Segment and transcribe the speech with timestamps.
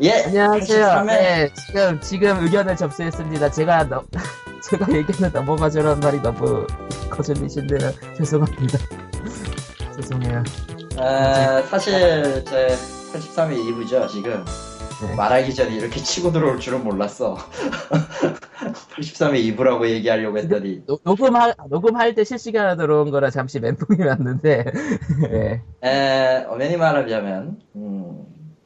[0.00, 0.12] 예.
[0.26, 0.86] 안녕하세요.
[0.86, 1.06] 83회.
[1.06, 3.50] 네, 지금 지금 의견을 접수했습니다.
[3.50, 4.04] 제가 너,
[4.70, 6.66] 제가 얘기는 넘어가죠라는 말이 너무
[7.10, 7.90] 거슬리신데요.
[8.16, 8.78] 죄송합니다.
[9.96, 10.44] 죄송해요.
[10.98, 12.68] 아, 사실 제
[13.12, 14.44] 83회 2부죠 지금
[15.00, 15.14] 네.
[15.16, 17.36] 말하기 전에 이렇게 치고 들어올 줄은 몰랐어
[18.96, 24.64] 83회 2부라고 얘기하려고 했더니 노- 녹음할 녹음할 때 실시간으로 들어온 거라 잠시 멘붕이 왔는데
[25.30, 25.62] 네.
[25.84, 28.07] 에, 엄연히 말하자면 음,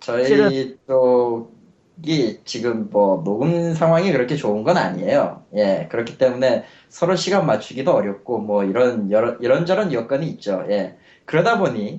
[0.03, 7.17] 저희 실은- 쪽이 지금 뭐 녹음 상황이 그렇게 좋은 건 아니에요 예 그렇기 때문에 서로
[7.17, 11.97] 시간 맞추기도 어렵고 뭐 이런 여러, 이런저런 여건이 있죠 예 그러다 보니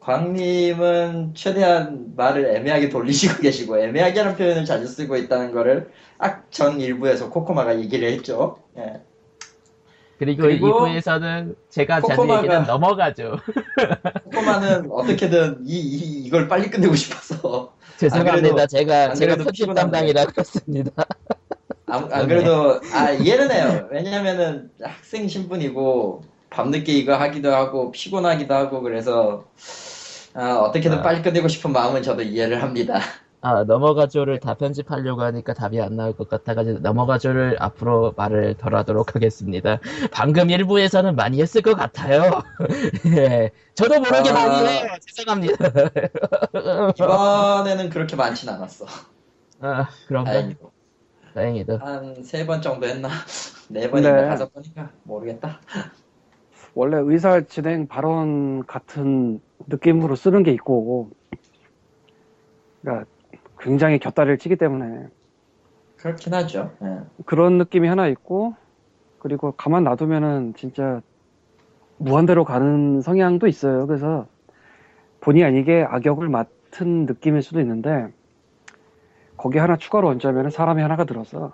[0.00, 7.78] 광님은 최대한 말을 애매하게 돌리시고 계시고 애매하게라는 표현을 자주 쓰고 있다는 거를 악전 일부에서 코코마가
[7.80, 8.58] 얘기를 했죠.
[8.76, 9.00] 예.
[10.24, 13.38] 그리고, 그리고 2부에서는 제가 자주 코코마가- 얘기는 넘어가죠.
[14.24, 18.62] 코코마는 어떻게든 이, 이, 이걸 빨리 끝내고 싶어서 죄송합니다.
[18.62, 19.74] 안 제가 안 제가 편집.
[19.74, 21.04] 담당이라 그렇습니다.
[21.86, 23.88] 안, 안 그래도 아 이해는 해요.
[23.90, 29.44] 왜냐면은 학생 신분이고 밤늦게 이거 하기도 하고 피곤하기도 하고 그래서
[30.34, 31.02] 아, 어떻게든 아.
[31.02, 33.00] 빨리 끝내고 싶은 마음은 저도 이해를 합니다.
[33.44, 39.14] 아, 넘어가죠를 다 편집하려고 하니까 답이 안 나올 것 같아가지고 넘어가죠를 앞으로 말을 덜 하도록
[39.14, 39.80] 하겠습니다.
[40.10, 42.40] 방금 일부에서는 많이 했을 것 같아요.
[43.14, 43.50] 예.
[43.74, 44.32] 저도 모르게 아.
[44.32, 44.88] 많이 해요.
[45.06, 45.54] 죄송합니다.
[46.96, 48.86] 이번에는 그렇게 많진 않았어.
[49.60, 50.32] 아, 그런가?
[50.32, 50.72] 다행히도
[51.34, 51.78] 다행이다.
[51.82, 53.10] 한세 번 정도 했나?
[53.68, 54.26] 네 번인가 네.
[54.26, 55.60] 다섯 번인가 모르겠다.
[56.74, 61.10] 원래 의사 진행 발언 같은 느낌으로 쓰는 게 있고,
[62.80, 63.06] 그러니까
[63.64, 65.08] 굉장히 곁다리를 치기 때문에
[65.96, 66.70] 그렇긴 하죠.
[66.82, 66.98] 예.
[67.24, 68.54] 그런 느낌이 하나 있고,
[69.18, 71.00] 그리고 가만 놔두면은 진짜
[71.96, 73.86] 무한대로 가는 성향도 있어요.
[73.86, 74.26] 그래서
[75.20, 78.08] 본의 아니게 악역을 맡은 느낌일 수도 있는데,
[79.38, 81.46] 거기 하나 추가로 얹자면 사람이 하나가 들어서,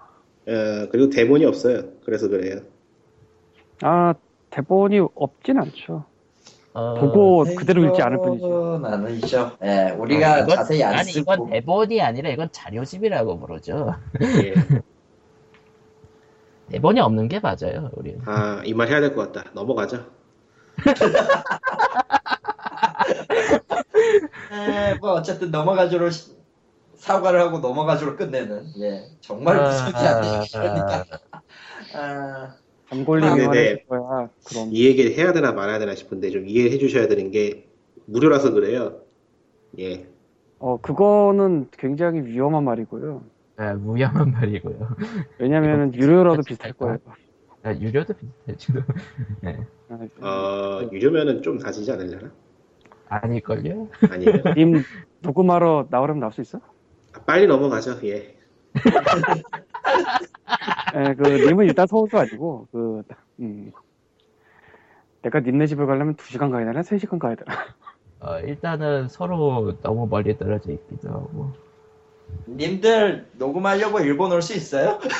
[0.48, 1.82] 어, 그리고 대본이 없어요.
[2.04, 2.62] 그래서 그래요.
[3.82, 4.14] 아,
[4.50, 6.06] 대본이 없진 않죠.
[6.72, 8.42] 어, 보고 그대로 읽지 않을 뿐이지.
[8.44, 9.50] 그건 아니죠.
[9.64, 13.94] 예, 우리가 어, 이건- 자세히 안 아니, 쓰고 이건 대본이 아니라 이건 자료집이라고 부르죠.
[14.22, 14.54] 예.
[16.70, 18.20] 대본이 없는 게 맞아요, 우리는.
[18.26, 19.50] 아, 이 말 해야 될 것 같다.
[19.54, 20.04] 넘어가죠.
[24.52, 26.36] 예, 뭐 어쨌든 넘어가주로 시-
[26.96, 31.04] 사과를 하고 넘어가주로 끝내는 예 정말 아, 무슨 일이야 아, 그러니까
[31.94, 32.54] 아,
[32.90, 33.84] 단골님이 아, 말해줄 네네.
[33.84, 34.28] 거야.
[34.48, 34.68] 그럼.
[34.72, 37.68] 이 얘기를 해야 되나 말아야 되나 싶은데 좀 이해해 주셔야 되는 게
[38.06, 39.02] 무료라서 그래요.
[39.78, 40.06] 예.
[40.58, 43.22] 어, 그거는 굉장히 위험한 말이고요.
[43.58, 44.96] 아, 무양한 말이고요.
[45.38, 46.98] 왜냐면은 유료라도 비슷할 거예요.
[47.62, 48.80] 아, 유료도 비슷해지도.
[49.42, 49.60] 네.
[50.20, 52.32] 어, 유료면은 좀 낮이지 않으려나?
[53.08, 53.88] 아닐걸요?
[54.10, 54.32] 아니에요.
[54.56, 54.82] 님
[55.20, 56.58] 녹음하러 나오려면 나올 수 있어?
[57.12, 57.98] 아, 빨리 넘어가죠.
[58.04, 58.36] 예.
[60.96, 63.02] 예, 그 님은 일단 서울도 아니고 그
[63.40, 63.72] 음.
[65.22, 66.80] 내가 님네 집을 가려면 2시간 가야 되나?
[66.80, 67.54] 3시간 가야 되나?
[68.20, 71.52] 어, 일단은 서로 너무 멀리 떨어져 있기도 하고.
[72.46, 74.98] 님들 녹음하려고 일본 올 수 있어요?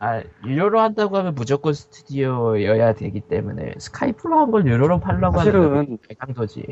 [0.00, 5.62] 아, 유료로 한다고 하면 무조건 스튜디오여야 되기 때문에 스카이프로 한 걸 유료로 팔려고 하는 건
[5.62, 6.66] 사실은 강도지.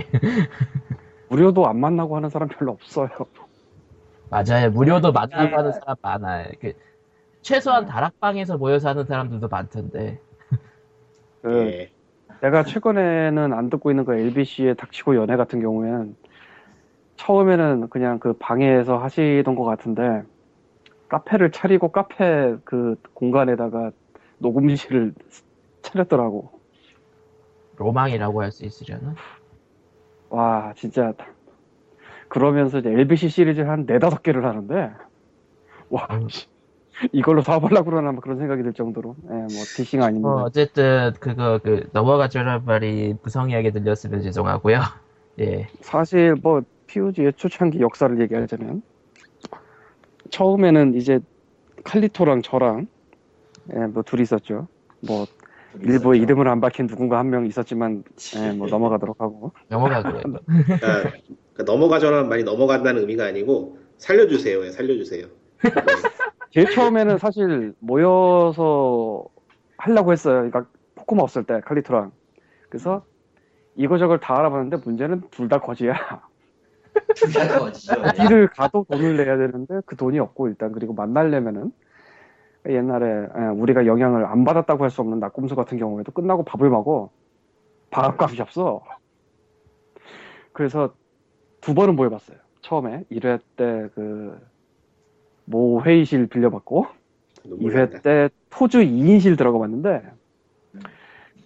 [1.29, 3.09] 무료도 안 만나고 하는 사람 별로 없어요.
[4.33, 4.71] 맞아요.
[4.71, 5.59] 무료도 만나고 아.
[5.59, 6.49] 하는 사람 많아요.
[6.61, 6.73] 그,
[7.43, 10.21] 최소한 다락방에서 모여서 하는 사람들도 많던데.
[11.43, 11.93] 그 예.
[12.41, 16.17] 내가 최근에는 안 듣고 있는 그 LBC의 닥치고 연애 같은 경우에는
[17.17, 20.23] 처음에는 그냥 그 방에서 하시던 것 같은데
[21.09, 23.91] 카페를 차리고 카페 그 공간에다가
[24.39, 25.15] 녹음실을
[25.83, 26.51] 차렸더라고.
[27.77, 29.15] 로망이라고 할 수 있으려나?
[30.31, 31.13] 와, 진짜.
[32.37, 34.91] 그러면서 이제 LBC 시리즈를 한 네다섯 개를 하는데,
[35.91, 36.29] 와, 음.
[36.31, 36.47] 씨,
[37.13, 40.29] 이걸로 사업하려고 그러나 뭐 그런 생각이 들 정도로, 예, 뭐, 디싱 아닙니다.
[40.31, 44.79] 어, 어쨌든, 그거, 그, 넘어가죠란 말이 무성의하게 들렸으면 죄송하고요.
[45.41, 45.69] 예.
[45.83, 48.83] 사실 뭐, POG의 초창기 역사를 얘기하자면,
[50.31, 51.21] 처음에는 이제
[51.85, 52.87] 칼리토랑 저랑,
[53.75, 54.69] 예, 뭐, 둘이 있었죠.
[55.07, 55.27] 뭐,
[55.83, 58.05] 일부 이름을 안 밝힌 누군가 한 명 있었지만,
[58.37, 59.53] 예, 뭐, 넘어가도록 하고.
[59.69, 60.23] 넘어가고요.
[61.53, 64.65] 그러니까, 넘어가죠라는 말이 넘어간다는 의미가 아니고 살려주세요.
[64.65, 65.27] 예, 살려주세요.
[66.51, 69.25] 제일 처음에는 사실 모여서
[69.79, 70.35] 하려고 했어요.
[70.51, 72.13] 그러니까 포코마 없을 때 칼리토랑.
[72.69, 73.05] 그래서
[73.77, 75.95] 이거저걸 다 알아봤는데 문제는 둘 다 거지야.
[77.17, 77.95] 둘 다 거지죠.
[78.05, 78.09] 예.
[78.23, 81.73] 어디를 가도 돈을 내야 되는데 그 돈이 없고 일단 그리고 만나려면은
[82.69, 83.07] 옛날에
[83.37, 87.11] 예, 우리가 영향을 안 받았다고 할 수 없는 낙곰수 같은 경우에도 끝나고 밥을 먹어
[87.91, 88.83] 밥값이 없어.
[90.53, 90.95] 그래서
[91.63, 92.37] 두 번은 모여봤어요.
[92.61, 94.39] 처음에 1회 때 그
[95.45, 96.87] 모 회의실 빌려봤고
[97.45, 97.99] 눈물 2회 난다.
[98.01, 100.03] 때 토주 2인실 들어가 봤는데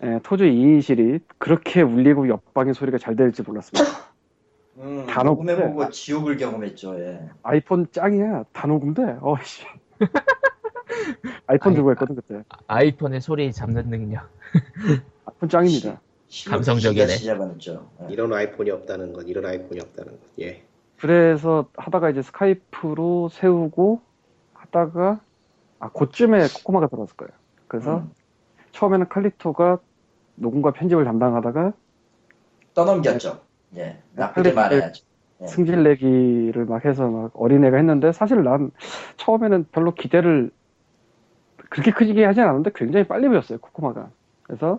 [0.03, 3.91] 예, 토주 2인실이 그렇게 울리고 옆방의 소리가 잘 될지 몰랐습니다.
[4.77, 5.91] 음, 다 녹음해보고 녹음돼.
[5.91, 7.01] 지옥을 경험했죠.
[7.01, 7.21] 예.
[7.43, 8.45] 아이폰 짱이야.
[8.53, 9.17] 다 녹음돼.
[9.23, 9.65] 어이씨.
[11.47, 12.43] 아이폰 아이, 들고 했거든 그때.
[12.67, 14.29] 아이폰의 소리 잡는 능력.
[15.25, 16.03] 아이폰 짱입니다.
[16.49, 17.07] 감성적이네.
[18.03, 18.13] 예.
[18.13, 20.63] 이런 아이폰이 없다는 건 이런 아이폰이 없다는 건 예.
[20.99, 24.01] 그래서 하다가 이제 스카이프로 세우고
[24.55, 25.21] 하다가
[25.79, 27.33] 아 그쯤에 코코마가 들어왔을 거예요.
[27.69, 28.11] 그래서 음,
[28.73, 29.79] 처음에는 칼리토가
[30.37, 31.73] 녹음과 편집을 담당하다가
[32.75, 33.41] 떠넘겼죠.
[33.77, 33.99] 예.
[34.15, 35.05] 나쁘게 말해야죠.
[35.43, 35.47] 예.
[35.47, 38.71] 승질 내기를 막 해서 막 어린애가 했는데 사실 난
[39.17, 40.51] 처음에는 별로 기대를
[41.69, 44.11] 그렇게 크게 하진 않았는데 굉장히 빨리 배웠어요 코코마가
[44.43, 44.79] 그래서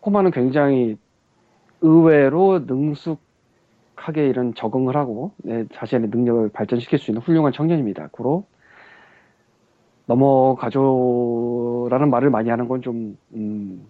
[0.00, 0.96] 코코마는 굉장히
[1.80, 8.44] 의외로 능숙하게 이런 적응을 하고 내 자신의 능력을 발전시킬 수 있는 훌륭한 청년입니다 고로
[10.06, 13.86] 넘어가죠라는 말을 많이 하는 건좀 음,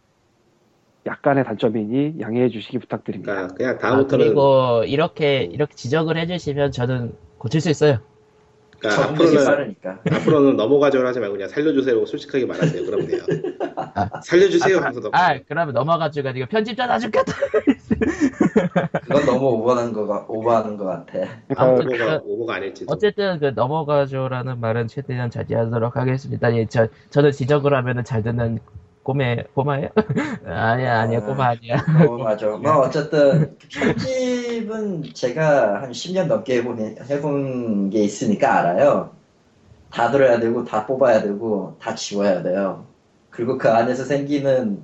[1.06, 7.14] 약간의 단점이니 양해해 주시기 부탁드립니다 그러니까 그냥 아, 다음부터는 그리고 이렇게 이렇게 지적을 해주시면 저는
[7.38, 7.98] 고칠 수 있어요.
[8.78, 10.00] 그러니까 앞으로는 빠르니까.
[10.10, 12.84] 앞으로는 넘어가죠 하지 말고 그냥 살려주세요 솔직하게 말하세요.
[12.84, 13.22] 그러면 돼요.
[14.24, 15.10] 살려주세요 하면서 넘어.
[15.16, 17.32] 아, 그러면 넘어가지고 아니고 편집자 나 죽겠다.
[19.02, 21.12] 그건 너무 오버하는 거 같- 오버하는 것 같아.
[21.48, 22.92] 그러니까 아무튼 오버가 오버가 아닐지도.
[22.92, 26.54] 어쨌든 그 넘어가죠라는 말은 최대한 자제하도록 하겠습니다.
[26.56, 28.58] 예, 저 저는 지적을 하면은 잘 듣는
[29.02, 29.88] 꼬매 꼬마예요?
[30.44, 31.76] 아니야 아니야 꼬마 아니야.
[32.08, 32.48] 어, 맞아.
[32.48, 39.14] 뭐 어쨌든 편집은 제가 한 10년 넘게 해본, 해본 게 있으니까 알아요.
[39.92, 42.84] 다 들어야 되고 다 뽑아야 되고 다 지워야 돼요.
[43.36, 44.82] 그리고 그 안에서 생기는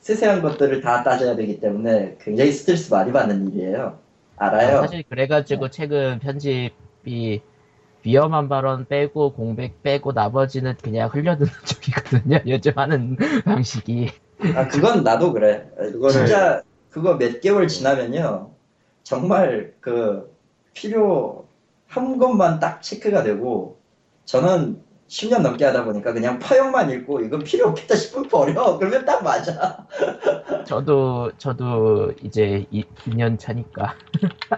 [0.00, 3.98] 세세한 것들을 다 따져야 되기 때문에 굉장히 스트레스 많이 받는 일이에요.
[4.36, 4.82] 알아요.
[4.82, 7.40] 사실 그래가지고 최근 편집이
[8.04, 12.40] 위험한 발언 빼고 공백 빼고 나머지는 그냥 흘려드는 쪽이거든요.
[12.46, 14.10] 요즘 하는 방식이.
[14.54, 15.68] 아, 그건 나도 그래.
[15.78, 18.50] 어, 그거는- 진짜 그거 몇 개월 지나면요.
[19.02, 20.30] 정말 그
[20.74, 21.46] 필요
[21.86, 23.78] 한 것만 딱 체크가 되고
[24.26, 28.76] 저는 10년 넘게 하다 보니까 그냥 파형만 읽고 이건 필요 없겠다 싶으면 버려.
[28.78, 29.86] 그러면 딱 맞아.
[30.66, 32.84] 저도 저도 이제 2,
[33.16, 33.94] 년 차니까.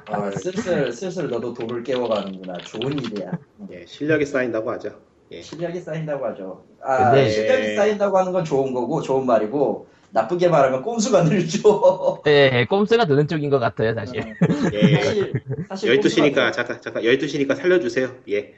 [0.06, 2.58] 아, 슬슬 슬슬 너도 돌을 깨워가는구나.
[2.58, 3.30] 좋은 일이야.
[3.70, 4.98] 예, 실력이 쌓인다고 하죠.
[5.30, 5.40] 예.
[5.40, 6.64] 실력이 쌓인다고 하죠.
[6.82, 12.22] 아, 근데- 실력이 쌓인다고 하는 건 좋은 거고 좋은 말이고 나쁘게 말하면 꼼수가 늘죠.
[12.24, 14.34] 네, 꼼수가 느는 쪽인 것 같아요 사실.
[14.72, 15.02] 예.
[15.04, 15.32] 사실
[15.68, 18.10] 사실 12시니까 꼼수가 잠깐 잠깐 12시니까 살려주세요.
[18.28, 18.36] 예.
[18.36, 18.54] 예.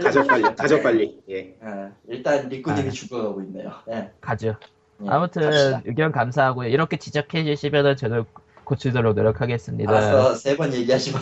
[0.00, 0.42] 가져 빨리.
[0.54, 1.18] 가져 빨리.
[1.30, 1.36] 예.
[1.36, 2.90] 예, 일단 리꾸님이 아.
[2.90, 3.72] 죽어가고 있네요.
[3.90, 4.10] 예.
[4.20, 4.56] 가죠.
[5.02, 5.82] 예, 아무튼 갑시다.
[5.84, 6.68] 의견 감사하고요.
[6.68, 8.24] 이렇게 지적해 주시면은 저는
[8.64, 9.90] 고치도록 노력하겠습니다.
[9.90, 11.20] 알았어, 세 번 얘기하지 마.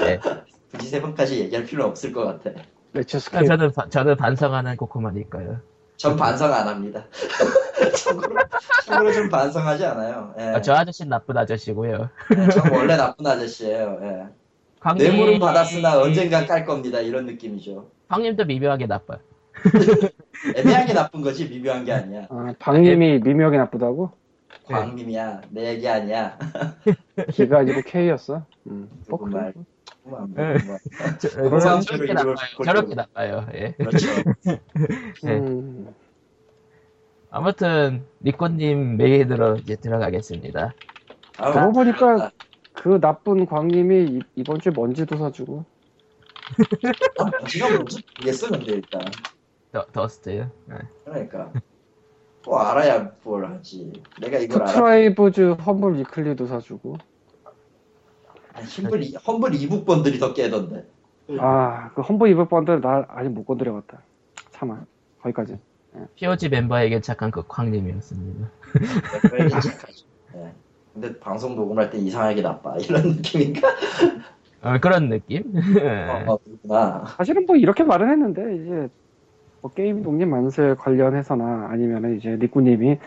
[0.00, 0.18] 네.
[0.72, 2.58] 굳이 세 번까지 얘기할 필요 없을 것 같아.
[2.94, 5.60] Let's scale 저는 바- 저는 반성하는 코코마니까요.
[5.98, 7.04] 전 반성 안 합니다.
[7.96, 8.36] 참고로,
[8.86, 10.34] 참고로 좀 반성하지 않아요.
[10.38, 10.42] 예.
[10.44, 12.08] 아, 저 아저씨는 나쁜 아저씨고요.
[12.36, 13.98] 예, 전 원래 나쁜 아저씨예요.
[14.02, 14.26] 예.
[14.80, 17.00] 광님, 뇌물은 받았으나 언젠간 깔 겁니다.
[17.00, 17.88] 이런 느낌이죠.
[18.08, 19.18] 광님도 미묘하게 나빠요.
[20.56, 22.26] 애매하게 나쁜 거지 미묘한 게 아니야.
[22.30, 24.10] 아, 방님이 미묘하게 나쁘다고?
[24.66, 25.42] 광님이야.
[25.50, 26.38] 내 얘기 아니야.
[27.32, 28.44] G가 아니고 K였어.
[28.66, 28.88] 음.
[29.08, 29.26] 뭐.
[29.28, 29.52] 말.
[30.04, 30.58] 뭐, 예.
[30.64, 30.78] 뭐,
[31.18, 31.28] 저,
[31.60, 32.34] 저, 저렇게 나빠요.
[32.64, 33.46] 저렇게 또- 나빠요.
[33.54, 33.72] 예.
[33.78, 34.06] 그렇죠.
[34.44, 34.58] 네.
[35.38, 35.94] 음.
[37.34, 40.74] 아무튼 리코님 메일으로 이제 들어가겠습니다.
[41.38, 42.30] 아우, 그러고 보니까
[42.74, 45.64] 그 나쁜 광님이 이- 이번 주에 먼지도 사주고
[47.18, 49.00] 아, 먼지가 뭔지 모르겠어 근데 일단.
[49.72, 50.50] 더, 더스트요.
[50.70, 50.74] 예.
[51.06, 51.50] 그러니까.
[52.42, 53.90] 또 알아야 뭘 하지.
[54.20, 54.72] 내가 이걸 알아.
[54.72, 56.96] Two Tribes Humble Weekly도 사주고
[58.52, 60.86] 아, Humble, e- Humble e-book bundle이 더 깨던데.
[61.38, 64.02] 아 그 Humble e-book bundle 나 아직 못 건드려봤다
[64.50, 64.84] 참아
[65.22, 65.56] 거기까지
[66.16, 67.42] POG 멤버에게 착한 그
[69.60, 70.06] 착하죠.
[70.36, 70.52] 예.
[70.92, 72.76] 근데 방송 녹음할 때 이상하게 나빠.
[72.88, 73.68] 이런 느낌인가?
[74.62, 75.52] 어, 그런 느낌?
[75.54, 77.04] 어, 어, 그렇구나.
[77.16, 78.88] 사실은 뭐 이렇게 말은 했는데 이제
[79.60, 82.98] 뭐 게임 독립 만세 관련해서나 아니면 이제 리꾸님이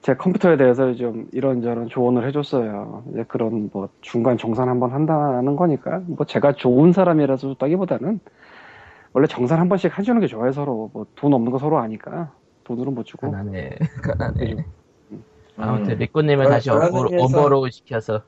[0.00, 3.04] 제 컴퓨터에 대해서 좀 이런저런 조언을 해줬어요.
[3.10, 8.20] 이제 그런 뭐 중간 정산 한번 한다는 거니까 뭐 제가 좋은 사람이라서 줬다기보다는
[9.12, 12.32] 원래 정산 한 번씩 해주는 게 좋아요 서로 뭐 돈 없는 거 서로 아니까
[12.64, 13.76] 돈으로 못 주고 가난해.
[14.02, 14.64] 가난해.
[15.10, 15.24] 음,
[15.56, 18.22] 아무튼 리코님을 그런- 다시 엄보로 시켜서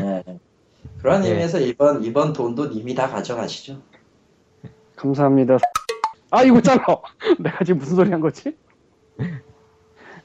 [0.00, 0.24] 예.
[1.00, 1.30] 그런 네.
[1.30, 3.80] 의미에서 이번 이번 돈도 님이 다 가져가시죠.
[4.96, 5.58] 감사합니다.
[6.30, 6.84] 아 이거 잘라.
[7.38, 8.56] 내가 지금 무슨 소리 한 거지?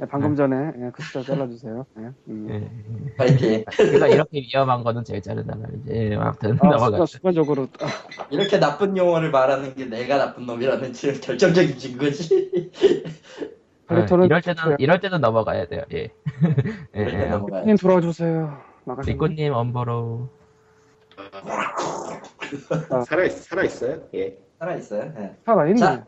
[0.01, 1.85] 예, 방금 전에 예, 그 숫자 잘라주세요.
[1.97, 2.47] 예, 음.
[2.49, 3.15] 예.
[3.15, 3.65] 파이팅.
[3.75, 5.89] 그러니까 이렇게 위험한 거는 제일 자른다 말이지.
[5.89, 7.05] 예, 아무튼 아.
[7.05, 7.87] 습관적으로 아,
[8.29, 12.71] 이렇게 나쁜 용어를 말하는 게 내가 나쁜 놈이라는 결정적인 증거지.
[13.87, 15.81] 아, 이럴 때는 이럴 때는 넘어가야 돼요.
[15.93, 16.09] 예.
[16.95, 17.65] 예, 예.
[17.65, 18.57] 님 돌아와 주세요.
[18.85, 20.29] 나가시면 리코님 엄보로
[23.05, 24.01] 살아 살아 있어요.
[24.13, 24.37] 예.
[24.59, 25.13] 살아 있어요.
[25.17, 25.35] 예.
[25.45, 25.79] 살아 있네.
[25.79, 26.05] 자,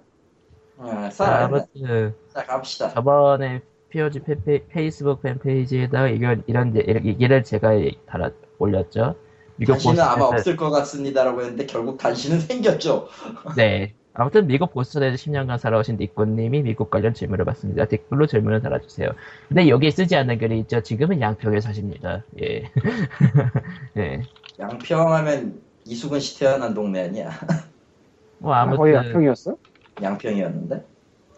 [0.77, 1.43] 어, 살아있네.
[1.43, 2.89] 아무튼 자, 갑시다.
[2.89, 7.71] 저번에 POG 페, 페이스북 팬페이지에다가 이런 이런 이런 얘기를 제가
[8.07, 9.15] 달아 올렸죠.
[9.57, 13.07] 미국 당신은 아마 없을 것 같습니다라고 했는데 결국 당신은 생겼죠.
[13.55, 13.93] 네.
[14.13, 17.86] 아무튼 미국 보스턴에서 10년간 살아오신 니꼬님이 미국 관련 질문을 받습니다.
[17.86, 19.10] 댓글로 질문을 달아주세요.
[19.48, 20.81] 근데 여기에 쓰지 않는 글이 있죠.
[20.81, 22.24] 지금은 양평에 사십니다.
[22.41, 22.63] 예.
[23.98, 24.21] 예.
[24.60, 27.31] 양평하면 이수근 씨 태어난 동네 아니야.
[28.39, 29.55] 뭐 아, 거의 아무튼 약평이었어?
[30.01, 30.86] 양평이었는데.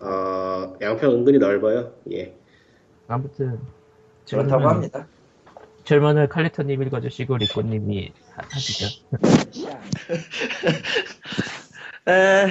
[0.01, 1.91] 어, 양평 은근히 넓어요.
[2.12, 2.33] 예.
[3.07, 3.60] 아무튼
[4.29, 5.07] 그렇다고 질문은- 합니다.
[5.86, 8.86] 질문을 칼리터님 읽어주시고 리꼬님이 하- 하시죠.
[12.07, 12.48] 에,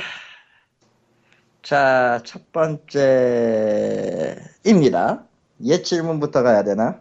[1.63, 2.85] 자, 첫 번째입니다.
[5.65, 7.01] 옛 질문부터 가야 되나?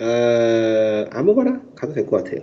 [0.00, 0.04] 어,
[1.12, 2.42] 아무거나 가도 될 것 같아요.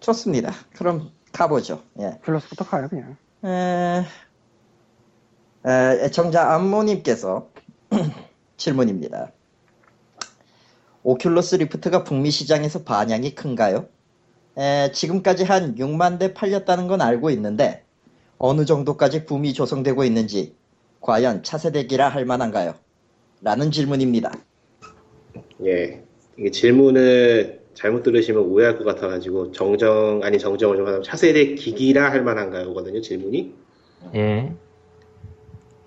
[0.00, 0.52] 좋습니다.
[0.76, 1.82] 그럼 가보죠.
[2.00, 2.18] 예.
[2.22, 3.16] 플러스부터 가요 그냥.
[3.44, 4.04] 에,
[5.66, 7.48] 에, 애청자 안모님께서
[8.56, 9.32] 질문입니다.
[11.04, 13.86] 오큘러스 리프트가 북미 시장에서 반향이 큰가요?
[14.56, 17.84] 에, 지금까지 한 6만 대 팔렸다는 건 알고 있는데
[18.38, 20.54] 어느 정도까지 붐이 조성되고 있는지
[21.00, 22.74] 과연 차세대기라 할 만한가요?
[23.40, 24.32] 라는 질문입니다.
[25.64, 26.02] 예.
[26.38, 32.22] 이게 질문을 잘못 들으시면 오해할 것 같아가지고 정정 아니 정정을 좀 하자면 차세대 기기라 할
[32.22, 33.54] 만한가요거든요 질문이.
[34.14, 34.52] 예.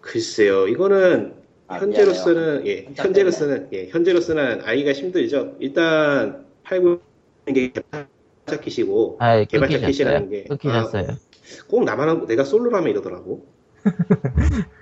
[0.02, 0.68] 글쎄요.
[0.68, 5.56] 이거는 아, 현재로서는 예 현재로서는 예 현재로서는 알기가 힘들죠.
[5.60, 7.02] 일단 팔고
[7.48, 9.92] 있는 게 개발자 킷이고 아, 개발자 끊기셨어요.
[9.92, 11.08] 킷이라는 게 끊기셨어요.
[11.68, 13.48] 꼭 나만 하고 내가 솔로라면 이러더라고.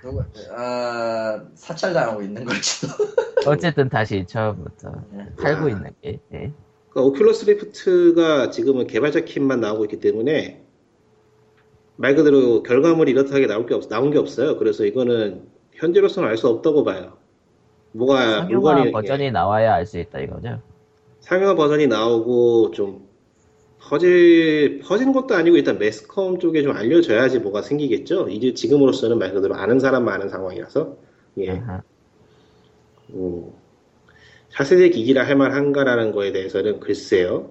[0.02, 0.24] 누구,
[0.56, 2.88] 아, 사찰당하고 있는 걸지도.
[3.46, 5.42] 어쨌든 다시 처음부터 예.
[5.42, 5.68] 팔고 아.
[5.68, 6.20] 있는 게.
[6.32, 6.52] 예.
[6.88, 10.62] 그러니까 Oculus Rift가 지금은 개발자 kit만 나오고 있기 때문에
[11.96, 14.58] 말 그대로 결과물이 이렇다하게 나올 게 없, 나온 게 없어요.
[14.58, 15.53] 그래서 이거는
[15.84, 17.12] 현재로서는 알 수 없다고 봐요.
[17.92, 20.60] 뭐가 상용화 버전이 나와야 알 수 있다 이거죠.
[21.20, 23.06] 상용화 버전이 나오고 좀
[23.80, 28.28] 퍼질 퍼지는 것도 아니고 일단 매스컴 쪽에 좀 알려져야지 뭐가 생기겠죠.
[28.30, 30.96] 이제 지금으로서는 말 그대로 아는 사람만 아는 상황이라서
[31.38, 31.50] 예.
[31.50, 31.82] 아하.
[33.10, 33.52] 음,
[34.50, 37.50] 차세대 기기라 할 만한가라는 거에 대해서는 글쎄요.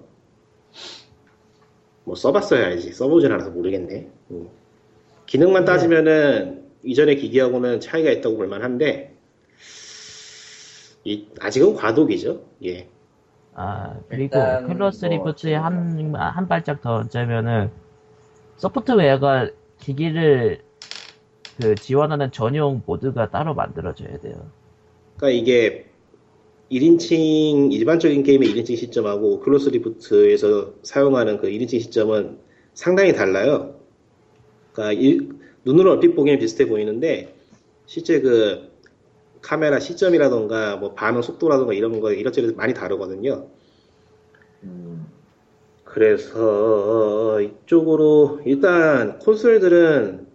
[2.04, 2.92] 뭐 써봤어야 알지.
[2.92, 4.08] 써보진 않아서 모르겠네.
[4.32, 4.48] 음.
[5.26, 9.14] 기능만 따지면은 이전의 기기하고는 차이가 있다고 볼 만한데
[11.04, 12.42] 이, 아직은 과도기죠.
[12.64, 12.88] 예.
[13.54, 17.70] 아 그리고 Oculus 뭐 Rift에 한, 한 발짝 더 얹자면은
[18.56, 19.50] 소프트웨어가
[19.80, 20.62] 기기를
[21.60, 24.34] 그 지원하는 전용 모드가 따로 만들어져야 돼요.
[25.16, 25.86] 그러니까 이게
[26.72, 32.38] 1인칭 일반적인 게임의 1인칭 시점하고 클로스 리프트에서 사용하는 그 1인칭 시점은
[32.72, 33.76] 상당히 달라요.
[34.72, 37.34] 그러니까 일- 눈으로 얼핏 보기엔 비슷해 보이는데
[37.86, 38.70] 실제 그
[39.40, 43.48] 카메라 시점이라던가 뭐 반응 속도라던가 이런 거 이것저것 많이 다르거든요.
[44.62, 45.06] 음,
[45.84, 50.26] 그래서 이쪽으로 일단 콘솔들은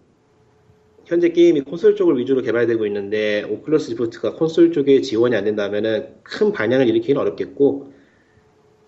[1.05, 6.51] 현재 게임이 콘솔 쪽을 위주로 개발되고 있는데 오클러스 리프트가 콘솔 쪽에 지원이 안 된다면은 큰
[6.51, 7.91] 반향을 일으키기는 어렵겠고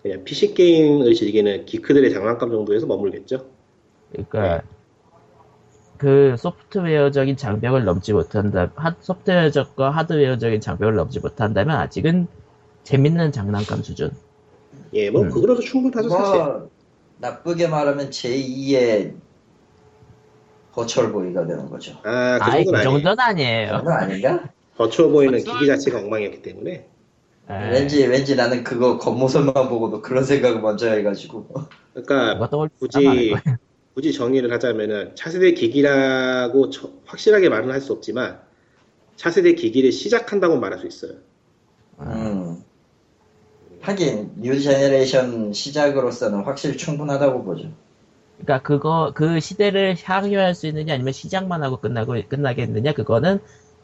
[0.02, 3.50] 그냥 PC 게임을 즐기는 기크들의 장난감 정도에서 머물겠죠.
[4.12, 4.62] 그러니까 네.
[6.02, 8.72] 그 소프트웨어적인 장벽을 넘지 못한다.
[8.74, 12.26] 하, 소프트웨어적과 하드웨어적인 장벽을 넘지 못한다면 아직은
[12.82, 14.10] 재밌는 장난감 수준.
[14.94, 15.30] 예, 뭐 음.
[15.30, 16.38] 그거라도 충분하죠 사실.
[16.42, 16.70] 뭐,
[17.18, 19.14] 나쁘게 말하면 제2의
[20.72, 21.92] 버추얼보이가 되는 거죠.
[22.02, 22.88] 아, 그 아이 그 정도는 아니에요.
[22.88, 23.78] 정도는 아니에요.
[23.78, 24.50] 그건 아닌가?
[24.76, 26.88] 버추어 보이는 기기 자체가 엉망이었기 때문에.
[27.48, 31.46] 에, 왠지, 왠지 나는 그거 겉모습만 보고도 그런 생각을 먼저 해가지고.
[31.94, 32.48] 그러니까
[32.80, 33.36] 굳이
[33.94, 38.40] 굳이 정리를 하자면은 차세대 기기라고 처- 확실하게 말은 할 수 없지만
[39.16, 41.18] 차세대 기기를 시작한다고 말할 수 있어요.
[42.00, 42.62] 음.
[43.80, 47.68] 하긴, new generation 시작으로서는 확실히 충분하다고 보죠.
[48.38, 53.40] 그러니까 그거 그 시대를 향유할 수 있느냐 아니면 시작만 하고 끝나고 끝나겠느냐 그거는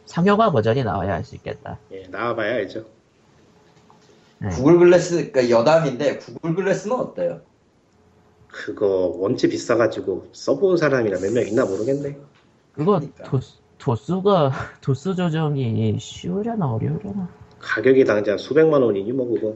[0.06, 1.78] 상용화 버전이 나와야 할 수 있겠다.
[1.92, 2.86] 예, 나와봐야 알죠.
[4.38, 4.48] 네.
[4.50, 7.40] Google Glass, 그러니까 여담인데, Google Glass는 어때요?
[8.58, 12.18] 그거 원체 비싸가지고 써본 사람이라 몇 명 있나 모르겠네.
[12.72, 13.24] 그거 그러니까.
[13.24, 13.40] 도,
[13.78, 14.50] 도수가
[14.82, 17.28] 도수 조정이 쉬우려나 어려우려나.
[17.60, 19.54] 가격이 당장 수백만 원이니 뭐 그거.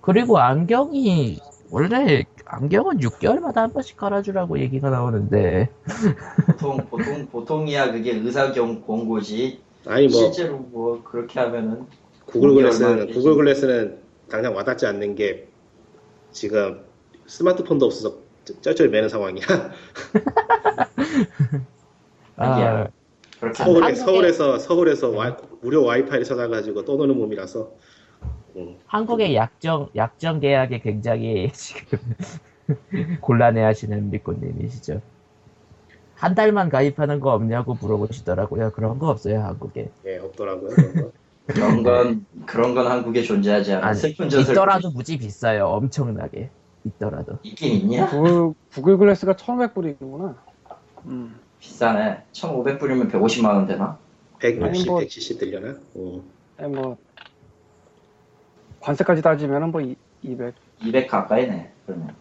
[0.00, 1.38] 그리고 안경이
[1.70, 5.68] 원래 안경은 6개월마다 한 번씩 깔아주라고 얘기가 나오는데
[6.58, 9.60] 보통 보통 보통이야 그게 의사경 광고지.
[9.86, 11.86] 아니 뭐 실제로 뭐 그렇게 하면은
[12.24, 13.12] 구글 글래스는?
[13.12, 13.98] 구글 글래스는
[14.30, 15.48] 당장 와닿지 않는 게
[16.32, 16.80] 지금
[17.26, 18.16] 스마트폰도 없어서
[18.60, 19.46] 쩔쩔 매는 상황이야.
[22.36, 22.88] 아,
[23.54, 27.70] 서울에 서울에서 서울에서 와- 무료 와이파이를 찾아가지고 떠노는 몸이라서.
[28.56, 28.76] 음.
[28.86, 31.98] 한국의 약정 약정 계약에 굉장히 지금
[33.20, 35.00] 곤란해하시는 미꾸님이시죠.
[36.14, 38.72] 한 달만 가입하는 거 없냐고 물어보시더라고요.
[38.72, 39.90] 그런 거 없어요 한국에.
[40.06, 41.12] 예 없더라고요.
[41.46, 43.94] 그런 건 그런 건 한국에 존재하지 않아.
[43.94, 45.66] 슬픈 저 있더라도 무지 비싸요.
[45.66, 46.50] 엄청나게
[46.98, 47.38] 있더라도.
[47.42, 48.06] 있긴 있냐?
[48.08, 50.34] 구글, 구글 글래스가 1,500불이구나.
[51.06, 51.38] 음.
[51.60, 52.22] 비싸네.
[52.32, 53.98] 1,500불이면 150만 원 되나?
[54.38, 55.76] 160, 아니, 뭐- 170 들려나?
[55.96, 56.22] 음.
[56.58, 56.96] 아니, 뭐
[58.80, 60.54] 관세까지 따지면은 뭐 이- 200.
[60.84, 61.72] 200 가까이네.
[61.86, 62.14] 그러면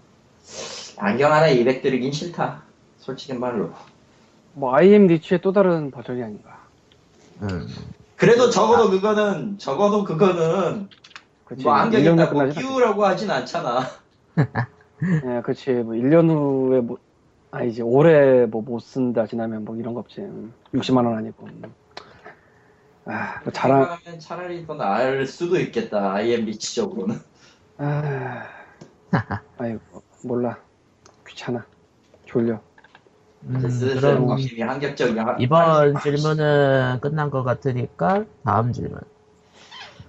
[0.98, 2.64] 안경 하나에 200 들이긴 싫다.
[2.98, 3.72] 솔직히 말로.
[4.54, 6.58] 뭐 IM 리치의 또 다른 버전이 아닌가.
[7.44, 7.68] 음.
[8.16, 10.90] 그래도 적어도 그거는 적어도 그거는
[11.46, 11.64] 그치.
[11.64, 13.82] 뭐 안경 1년 후에 있다고 끝나지 않- 끼우라고 하진 않잖아.
[15.38, 15.72] 예, 그치.
[15.72, 16.98] 뭐 1년 후에 뭐,
[17.52, 20.22] 아, 이제 올해 뭐 못 쓴다 지나면 뭐 이런 거 없지.
[20.22, 20.54] 음.
[20.74, 21.46] 60만 원 아니고.
[21.48, 21.74] 음.
[23.06, 26.14] 아, 뭐 자랑, 하면 차라리 더 나을 수도 있겠다.
[26.14, 27.16] IM 리치적으로는.
[27.78, 28.44] 아,
[29.58, 29.80] 아이고,
[30.24, 30.58] 몰라.
[31.28, 31.66] 귀찮아.
[32.26, 32.60] 졸려.
[33.44, 34.38] 음, 슬슬 그럼
[35.40, 39.00] 이번 질문은 끝난 것 같으니까 다음 질문.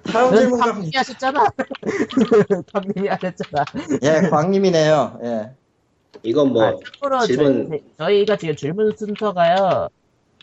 [0.05, 1.45] 다음 응, 질문 탕님이 하셨잖아.
[2.73, 3.65] 탕님이 하셨잖아.
[4.03, 5.21] 예, 광님이네요.
[5.25, 5.51] 예.
[6.23, 9.89] 이건 뭐 아, 참고로 질문- 저희, 저희가 지금 질문 순서가요.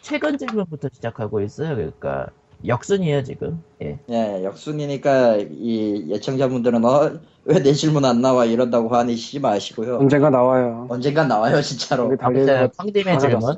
[0.01, 1.75] 최근 질문부터 시작하고 있어요.
[1.75, 2.27] 그러니까
[2.65, 3.63] 역순이에요 지금.
[3.81, 3.99] 예.
[4.09, 7.11] 예, 역순이니까 이 예청자분들은 어,
[7.45, 9.97] 왜 내 질문 안 나와 이런다고 화내시지 마시고요.
[9.99, 10.87] 언젠가 나와요.
[10.89, 12.05] 언젠간 나와요, 진짜로.
[12.05, 13.57] 여기 달려 아무튼 황님의 질문.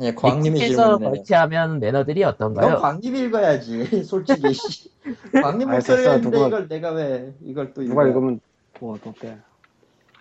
[0.00, 1.10] 예, 광님의 닉에서 질문이네요.
[1.10, 2.76] 멀티하면 매너들이 이건 어떤가요?
[2.78, 4.52] 광님이 읽어야지, 솔직히.
[4.52, 4.90] 씨.
[5.42, 5.68] 광님
[6.16, 8.06] 있는데 누가- 이걸 내가 왜 이걸 또 누가?
[8.06, 8.40] 읽으면
[8.80, 9.38] 뭐 어때?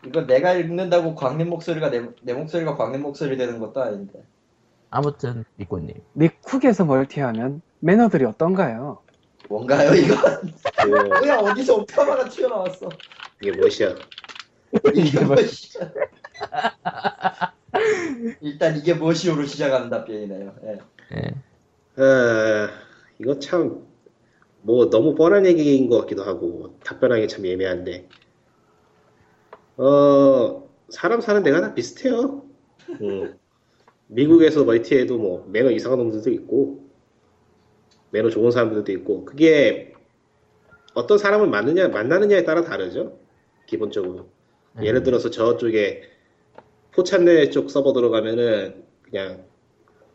[0.05, 4.23] 이거 내가 읽는다고 광님 목소리가 내, 내 목소리가 광님 목소리 되는 것도 아닌데.
[4.89, 5.93] 아무튼 미꼬님.
[6.15, 8.99] 닉쿡에서 멀티하면 매너들이 어떤가요?
[9.49, 10.15] 뭔가요, 이거?
[10.81, 10.87] 그,
[11.21, 12.89] 뭐야, 어디서 오타마가 튀어나왔어.
[13.41, 13.95] 이게 무엇이야?
[14.95, 15.89] 이게 뭐시야.
[18.41, 20.55] 일단 이게 무엇이오로 시작하는 답변이네요.
[20.65, 20.77] 예.
[21.17, 22.01] 예.
[22.01, 22.69] 아,
[23.19, 23.85] 이거 참,
[24.61, 28.07] 뭐, 너무 뻔한 얘기인 것 같기도 하고, 답변하기 참 애매한데.
[29.77, 32.43] 어, 사람 사는 데가 다 비슷해요.
[33.01, 33.37] 음.
[34.07, 36.87] 미국에서 멀티해도 뭐, 매너 이상한 놈들도 있고,
[38.11, 39.93] 매너 좋은 사람들도 있고, 그게
[40.93, 43.19] 어떤 사람을 만느냐, 만나느냐에 따라 다르죠.
[43.65, 44.29] 기본적으로.
[44.81, 46.03] 예를 들어서 저쪽에
[46.97, 49.45] 포찬네 쪽 서버 들어가면은 그냥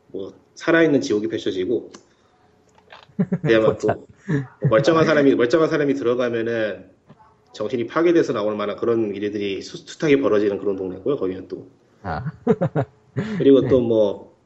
[0.08, 1.92] 뭐 살아있는 지옥이 펼쳐지고
[3.42, 4.06] 그야말로 또
[4.68, 6.90] 멀쩡한 사람이 멀쩡한 사람이 들어가면은
[7.52, 11.18] 정신이 파괴돼서 나올 만한 그런 일들이 수- 숱하게 벌어지는 그런 동네고요.
[11.18, 11.68] 거기는 또
[12.02, 12.32] 아,
[13.38, 14.36] 그리고 또뭐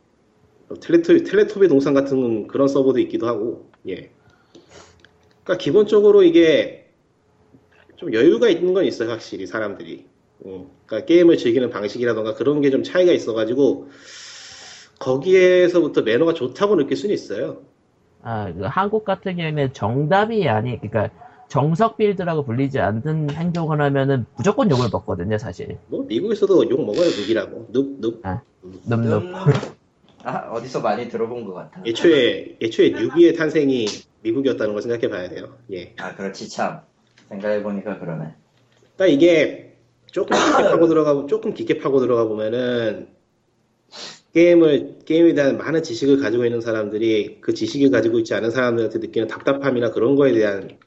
[0.83, 4.11] 텔레토 텔레토비 동산 같은 그런 서버도 있기도 하고 예.
[5.43, 6.93] 그러니까 기본적으로 이게
[7.97, 10.16] 좀 여유가 있는 건 있어요, 확실히 사람들이.
[10.45, 13.89] 음, 그러니까 게임을 즐기는 방식이라던가 그런 게 좀 차이가 있어가지고
[14.99, 17.63] 거기에서부터 매너가 좋다고 느낄 수는 있어요.
[18.23, 21.11] 아, 그 한국 같은 경우에는 정답이 아니, 그러니까
[21.49, 25.79] 정석 빌드라고 불리지 않는 행동을 하면은 무조건 욕을 먹거든요, 사실.
[25.89, 27.69] 뭐 미국에서도 욕 먹어요, 늑이라고.
[27.73, 28.21] 늑, 늑.
[28.25, 28.41] 아.
[28.89, 29.33] 놈놈.
[30.25, 31.83] 아, 어디서 많이 들어본 것 같아.
[31.87, 33.87] 애초에 애초에 뉴비의 탄생이
[34.23, 35.57] 미국이었다는 걸 생각해 봐야 돼요.
[35.73, 35.95] 예.
[35.99, 36.81] 아, 그렇지, 참.
[37.29, 38.35] 생각해 보니까 그러네.
[38.97, 39.66] 그러니까 이게
[40.17, 43.09] 조금 깊게 파고 들어가 조금 깊게 파고 들어가 보면은
[44.33, 49.29] 게임을 게임에 대한 많은 지식을 가지고 있는 사람들이 그 지식을 가지고 있지 않은 사람들한테 느끼는
[49.29, 50.79] 답답함이나 그런 거에 대한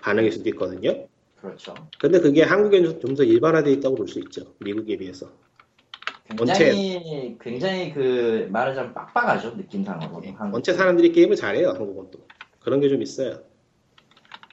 [0.00, 1.06] 반응일 수도 있거든요.
[1.36, 1.74] 그렇죠.
[2.00, 4.54] 근데 그게 한국에는 좀 더 일반화되어 있다고 볼 수 있죠.
[4.60, 5.26] 미국에 비해서.
[6.30, 10.22] 굉장히, 굉장히 그, 말하자면 빡빡하죠, 느낌상으로.
[10.38, 10.56] 한국.
[10.56, 11.70] 전체 사람들이 게임을 잘해요.
[11.70, 12.20] 한국은 또
[12.60, 13.40] 그런 게 좀 있어요.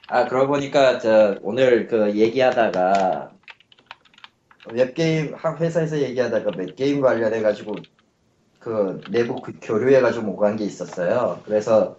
[0.08, 3.35] 아, 그러고 보니까, 저, 오늘 그 얘기하다가,
[4.72, 7.76] 웹게임, 한 회사에서 얘기하다가 웹게임 관련해가지고,
[8.58, 11.40] 그, 내부 그 교류해가지고 오간 게 있었어요.
[11.44, 11.98] 그래서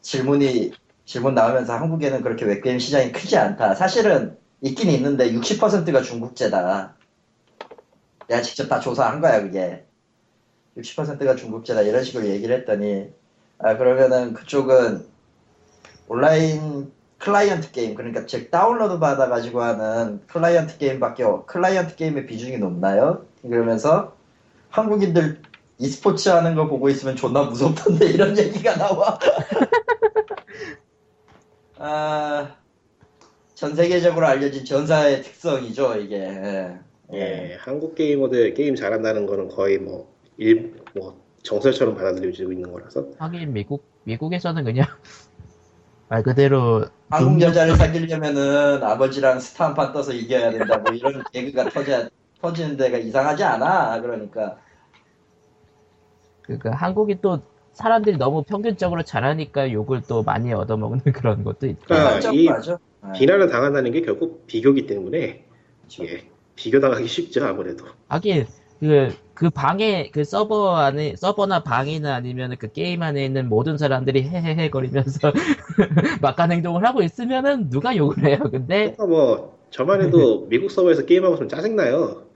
[0.00, 0.72] 질문이,
[1.04, 3.74] 질문 나오면서 한국에는 그렇게 웹게임 시장이 크지 않다.
[3.74, 6.96] 사실은 있긴 있는데 60%가 중국제다.
[8.28, 9.84] 내가 직접 다 조사한 거야, 그게.
[10.76, 11.82] 60%가 중국제다.
[11.82, 13.12] 이런 식으로 얘기를 했더니,
[13.58, 15.06] 아, 그러면은 그쪽은
[16.08, 23.24] 온라인 클라이언트 게임 그러니까 즉 다운로드 받아가지고 하는 클라이언트 게임밖에 없- 클라이언트 게임의 비중이 높나요?
[23.42, 24.16] 그러면서
[24.70, 25.42] 한국인들
[25.78, 29.18] e스포츠 하는 거 보고 있으면 존나 무섭던데 이런 얘기가 나와.
[31.76, 32.56] 아,
[33.54, 36.16] 전 세계적으로 알려진 전사의 특성이죠 이게.
[36.16, 36.78] 예.
[37.12, 43.06] 예, 한국 게이머들 게임 잘한다는 거는 거의 뭐, 일, 뭐, 정설처럼 받아들여지고 있는 거라서.
[43.18, 44.86] 하긴 미국 미국에서는 그냥
[46.10, 51.24] 말 그대로 한국 능력- 여자를 사귀려면은 아버지랑 스타 한 판 떠서 이겨야 된다 뭐 이런
[51.32, 52.08] 개그가 터져
[52.40, 54.58] 터지는 데가 이상하지 않아 그러니까
[56.42, 57.40] 그러니까 한국이 또
[57.72, 61.84] 사람들이 너무 평균적으로 잘하니까 욕을 또 많이 얻어먹는 그런 것도 있고.
[61.86, 62.78] 그러니까 한정 이 맞아
[63.14, 63.18] 예.
[63.18, 65.46] 비난을 당한다는 게 결국 비교기 때문에,
[65.82, 66.04] 그쵸.
[66.04, 67.86] 예, 비교당하기 쉽죠, 아무래도.
[68.08, 68.46] 하긴
[68.80, 74.22] 그, 그 방에 그 서버 안에 서버나 방이나 아니면 그 게임 안에 있는 모든 사람들이
[74.22, 75.32] 헤헤헤 거리면서
[76.22, 78.38] 막간 행동을 하고 있으면은 누가 욕을 해요.
[78.50, 82.28] 근데 그러니까 뭐, 저만 해도 미국 서버에서 게임하고 있으면 짜증나요.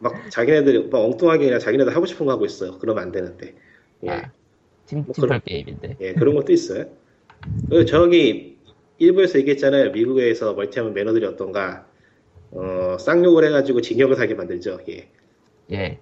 [0.00, 2.78] 막 자기네들 막 엉뚱하게 그냥 자기네들 하고 싶은 거 하고 있어요.
[2.78, 3.54] 그러면 안 되는데.
[4.04, 4.10] 예.
[4.10, 4.32] 아,
[4.86, 5.96] 팀 뭐 팀플 게임인데.
[6.00, 6.86] 예, 그런 것도 있어요.
[7.70, 8.60] 그 저기
[8.98, 9.92] 일부에서 얘기했잖아요.
[9.92, 11.88] 미국에서 멀티하면 매너들이 어떤가.
[12.52, 14.80] 어, 쌍욕을 해가지고 징역을 살게 만들죠.
[14.90, 15.12] 예.
[15.70, 15.98] 예.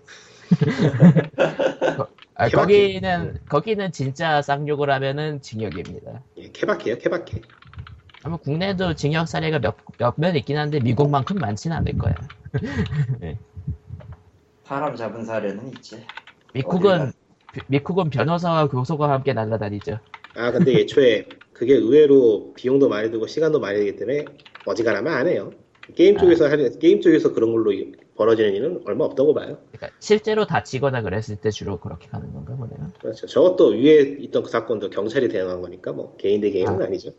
[1.96, 2.48] 거- 아.
[2.48, 6.22] 거기는 거기는 진짜 쌍욕을 하면은 징역입니다.
[6.38, 7.42] 예, 케바케요, 케바케.
[8.22, 12.14] 아마 국내도 징역 사례가 몇 몇몇 있긴 한데 미국만큼 많지는 않을 거야.
[14.64, 16.04] 사람 잡은 사례는 있지
[16.54, 17.12] 미국은
[17.52, 19.98] 비- 미국은 변호사와 교소가 함께 날아다니죠.
[20.36, 24.24] 아, 근데 애초에 그게 의외로 비용도 많이 들고 시간도 많이 들기 때문에
[24.64, 25.50] 어지간하면 안 해요.
[25.96, 29.56] 게임 쪽에서 하는, 게임 쪽에서 그런 걸로 이- 벌어지는 일은 얼마 없다고 봐요.
[29.72, 32.92] 그러니까 실제로 다치거나 그랬을 때 주로 그렇게 가는 건가 보네요.
[33.00, 33.26] 그렇죠.
[33.26, 36.84] 저것도 위에 있던 그 사건도 경찰이 대응한 거니까 뭐 개인 대 개인은 아.
[36.84, 37.12] 아니죠.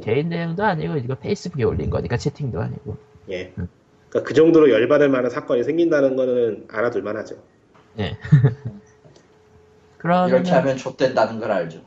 [0.00, 2.96] 개인 대응도 아니고 이거 페이스북에 올린 거니까 채팅도 아니고.
[3.30, 3.52] 예.
[4.08, 7.34] 그러니까 그 정도로 열받을 만한 사건이 생긴다는 거는 알아둘 만 하죠.
[9.98, 11.80] 그러면 이렇게 하면 좆된다는 걸 알죠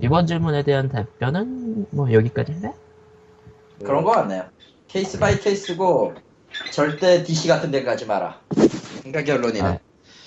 [0.00, 2.72] 이번 질문에 대한 답변은 뭐 여기까지인데?
[3.82, 4.44] 그런 거 같네요
[4.88, 6.14] case by case고
[6.72, 8.38] 절대 DC 같은 데 가지 마라
[9.02, 9.78] 그러니까 결론이네 아,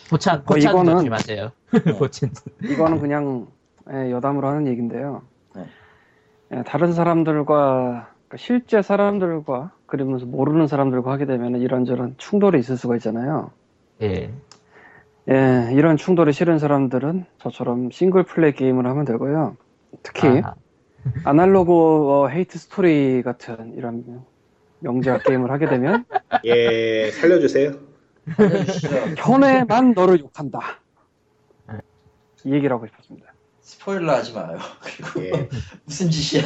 [0.09, 1.51] 보찬 어, 보찬 이거는- 조심하세요.
[1.99, 2.31] 보찬
[2.63, 3.47] 이거는 그냥
[3.91, 5.23] 예, 여담으로 하는 얘기인데요.
[5.55, 5.65] 네.
[6.53, 12.95] 예, 다른 사람들과 그러니까 실제 사람들과 그러면서 모르는 사람들과 하게 되면 이런저런 충돌이 있을 수가
[12.97, 13.51] 있잖아요.
[14.01, 14.31] 예.
[15.29, 19.57] 예, 이런 충돌이 싫은 사람들은 저처럼 싱글 플레이 게임을 하면 되고요.
[20.03, 20.53] 특히 아,
[21.23, 24.23] Analogue 어, Hate Story 같은 이런
[24.79, 26.05] 명작 게임을 하게 되면
[26.45, 27.73] 예, 살려주세요.
[29.17, 30.79] 현애만 너를 욕한다.
[32.45, 33.33] 이 얘기를 하고 싶었습니다.
[33.61, 35.49] 스포일러 하지 마요 그리고 예.
[35.85, 36.43] 무슨 짓이야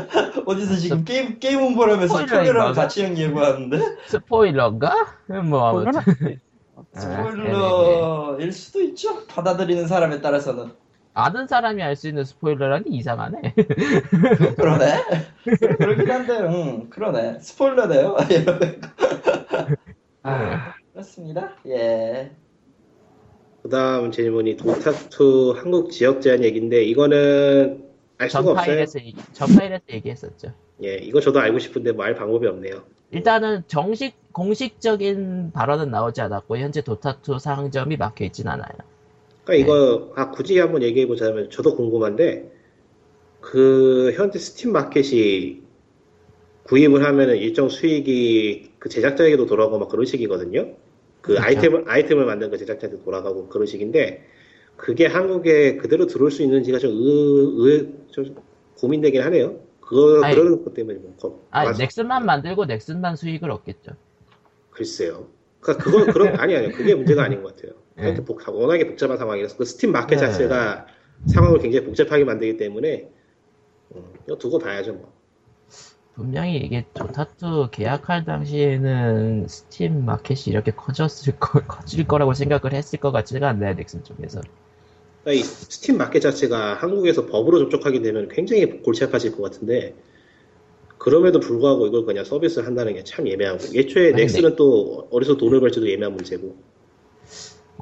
[0.46, 2.72] 어디서 지금 게임 게임 홍보를 하면서 스포일러인 스포일러랑?
[2.72, 4.94] 같이 형 예고하는데 스포일러인가?
[5.44, 6.40] 뭐 아무튼 그거는
[6.94, 10.72] 아, 스포일러일 수도 있죠 받아들이는 사람에 따라서는
[11.14, 13.54] 아는 사람이 알 수 있는 스포일러라니 이상하네.
[14.56, 14.86] 그러네.
[15.78, 17.38] 그러긴 한데, 응, 그러네.
[17.40, 18.16] 스포일러네요.
[20.22, 21.54] 아, 그렇습니다.
[21.68, 22.30] 예.
[23.62, 27.84] 그 다음 질문이 도타2 한국 지역 제한 얘기인데, 이거는
[28.18, 28.56] 알 수가 없어요.
[28.56, 30.52] 전파일에서 얘기, 전 파일에서 얘기했었죠.
[30.84, 32.82] 예, 이거 저도 알고 싶은데 뭐알 방법이 없네요.
[33.10, 38.72] 일단은 정식 공식적인 발언은 나오지 않았고 현재 도타2 상점이 막혀 있진 않아요.
[39.44, 42.50] 그러니까 이거 아, 굳이 한번 얘기해 보자면 저도 궁금한데
[43.40, 45.62] 그 현재 스팀 마켓이
[46.64, 50.74] 구입을 하면은 일정 수익이 그 제작자에게도 돌아가고 막 그런 식이거든요.
[51.20, 51.42] 그 그렇죠.
[51.44, 54.24] 아이템을 아이템을 만든 그 제작자한테 돌아가고 그런 식인데
[54.76, 58.34] 그게 한국에 그대로 들어올 수 있는지가 좀, 의, 의, 좀
[58.78, 59.60] 고민되긴 하네요.
[59.80, 63.92] 그거 아니, 그러는 것 때문에 뭐 거- 아 맞- 넥슨만 만들고 넥슨만 수익을 얻겠죠.
[64.70, 65.28] 글쎄요.
[65.60, 66.70] 그러니까 그건 그런 아니 아니요.
[66.72, 67.74] 그게 문제가 아닌 것 같아요.
[67.96, 68.14] 네.
[68.24, 70.20] 복, 워낙에 복잡한 상황이라서 그 Steam market 네.
[70.20, 70.86] 자체가
[71.26, 73.08] 상황을 굉장히 복잡하게 만들기 때문에
[73.94, 75.12] 음, 이거 두고 봐야죠 뭐.
[76.14, 83.12] 분명히 이게 Dota2 계약할 당시에는 Steam market이 이렇게 커졌을 거, 커질 거라고 생각을 했을 것
[83.12, 84.40] 같지가 않나요, 넥슨 쪽에서.
[85.24, 89.94] 그러니까 이 Steam market 자체가 한국에서 법으로 저촉하게 되면 굉장히 골치 아파질 것 같은데
[90.98, 95.60] 그럼에도 불구하고 이걸 그냥 서비스를 한다는 게 참 애매하고 애초에 아니, 넥슨은 또 어디서 돈을
[95.60, 96.56] 벌지도 애매한 문제고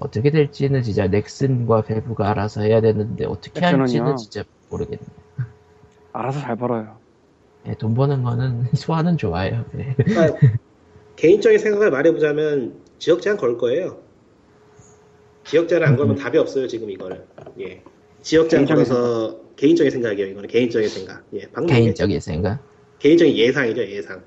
[0.01, 3.61] 어떻게 될지는 진짜 넥슨과 밸브가 알아서 해야 되는데 어떻게.
[3.65, 5.03] 할지는 진짜 모르겠네.
[6.13, 6.99] 알아서 잘 벌어요.
[7.67, 9.65] 예, 돈 버는 거는 소화는 좋아요.
[9.79, 9.95] 예.
[9.97, 10.39] 그러니까
[11.17, 13.99] 개인적인 생각을 말해보자면 지역 제한 걸 거예요.
[15.45, 17.23] 지역 제한 안 걸면 답이 없어요 지금 이거는.
[17.61, 17.83] 예.
[18.23, 20.31] 지역장 개인적인 걸어서 개인적인 생각이에요.
[20.31, 21.25] 이거는 개인적인 생각.
[21.35, 22.53] 예, 방금 개인적인 생각.
[22.53, 24.23] 얘기했- 개인적인 예상이죠, 예상.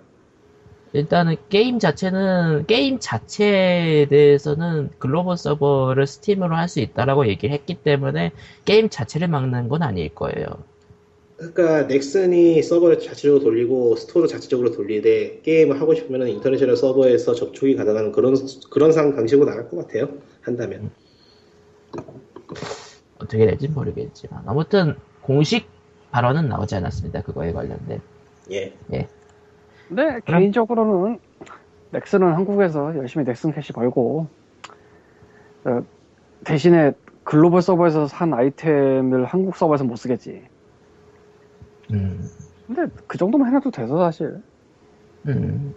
[0.93, 8.31] 일단은 게임 자체는 게임 자체에 대해서는 글로벌 서버를 Steam으로 할 수 있다라고 얘기를 했기 때문에
[8.65, 10.45] 게임 자체를 막는 건 아닐 거예요.
[11.35, 18.11] 그러니까 넥슨이 서버를 자체적으로 돌리고 store를 자체적으로 돌리되 게임을 하고 싶으면 international 서버에서 접속이 가능한
[18.11, 18.35] 그런
[18.69, 20.09] 그런 상 방식으로 나갈 것 같아요.
[20.41, 20.91] 한다면.
[23.17, 25.67] 어떻게 될지 모르겠지만 아무튼 공식
[26.11, 27.23] 발언은 나오지 않았습니다.
[27.23, 27.99] 그거에 관련된.
[28.51, 28.73] 예.
[28.89, 29.07] 근
[29.89, 31.19] 데 개인적으로는
[31.91, 34.27] 넥슨은 한국에서 열심히 넥슨 캐시 벌고
[35.65, 35.83] 어,
[36.43, 36.93] 대신에
[37.23, 40.43] 글로벌 서버에서 산 아이템을 한국 서버에서 못 쓰겠지.
[41.91, 42.29] 음,
[42.67, 44.41] 근데 그 정도만 해놔도 돼서 사실.
[45.27, 45.73] 음,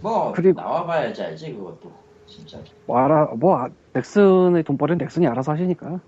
[0.00, 1.92] 뭐 그리고- 나와봐야지 알지 그것도
[2.26, 2.58] 진짜.
[2.86, 6.00] 뭐 알아 뭐 아, 넥슨의 돈벌이는 넥슨이 알아서 하시니까.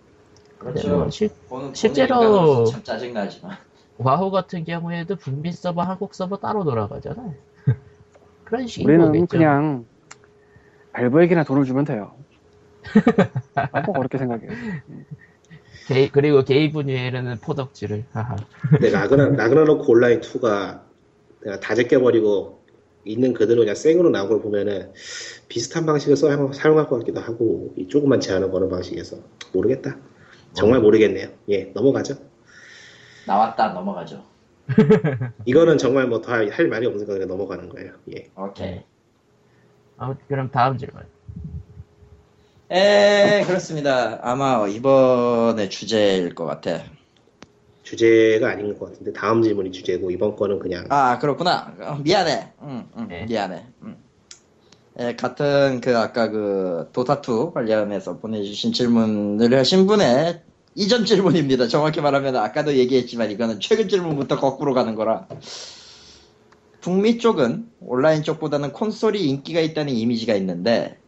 [0.58, 0.88] 그렇죠.
[0.88, 3.56] 네, 뭐 실, 보는 실제로- 참 짜증 나지만.
[4.04, 7.34] 와우 같은 경우에도 북미 서버, 한국 서버 따로 돌아가잖아요.
[8.44, 9.26] 그런 식인 우리는 거겠죠.
[9.28, 9.86] 그냥
[10.92, 12.12] 밸브에게나 돈을 주면 돼요.
[13.54, 14.50] 나뭐 그렇게 생각해요.
[15.88, 18.04] 게, 그리고 게이브 뉴엘은 포덕지를.
[18.70, 20.82] 근데 라그나 라그나로크 온라인 2가
[21.40, 22.62] 그냥 다 제껴버리고
[23.04, 24.92] 있는 그대로 그냥 생으로 나온 걸 보면은
[25.48, 29.16] 비슷한 방식을 사용, 사용할 것 같기도 하고 이 조그만 제한을 거는 방식에서
[29.52, 29.96] 모르겠다.
[30.54, 31.28] 정말 모르겠네요.
[31.48, 32.31] 예, 넘어가죠.
[33.26, 34.22] 나왔다 넘어가죠.
[35.44, 37.92] 이거는 정말 뭐 더 할 말이 없으니까 그냥 넘어가는 거예요.
[38.14, 38.30] 예.
[38.36, 38.80] 오케이.
[39.98, 41.02] 아, 그럼 다음 질문.
[42.70, 44.18] 에 그렇습니다.
[44.22, 46.80] 아마 이번의 주제일 것 같아.
[47.82, 51.74] 주제가 아닌 것 같은데 다음 질문이 주제고 이번 거는 그냥 아 그렇구나.
[51.80, 52.52] 어, 미안해.
[52.62, 53.26] 응, 응, 네.
[53.26, 53.66] 미안해.
[53.82, 53.96] 응.
[54.98, 60.42] 에, 같은 그 아까 그 도타2 관련해서 보내주신 질문을 하신 분의
[60.74, 61.68] 이전 질문입니다.
[61.68, 65.26] 정확히 말하면 아까도 얘기했지만 이거는 최근 질문부터 거꾸로 가는 거라.
[66.80, 70.98] 북미 쪽은 온라인 쪽보다는 콘솔이 인기가 있다는 이미지가 있는데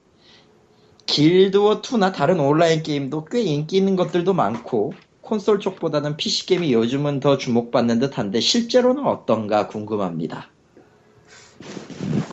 [1.07, 7.39] 길드워2나 다른 온라인 게임도 꽤 인기 있는 것들도 많고 콘솔 쪽보다는 PC 게임이 요즘은 더
[7.39, 10.51] 주목받는 듯한데 실제로는 어떤가 궁금합니다.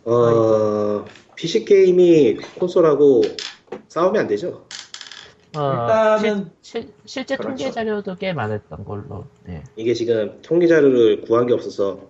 [0.03, 3.23] 어 PC 게임이 콘솔하고
[3.87, 4.67] 싸우면 안 되죠.
[5.57, 7.57] 어, 일단은 실, 실, 실제 그렇죠.
[7.57, 9.25] 통계 자료도 꽤 많았던 걸로.
[9.45, 9.63] 네.
[9.75, 12.09] 이게 지금 통계 자료를 구한 게 없어서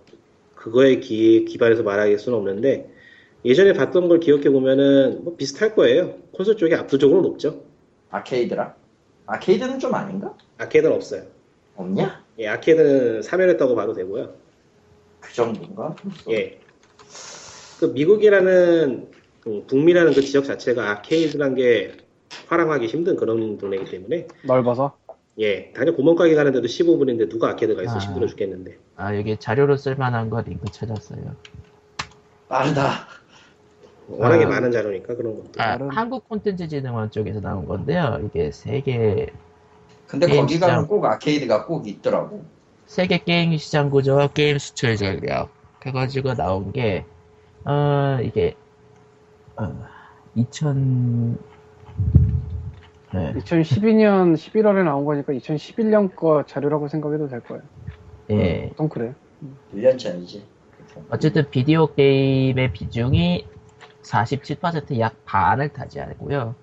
[0.54, 2.88] 그거에 기, 기반해서 말할 수는 없는데
[3.44, 6.14] 예전에 봤던 걸 기억해 보면은 뭐 비슷할 거예요.
[6.32, 7.64] 콘솔 쪽이 압도적으로 높죠.
[8.10, 8.74] 아케이드라?
[9.26, 10.36] 아케이드는 좀 아닌가?
[10.58, 11.24] 아케이드는 없어요.
[11.74, 12.22] 없냐?
[12.38, 14.34] 예, 아케이드는 사멸했다고 봐도 되고요.
[15.20, 15.96] 그 정도인가?
[16.30, 16.60] 예.
[17.80, 19.08] 그 미국이라는
[19.48, 21.92] 음, 북미라는 그 지역 자체가 아케이드란 게
[22.52, 24.96] 활용하기 힘든 그런 동네이기 때문에 넓어서.
[25.38, 27.98] 예, 당연히 구멍가게 가는데도 15분인데 누가 아케이드가 있어 아.
[27.98, 28.76] 힘들어 죽겠는데.
[28.96, 31.34] 아, 여기 자료로 쓸만한 거 링크 찾았어요.
[32.48, 33.06] 빠르다.
[34.08, 34.48] 워낙에 아.
[34.48, 35.52] 많은 자료니까 그런 것도.
[35.56, 38.20] 아, 다른- 한국 콘텐츠 진흥원 쪽에서 나온 건데요.
[38.26, 39.32] 이게 세계
[40.06, 40.86] 근데 거기 가면 시장.
[40.86, 42.44] 꼭 아케이드가 꼭 있더라고.
[42.84, 45.48] 세계 게임 시장 구조와 게임 수출 전략
[45.86, 47.06] 해가지고 나온 게
[47.64, 48.54] 어, 이게
[49.56, 49.86] 어,
[50.34, 51.38] 2000
[53.14, 57.62] 네, 2012년 11월에 나온 거니까 2011년 거 자료라고 생각해도 될 거예요.
[58.30, 58.68] 예.
[58.70, 59.14] 보통 그래요.
[59.74, 60.44] 1년 전이지.
[61.10, 63.46] 어쨌든 비디오 게임의 비중이
[64.02, 66.54] 47%약 반을 차지하고요.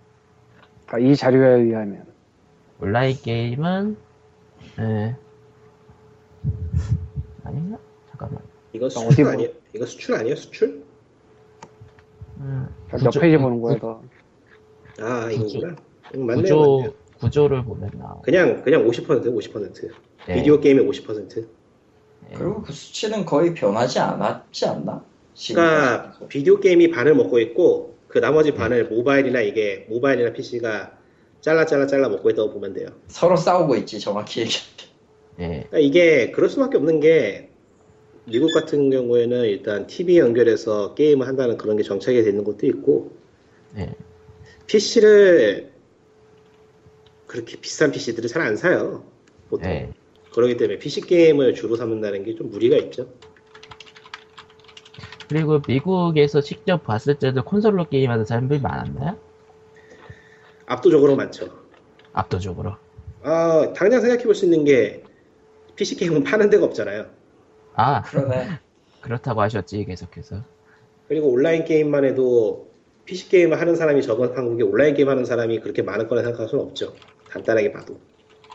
[0.88, 2.06] 그러니까 이 자료에 의하면.
[2.82, 3.98] 온라인 게임은
[4.80, 5.16] 예.
[7.44, 7.78] 아닌가?
[8.10, 8.42] 잠깐만.
[8.74, 9.52] 이거 어디 수출 뭐- 아니에요?
[9.76, 10.36] 이거 수출 아니에요?
[10.36, 10.84] 수출?
[12.38, 14.02] 음, 몇 페이지 보는 거예요, 더.
[15.02, 15.30] 아.
[15.30, 15.76] 이거구나.
[16.16, 16.94] 음, 맞네요, 구조 맞네요.
[17.20, 18.22] 구조를 보면 나오.
[18.22, 19.90] 그냥 그냥 50% 50%.
[20.28, 20.36] 네.
[20.36, 21.38] 비디오 게임의 50%.
[22.32, 22.36] 예.
[22.36, 25.04] 그리고 그 수치는 거의 변하지 않았지 않나?
[25.48, 30.98] 그러니까 비디오 게임이 반을 먹고 있고 그 나머지 반을 모바일이나 이게 모바일이나 PC가
[31.42, 32.90] 잘라 잘라 잘라 먹고 있다고 보면 돼요.
[33.08, 34.70] 서로 싸우고 있지 정확히 얘기하면.
[35.40, 35.46] 예.
[35.70, 37.50] 그러니까 이게 그럴 수밖에 없는 게
[38.26, 43.12] 미국 같은 경우에는 일단 TV 연결해서 게임을 한다는 그런 게 정착이 되는 것도 있고
[43.78, 43.94] 예.
[44.68, 45.69] PC를
[47.30, 49.04] 그렇게 비싼 PC들을 잘 안 사요.
[49.50, 49.70] 보통.
[49.70, 49.90] 예.
[50.34, 53.08] 그렇기 때문에 PC 게임을 주로 삼는다는 게 좀 무리가 있죠.
[55.30, 59.18] 그리고 미국에서 직접 봤을 때도 콘솔로 게임하는 사람들이 많았나요?
[60.66, 61.50] 압도적으로 많죠.
[62.14, 62.76] 압도적으로.
[63.22, 65.04] 아, 당장 생각해 볼 수 있는 게
[65.76, 67.06] PC 게임은 파는 데가 없잖아요.
[67.76, 68.48] 아, 그러네.
[69.02, 70.44] 그렇다고 하셨지, 계속해서.
[71.08, 72.70] 그리고 온라인 게임만 해도
[73.06, 76.64] PC 게임을 하는 사람이 적은 한국에 온라인 게임 하는 사람이 그렇게 많을 거라 생각할 수는
[76.66, 76.94] 없죠.
[77.30, 78.00] 간단하게 봐도.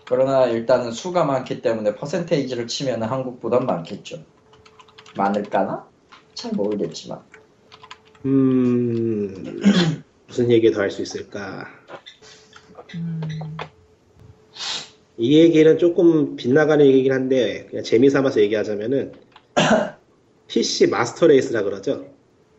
[0.06, 4.22] 그러나 일단은 수가 많기 때문에 퍼센테이지를 치면 한국보단 많겠죠.
[5.16, 5.88] 많을까나?
[6.34, 7.20] 잘 모르겠지만.
[8.26, 9.60] 음,
[10.26, 11.66] 무슨 얘기 더 할 수 있을까?
[15.16, 19.12] 이 얘기는 조금 빗나가는 얘기긴 한데, 그냥 재미 삼아서 얘기하자면은,
[20.48, 22.06] PC 마스터 레이스라 그러죠?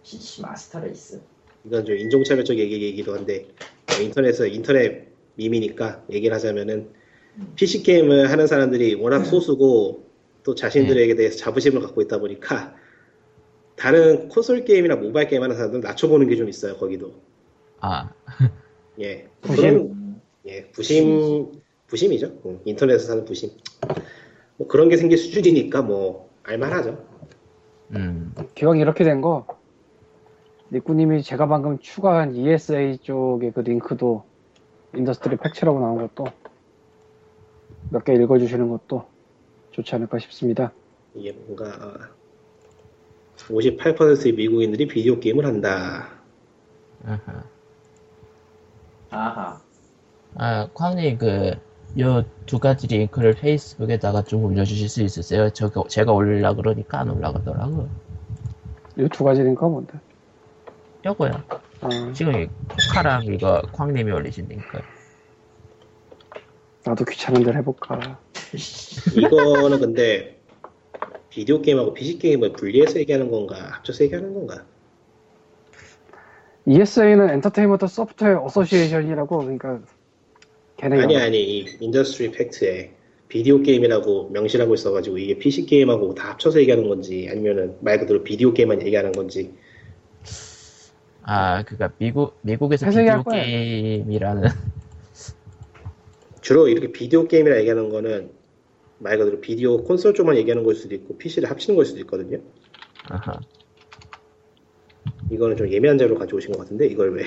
[0.04, 1.22] PC Master Race.
[1.66, 3.48] 이건 좀 인종차별적 얘기이기도 한데,
[3.88, 6.90] 뭐 인터넷에서 인터넷 밈이니까 얘기를 하자면은,
[7.56, 10.06] PC 게임을 하는 사람들이 워낙 소수고,
[10.44, 12.76] 또 자신들에게 대해서 자부심을 갖고 있다 보니까,
[13.76, 17.14] 다른 콘솔 게임이나 모바일 게임 하는 사람들 낮춰보는 게 좀 있어요, 거기도.
[17.82, 18.10] 아,
[19.02, 19.28] 예.
[19.42, 19.62] 부심?
[19.64, 21.52] 그런, 음, 예, 부심,
[21.88, 22.42] 부심이죠.
[22.46, 23.50] 응, 인터넷에서 사는 부심.
[24.58, 27.06] 뭐 그런 게 생길 수준이니까 뭐, 알만하죠.
[27.92, 29.46] 음, 기왕 이렇게 된 거,
[30.72, 34.24] 니꾸님이 제가 방금 추가한 ESA 쪽의 그 링크도
[34.98, 36.26] industry facts라고 나온 것도
[37.92, 39.06] 몇 개 읽어주시는 것도
[39.72, 40.72] 좋지 않을까 싶습니다.
[41.14, 42.10] 이게 뭔가,
[43.38, 46.10] 58%의 미국인들이 비디오 게임을 한다.
[47.06, 47.44] 아하.
[49.12, 49.62] 아하.
[50.36, 51.54] 아, 쾅님, 그,
[52.00, 55.50] 요 두 가지 링크를 페이스북에다가 좀 올려주실 수 있으세요?
[55.52, 57.88] 저거, 제가 올리려고 그러니까 안 올라가더라고.
[58.98, 60.00] 이두 가지 링크가 뭔데?
[61.06, 61.32] 요거요.
[61.86, 64.80] 아, 지금 이 코카랑 이거 쾅님이 올리신 링크.
[66.84, 68.20] 나도 귀찮은 대로 해볼까.
[69.16, 70.40] 이거는 근데,
[71.30, 74.66] 비디오 게임하고 PC 게임을 분리해서 얘기하는 건가, 합쳐서 얘기하는 건가?
[76.68, 79.82] ESA는 Entertainment Software Association이라고 그러니까
[80.78, 82.92] 걔네가 아니, 아니, 이 industry facts에
[83.28, 88.54] 비디오 게임이라고 명시하고 있어가지고 이게 PC 게임하고 다 합쳐서 얘기하는 건지 아니면은 말 그대로 비디오
[88.54, 89.54] 게임만 얘기하는 건지
[91.28, 93.44] 아, 그니까 미국, 미국에서 해석이 비디오 할 거야.
[93.44, 94.50] 게임이라는,
[96.42, 98.32] 주로 이렇게 비디오 게임이라 얘기하는 거는
[99.00, 102.38] 말 그대로 비디오 콘솔 쪽만 얘기하는 걸 수도 있고 PC를 합치는 걸 수도 있거든요.
[103.10, 103.40] 아하.
[105.32, 107.26] 이거는 좀 예매한 자료 가져오신 것 같은데 이걸 왜?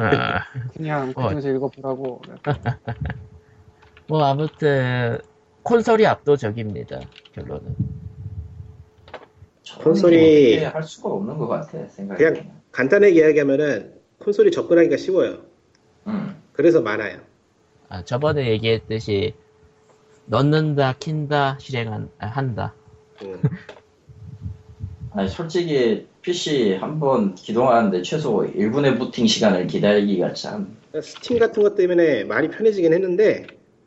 [0.00, 0.38] 아,
[0.76, 1.22] 그냥 어.
[1.24, 2.20] 그중에서 읽어보라고
[4.06, 5.18] 뭐 아무튼,
[5.64, 7.00] 콘솔이 압도적입니다,
[7.34, 7.74] 결론은.
[9.64, 12.22] 콘솔이- 할 수가 없는 것 같아 생각이.
[12.22, 15.38] 그냥- 간단하게 이야기하면은 콘솔이 접근하기가 쉬워요.
[16.08, 16.36] 음.
[16.52, 17.20] 그래서 많아요.
[17.88, 19.32] 아, 저번에 얘기했듯이,
[20.26, 22.72] 넣는다, 킨다, 실행한, 아.
[23.22, 23.40] 음.
[25.12, 30.76] 아니 솔직히 PC 한 번 기동하는데 최소 1분의 부팅 시간을 기다리기가 참.
[31.00, 33.46] 스팀 같은 것 때문에 많이 편해지긴 했는데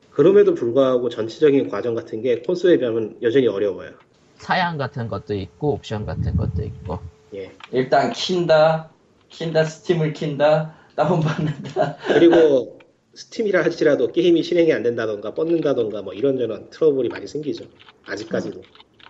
[0.09, 3.91] 그럼에도 불구하고 전체적인 과정 같은 게 콘솔에 비하면 여전히 어려워요.
[4.37, 6.97] 사양 같은 것도 있고, 옵션 같은 것도 있고.
[7.35, 7.51] 예.
[7.71, 8.91] 일단 킨다,
[9.29, 11.97] 킨다 스팀을 킨다, 다운받는다.
[12.07, 12.79] 그리고
[13.13, 17.65] 스팀이라 할지라도 게임이 실행이 안 된다던가 뻗는다던가 뭐 이런저런 트러블이 많이 생기죠.
[18.05, 18.61] 아직까지도.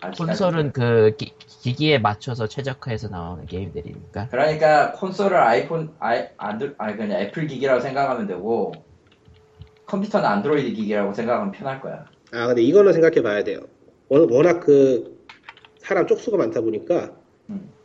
[0.02, 0.18] 아직까지.
[0.18, 4.30] 콘솔은 그 기, 기기에 맞춰서 최적화해서 나오는 게임들이니까.
[4.30, 8.72] 그러니까 콘솔을 아이폰, 아이, 안드, 아니 그냥 애플 기기라고 생각하면 되고
[9.86, 12.06] 컴퓨터는 안드로이드 기기라고 생각하면 편할 거야.
[12.32, 13.62] 아 근데 이거는 생각해 봐야 돼요.
[14.08, 15.20] 워낙 그
[15.80, 17.12] 사람 쪽수가 많다 보니까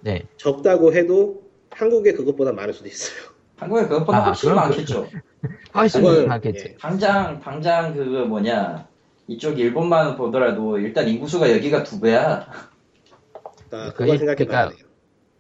[0.04, 0.22] 네.
[0.36, 3.16] 적다고 해도 한국에 그것보다 많을 수도 있어요.
[3.56, 5.06] 한국에 그것보다 아, 훨씬 많겠죠.
[5.74, 6.64] 훨씬 하겠지.
[6.68, 6.76] 예.
[6.78, 8.86] 당장 당장 그거 뭐냐
[9.26, 12.46] 이쪽 일본만 보더라도 일단 인구수가 여기가 두 배야.
[13.70, 14.86] 그러니까 그게- 그걸 생각해 봐야 그러니까 돼요.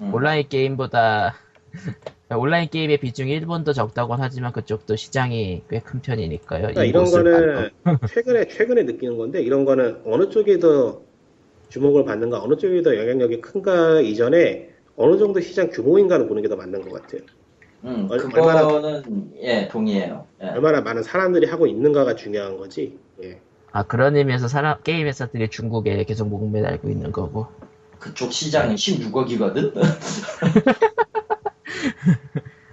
[0.00, 0.14] 음.
[0.14, 1.34] 온라인 게임보다
[2.34, 6.60] 온라인 게임의 비중이 일본도 적다곤 하지만 그쪽도 시장이 꽤 큰 편이니까요.
[6.62, 7.70] 그러니까 이런 거는.
[8.08, 11.02] 최근에 최근에 느끼는 건데 이런 거는 어느 쪽이 더
[11.68, 16.56] 주목을 받는가 어느 쪽이 더 영향력이 큰가 이전에 어느 정도 시장 규모인가를 보는 게 더
[16.56, 17.20] 맞는 것 같아요.
[17.84, 20.26] 음, 얼- 그거는 예 동의해요.
[20.42, 20.46] 예.
[20.48, 22.96] 얼마나 많은 사람들이 하고 있는가가 중요한 거지.
[23.22, 23.40] 예.
[23.72, 27.46] 아 그런 의미에서 사람 게임 회사들이 중국에 계속 목매달고 있는 거고.
[27.98, 29.72] 그쪽 시장이 16억이거든.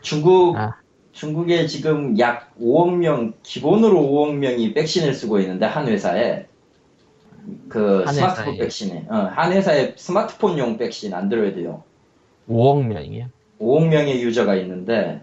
[0.02, 0.76] 중국 아.
[1.12, 6.48] 중국에 지금 약 5억 명 기본으로 5억 명이 백신을 쓰고 있는데 한 회사에
[7.70, 8.58] 그한 스마트폰.
[8.58, 11.84] 백신에 어, 한 회사에 스마트폰용 백신 안드로이드용
[12.50, 13.28] 5억 명이요.
[13.60, 15.22] 5억 명의 유저가 있는데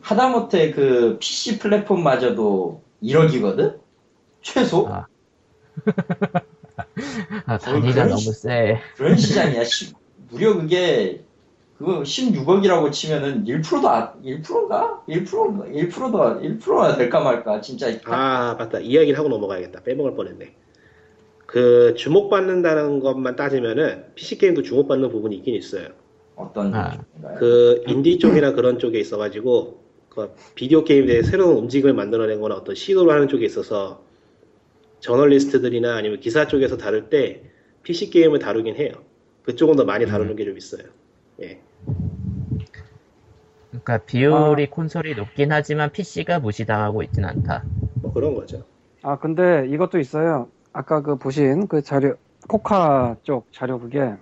[0.00, 3.78] 하다못해 그 PC 플랫폼마저도 1억이거든
[4.42, 5.06] 최소 아.
[7.46, 8.78] 아, 단위가 그런 너무 시- 세.
[8.96, 9.64] 그런 시장이야.
[9.64, 9.92] 시-
[10.30, 11.22] 무려 그게
[11.78, 15.00] 그거 16억이라고 치면은 1%도 안, 1%인가?
[15.08, 15.64] 1%인가?
[15.66, 19.82] 1%도 1%가 될까 말까 진짜 아 맞다 이야기를 하고 넘어가야겠다.
[19.84, 20.52] 빼먹을 뻔했네.
[21.48, 25.88] 그 주목받는다는 것만 따지면은 PC 게임도 주목받는 부분이 있긴 있어요.
[26.36, 27.02] 어떤 아.
[27.38, 33.14] 그 인디 쪽이나 그런 쪽에 있어가지고 그 비디오 게임에 대해 새로운 움직임을 만들어내거나 어떤 시도를
[33.14, 34.02] 하는 쪽에 있어서
[35.00, 37.40] 저널리스트들이나 아니면 기사 쪽에서 다룰 때
[37.82, 38.92] PC 게임을 다루긴 해요.
[39.44, 40.82] 그쪽은 더 많이 다루는 게좀 있어요.
[41.40, 41.60] 예.
[43.70, 47.64] 그러니까 비율이 콘솔이 높긴 하지만 PC가 무시당하고 있진 않다.
[48.02, 48.64] 뭐 그런 거죠.
[49.00, 50.50] 아, 근데 이것도 있어요.
[50.72, 52.16] 아까 그 보신 그 자료,
[52.48, 54.14] 코카 쪽 자료 그게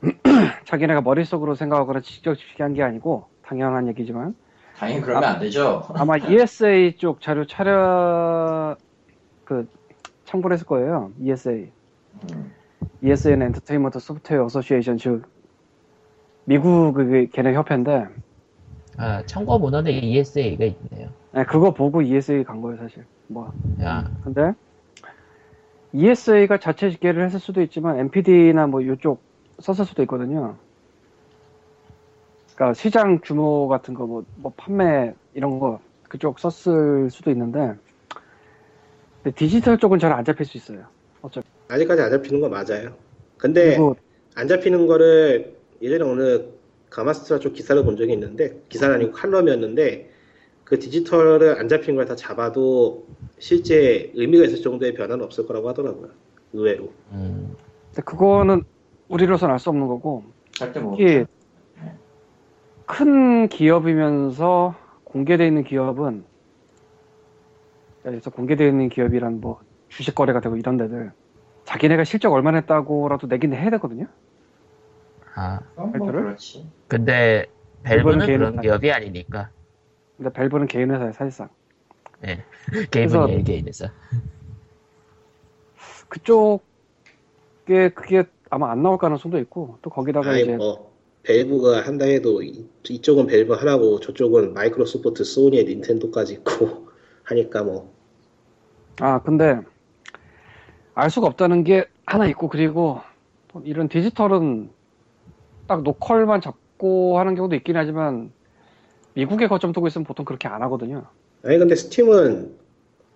[0.66, 4.34] 자기네가 머릿속으로 생각하거나 직접 집계한 게 아니고 당연한 얘기지만
[4.76, 5.82] 당연히 그러면 안 되죠.
[5.94, 8.76] 아마 ESA 쪽 자료 차려
[9.44, 9.68] 그
[10.24, 11.12] 참고를 했을 거예요.
[11.20, 11.70] ESA.
[12.32, 12.52] 음.
[13.02, 15.22] ESA는 Entertainment Software Association 즉
[16.44, 18.06] 미국 그 걔네 협회인데
[18.96, 21.08] 아, 청거 문헌에 ESA가 있네요.
[21.32, 23.04] 네, 그거 보고 ESA 간 거예요 사실.
[23.26, 23.52] 뭐
[23.82, 24.52] 야, 근데
[25.94, 29.22] ESA가 자체 집계를 했을 수도 있지만 NPD나 뭐 이쪽
[29.60, 30.56] 썼을 수도 있거든요.
[32.56, 37.74] 그러니까 시장 규모 같은 거 뭐 뭐 판매 이런 거 그쪽 썼을 수도 있는데
[39.36, 40.84] 디지털 쪽은 잘 안 잡힐 수 있어요.
[41.22, 41.46] 어차피.
[41.68, 42.94] 아직까지 안 잡히는 거 맞아요.
[43.38, 43.76] 근데
[44.34, 46.40] 안 잡히는 거를 예전에 어느
[46.90, 50.10] 가마스트라 쪽 기사를 본 적이 있는데 기사는 아니고 칼럼이었는데
[50.64, 53.06] 그 디지털을 안 잡힌 걸 다 잡아도
[53.38, 56.10] 실제 의미가 있을 정도의 변화는 없을 거라고 하더라고요.
[56.52, 56.92] 의외로.
[57.12, 57.54] 음,
[57.90, 58.62] 근데 그거는
[59.08, 60.24] 우리로서는 알수 없는 거고.
[60.72, 61.24] 특히
[62.86, 66.24] 큰 기업이면서 공개되어 있는 기업은
[68.02, 71.12] 그래서 공개되어 있는 기업이란 뭐 주식 거래가 되고 이런 데들
[71.64, 74.06] 자기네가 실적 얼마나 했다고라도 내긴 해야 되거든요.
[75.34, 76.06] 아, 어, 뭐?
[76.12, 76.70] 그렇지.
[76.88, 77.46] 근데
[77.82, 79.50] 벨브는 벨브는 그런 기업이 아니니까.
[80.16, 81.48] 근데 벨브는 개인 회사에 사실상
[82.26, 82.42] 예.
[82.90, 83.86] 그래서- 게임은 개인에서.
[86.08, 90.92] 그쪽에 그게 아마 안 나올 가능성도 있고 또 거기다가 아니 이제 뭐
[91.24, 96.88] 벨브가 한다 해도 이, 이쪽은 벨브 하나고 저쪽은 마이크로소프트, 소니의 닌텐도까지 있고
[97.24, 97.92] 하니까 뭐
[99.00, 99.60] 아 근데
[100.94, 103.00] 알 수가 없다는 게 하나 있고 그리고
[103.48, 104.70] 또 이런 디지털은
[105.66, 108.30] 딱 노컬만 잡고 하는 경우도 있긴 하지만
[109.14, 111.06] 미국에 거점 두고 있으면 보통 그렇게 안 하거든요.
[111.42, 112.58] 아니 근데 스팀은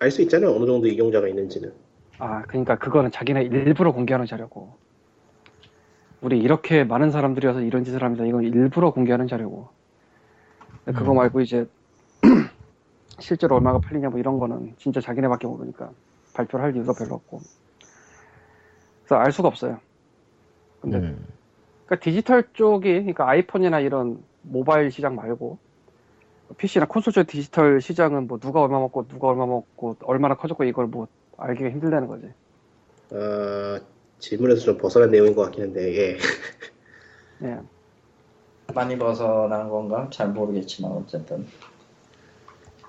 [0.00, 1.72] 알 수 있잖아요 어느 정도 이용자가 있는지는
[2.18, 4.78] 아 그러니까 그거는 자기네 일부러 공개하는 자료고
[6.20, 8.24] 우리 이렇게 많은 사람들이 와서 이런 짓을 합니다.
[8.24, 9.70] 이건 일부러 공개하는 자료고
[10.94, 11.16] 그거 음.
[11.16, 11.66] 말고 이제
[13.20, 15.92] 실제로 얼마가 팔리냐 뭐 이런 거는 진짜 자기네밖에 모르니까
[16.34, 17.42] 발표를 할 이유가 별로 없고
[19.04, 19.80] 그래서 알 수가 없어요.
[20.80, 21.26] 근데 음,
[21.86, 25.58] 그러니까 디지털 쪽이 그러니까 아이폰이나 이런 모바일 시장 말고
[26.56, 30.86] PC나 콘솔 쪽 디지털 시장은 뭐 누가 얼마 먹고 누가 얼마 먹고 얼마나 커졌고 이걸
[30.86, 32.26] 뭐 알기가 힘들다는 거지.
[33.10, 33.78] 어,
[34.18, 36.18] 질문에서 좀 벗어난 내용인 것 같긴 한데 예.
[37.44, 37.58] 예.
[38.74, 40.08] 많이 벗어난 건가?
[40.10, 41.46] 잘 모르겠지만 어쨌든.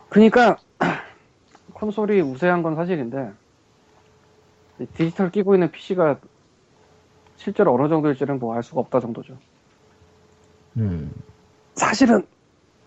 [0.09, 0.57] 그러니까
[1.73, 3.31] 콘솔이 우세한 건 사실인데
[4.79, 6.19] 이 디지털 끼고 있는 PC가
[7.37, 9.37] 실제로 어느 정도일지는 뭐 알 수가 없다 정도죠.
[10.77, 11.11] 음.
[11.75, 12.25] 사실은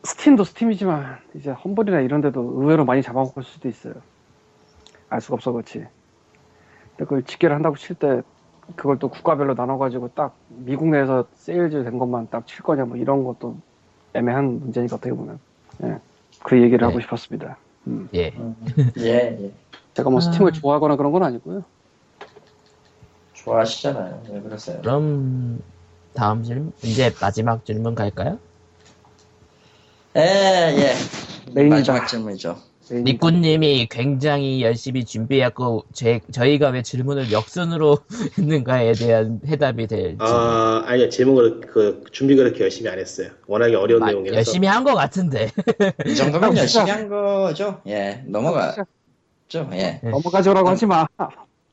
[0.05, 3.95] 스팀도 스팀이지만 이제 험블이나 이런 데도 의외로 많이 잡아먹을 수도 있어요.
[5.09, 5.79] 알 수가 없어 그렇지.
[5.79, 8.23] 근데 그걸 집계를 한다고 칠 때
[8.77, 13.25] 그걸 또 국가별로 나눠가지고 딱 미국 내에서 sales 된 것만 딱 칠 거냐 뭐 이런
[13.25, 13.57] 것도
[14.15, 15.39] 애매한 문제니까 어떻게 보면
[15.85, 15.99] 예.
[16.43, 16.85] 그 얘기를 네.
[16.87, 17.57] 하고 싶었습니다.
[17.89, 18.09] 음.
[18.15, 18.31] 예.
[18.37, 18.57] 음.
[18.99, 19.53] 예, 예.
[19.95, 20.21] 제가 뭐 아.
[20.21, 21.65] 스팀을 좋아하거나 그런 건 아니고요.
[23.35, 24.23] 좋아하시잖아요.
[24.31, 24.81] 왜 그러세요?
[24.81, 25.61] 그럼
[26.15, 28.39] 다음 질문 이제 마지막 질문 갈까요?
[30.17, 30.95] 예,
[31.55, 31.63] 예.
[31.69, 32.57] 마지막 질문이죠.
[32.91, 37.99] 니꾸님이 굉장히 열심히 준비했고 제, 저희가 왜 질문을 역순으로
[38.37, 40.17] 했는가에 대한 해답이 될.
[40.19, 43.29] 아 아니요 질문을 그 준비 그렇게 열심히 안 했어요.
[43.47, 44.37] 워낙에 어려운 마- 내용이라서.
[44.37, 45.51] 열심히 한 것 같은데.
[46.07, 46.91] 이 정도면 형, 열심히.
[46.91, 47.81] 한 거죠.
[47.87, 48.85] 예, 넘어가죠.
[49.73, 50.01] 예.
[50.03, 51.07] 넘어가죠라고 하지 마.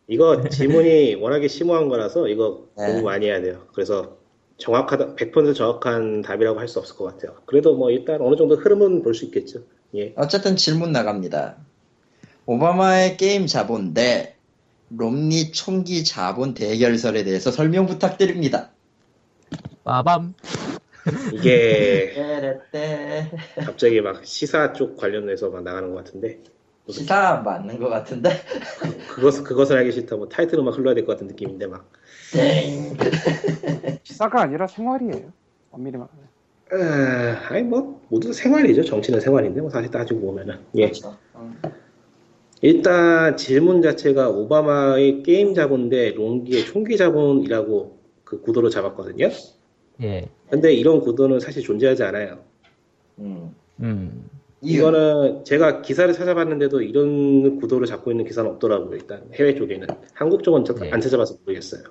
[0.08, 2.86] 이거 질문이 워낙에 심오한 거라서 이거 네.
[2.88, 3.64] 공부 많이 해야 돼요.
[3.74, 4.18] 그래서
[4.60, 7.36] 정확하다 100% 정확한 답이라고 할 수 없을 것 같아요.
[7.46, 9.62] 그래도 뭐 일단 어느 정도 흐름은 볼 수 있겠죠.
[9.96, 10.14] 예.
[10.16, 11.56] 어쨌든 질문 나갑니다.
[12.46, 14.36] 오바마의 게임 자본 대
[14.90, 18.72] 롬니 총기 자본 대결설에 대해서 설명 부탁드립니다.
[19.84, 20.34] 빠밤.
[21.34, 22.14] 이게.
[23.66, 26.40] 갑자기 막 시사 쪽 관련해서 막 나가는 것 같은데
[26.90, 28.30] 시사 맞는 것 같은데?
[29.10, 31.90] 그것 그것을 하기 싫다 뭐 타이틀 음악 흘러야 될 것 같은 느낌인데 막
[32.34, 32.96] 땡.
[34.04, 35.32] 시사가 아니라 생활이에요.
[35.72, 36.30] 엄밀히 말하면.
[36.72, 38.84] 에, 아니 뭐 모두 생활이죠.
[38.84, 40.84] 정치는 생활인데 뭐 사실 따지고 보면은 예.
[40.86, 41.16] 그렇죠.
[41.36, 41.60] 음.
[42.62, 49.30] 일단 질문 자체가 오바마의 게임 자본 대 롱기의 총기 자본이라고 그 구도로 잡았거든요.
[50.04, 50.28] 예.
[50.50, 52.40] 근데 이런 구도는 사실 존재하지 않아요.
[53.20, 53.56] 음.
[53.80, 54.30] 음.
[54.62, 58.94] 이거는 제가 기사를 찾아봤는데도 이런 구도를 잡고 있는 기사는 없더라고요.
[58.94, 60.92] 일단 해외 쪽에는 한국 쪽은 저- 네.
[60.92, 61.84] 안 찾아봐서 모르겠어요.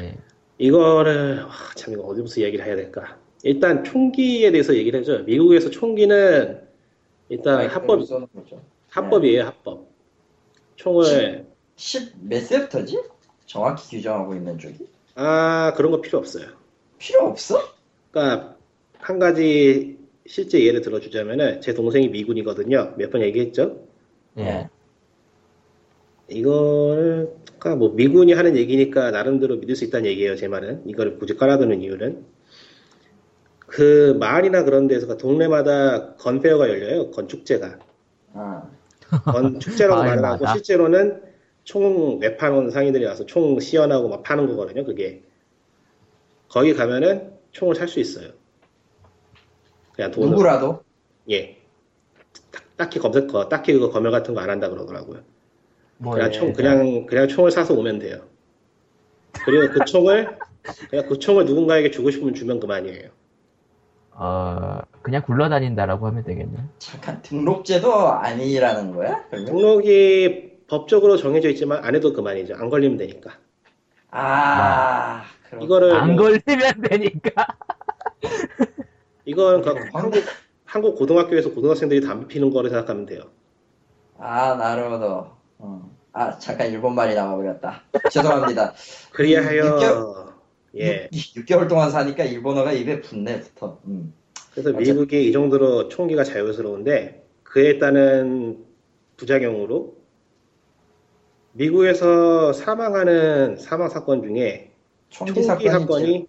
[0.00, 0.16] 예.
[0.58, 3.18] 이거를 와, 참 이거 어디부터 얘기를 해야 될까?
[3.42, 5.20] 일단 총기에 대해서 얘기를 해줘.
[5.20, 6.60] 미국에서 총기는
[7.30, 8.00] 일단 합법.
[8.88, 9.88] 합법이에요, 합법.
[10.76, 13.00] 총을 10몇 세부터지?
[13.46, 14.86] 정확히 규정하고 있는 쪽이?
[15.14, 16.46] 아 그런 거 필요 없어요.
[16.98, 17.58] 필요 없어?
[18.10, 18.56] 그러니까
[18.98, 22.94] 한 가지 실제 예를 들어주자면은 제 동생이 미군이거든요.
[22.96, 23.86] 몇 번 얘기했죠.
[24.38, 24.68] 예.
[26.28, 30.34] 이걸 그러니까 뭐 미군이 하는 얘기니까 나름대로 믿을 수 있다는 얘기예요.
[30.34, 32.24] 제 말은 이거를 굳이 깔아두는 이유는
[33.66, 37.10] 그 마을이나 그런 데서 동네마다 건페어가 열려요.
[37.12, 37.78] 건축제가
[38.34, 38.70] 아,
[39.24, 40.24] 건축제라고 말을?
[40.24, 41.22] 하고 실제로는
[41.64, 44.84] 총 매파놓은 상인들이 와서 총 시연하고 막 파는 거거든요.
[44.84, 45.22] 그게
[46.48, 48.30] 거기 가면은 총을 살 수 있어요.
[49.92, 50.30] 그냥 돈으로.
[50.30, 50.82] 누구라도?
[51.30, 51.58] 예.
[52.50, 55.20] 딱- 딱히 검색, 거, 딱히 그거 검열 같은 거 안 한다 그러더라고요.
[56.02, 56.32] 뭐 그냥 예.
[56.32, 58.22] 총, 그냥, 그냥 총을 사서 오면 돼요.
[59.44, 60.38] 그리고 그 총을,
[60.88, 63.10] 그냥 그 총을 누군가에게 주고 싶으면 주면 그만이에요.
[64.12, 66.56] 어, 그냥 굴러다닌다라고 하면 되겠네.
[66.78, 69.24] 잠깐 등록제도 아니라는 거야?
[69.28, 69.46] 그러면?
[69.46, 72.54] 등록이 법적으로 정해져 있지만 안 해도 그만이죠.
[72.54, 73.32] 안 걸리면 되니까.
[74.10, 77.46] 아, 그럼 이거를, 안 뭐- 걸리면 되니까.
[79.26, 80.22] 이건 그 한국,
[80.64, 83.22] 한국 고등학교에서 고등학생들이 담배 피는 거를 생각하면 돼요.
[84.18, 85.39] 아, 나름도.
[85.60, 85.90] 어.
[86.12, 87.82] 아, 잠깐 일본말이 나와버렸다.
[88.10, 88.74] 죄송합니다.
[89.12, 90.34] 그리하여,
[90.76, 91.08] 예.
[91.12, 93.78] 6, 개월 동안 사니까 일본어가 입에 붙네, 붙어.
[93.86, 94.12] 음.
[94.52, 98.64] 그래서 미국이 이 정도로 총기가 자유스러운데 그에 따른
[99.16, 99.96] 부작용으로
[101.52, 104.72] 미국에서 사망하는 사망 사건 중에
[105.08, 106.26] 총기, 총기 사건이,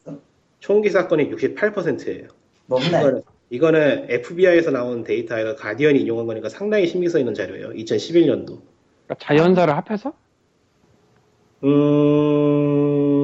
[0.60, 2.28] 총기 사건이 68%예요.
[2.68, 3.22] 높네.
[3.50, 7.72] 이거는, FBI에서 나온 데이터에서 가디언이 인용한 거니까 상당히 신빙성 있는 자료예요.
[7.72, 8.71] 2011년도.
[9.12, 10.14] 그러니까 자연사를 합해서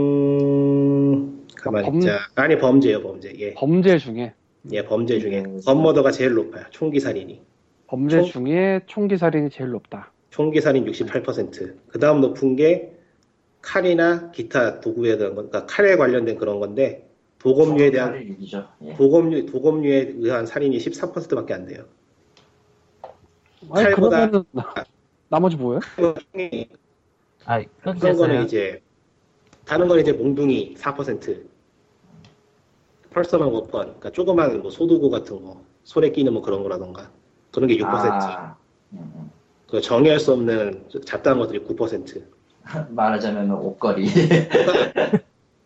[0.07, 2.19] 음, 가만히 범- 있자.
[2.35, 3.33] 아니 범죄예요, 범죄.
[3.39, 4.33] 예, 범죄 중에
[4.71, 5.61] 예, 범죄 중에 음.
[5.65, 6.65] 건머더가 제일 높아요.
[6.71, 7.41] 총기 살인이.
[7.87, 10.11] 범죄 총- 중에 총기 살인이 제일 높다.
[10.29, 11.75] 총기 살인 68%.
[11.87, 12.91] 그 다음 높은 게
[13.61, 17.07] 칼이나 기타 도구에 대한 건, 그러니까 칼에 관련된 그런 건데
[17.39, 18.67] 도검류에 대한 총기 6이죠.
[18.83, 18.93] 예.
[18.95, 21.85] 도검류 도검류에 의한 살인이 14%밖에 안 돼요.
[23.71, 24.43] 아니 칼보다- 그러면은
[25.29, 25.79] 나머지 뭐예요?
[25.95, 26.69] 총이
[27.45, 28.45] 아, 그런 거는.
[28.45, 28.81] 이제
[29.65, 31.43] 다른 건 이제 몽둥이 4%,
[33.09, 37.09] 펄서만 워펀, 그러니까 조그만 뭐 소도구 같은 거, 손에 끼는 뭐 그런 거라던가
[37.51, 37.85] 그런 게 6%.
[37.85, 38.55] 아,
[38.93, 39.31] 음.
[39.67, 42.23] 그 정의할 수 없는 잡다한 것들이 9%.
[42.89, 44.07] 말하자면 옷걸이.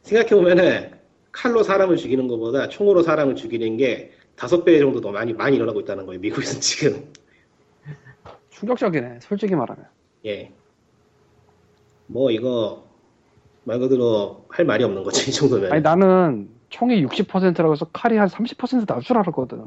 [0.03, 0.91] 생각해 보면은
[1.31, 5.79] 칼로 사람을 죽이는 것보다 총으로 사람을 죽이는 게 다섯 배 정도 더 많이 많이 일어나고
[5.81, 6.19] 있다는 거예요.
[6.19, 7.11] 미국에서 지금.
[8.61, 9.19] 충격적이네.
[9.21, 9.85] 솔직히 말하면.
[10.25, 10.51] 예.
[12.05, 12.85] 뭐 이거
[13.63, 15.71] 말 그대로 할 말이 없는 거지 이 정도면.
[15.71, 19.65] 아니 나는 총이 60%라고 해서 칼이 한 30% 나올 줄 알았거든.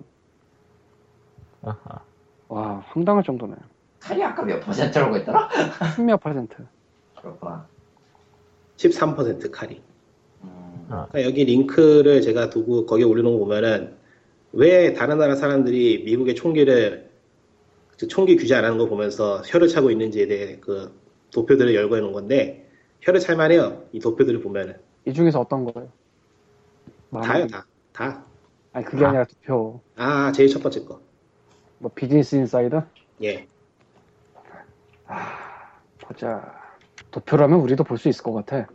[1.62, 2.00] 아하.
[2.48, 3.56] 와 황당할 정도네.
[3.98, 5.48] 칼이 아까 몇 퍼센트라고 했더라?
[5.96, 6.54] 십몇 퍼센트.
[7.20, 7.66] 그렇구나.
[8.76, 9.82] 13% 칼이.
[10.44, 10.86] 음.
[10.90, 11.06] 어.
[11.10, 13.96] 그러니까 여기 링크를 제가 두고 거기에 올려놓은 거 보면은
[14.52, 17.13] 왜 다른 나라 사람들이 미국의 총기를 그
[18.08, 20.98] 총기 규제 안 하는 거 보면서 혀를 차고 있는지에 대해 그
[21.32, 22.70] 도표들을 열거해 놓은 건데
[23.02, 23.84] 혀를 찰만 해요.
[23.92, 24.76] 이 도표들을 보면은
[25.06, 25.90] 이 중에서 어떤 거예요?
[27.22, 27.66] 다요 다.
[27.92, 28.24] 다.
[28.72, 29.08] 아니 그게 아.
[29.08, 29.80] 아니라 투표.
[29.96, 31.00] 아 제일 첫 번째 거.
[31.78, 32.84] 뭐 비즈니스 인사이더?
[33.22, 33.46] 예.
[36.00, 36.54] 보자.
[37.10, 38.66] 도표라면 우리도 볼 수 있을 것 같아.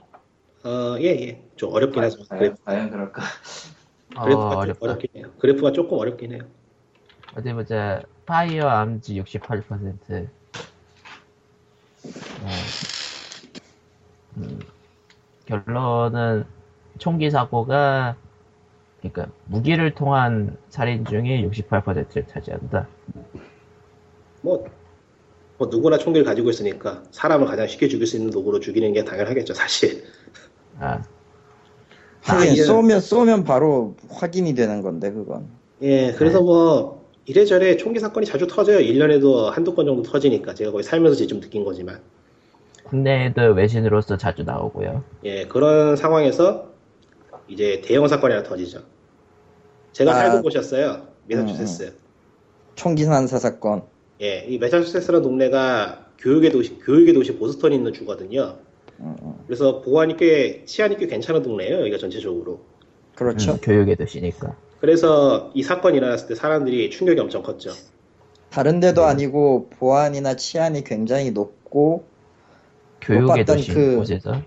[0.63, 1.43] 어, 예, 예.
[1.55, 2.23] 좀 어렵긴 하죠.
[2.29, 3.21] 과연, 과연 그럴까?
[4.17, 4.85] 어, 그래프가 좀 어렵다.
[4.85, 5.31] 어렵긴 해요.
[5.39, 6.41] 그래프가 조금 어렵긴 해요.
[7.35, 8.01] 어디 보자.
[8.29, 10.27] firearms 68%.
[12.43, 12.47] 어.
[14.37, 14.59] 음,
[15.47, 16.45] 결론은
[16.99, 18.15] 총기 사고가
[18.99, 22.87] 그러니까 무기를 통한 살인 중에 68%를 차지한다.
[24.43, 24.63] 뭐,
[25.57, 29.55] 뭐 누구나 총기를 가지고 있으니까 사람을 가장 쉽게 죽일 수 있는 도구로 죽이는 게 당연하겠죠,
[29.55, 30.03] 사실.
[30.79, 31.01] 아,
[32.21, 35.47] 하긴 이게- 쏘면 쏘면 바로 확인이 되는 건데 그건.
[35.81, 36.98] 예, 그래서 뭐
[37.29, 38.79] 이래저래 총기 사건이 자주 터져요.
[38.79, 42.01] 1년에도 한두 건 정도 터지니까 제가 거의 살면서 이제 좀 느낀 거지만.
[42.85, 45.03] 국내에도 외신으로서 자주 나오고요.
[45.25, 46.71] 예, 그런 상황에서
[47.47, 48.81] 이제 대형 사건이 하나 터지죠.
[49.91, 50.15] 제가 아.
[50.15, 51.03] 살고 보셨어요.
[51.27, 51.93] 매사추세츠.
[52.73, 53.83] 총기 난사 사건.
[54.23, 58.57] 예, 이 매사추세츠라는 동네가 교육의 도시, 교육의 도시 보스턴에 있는 주거든요.
[59.01, 59.35] 음, 음.
[59.45, 62.61] 그래서 보안이 꽤, 치안이 꽤 괜찮은 동네예요, 여기가 전체적으로.
[63.13, 63.51] 그렇죠.
[63.51, 64.55] 음, 교육의 도시니까.
[64.81, 67.71] 그래서 이 사건이 일어났을 때 사람들이 충격이 엄청 컸죠.
[68.49, 69.07] 다른 데도 네.
[69.07, 72.03] 아니고 보안이나 치안이 굉장히 높고
[73.01, 74.41] 교육의 도시 그- 곳에서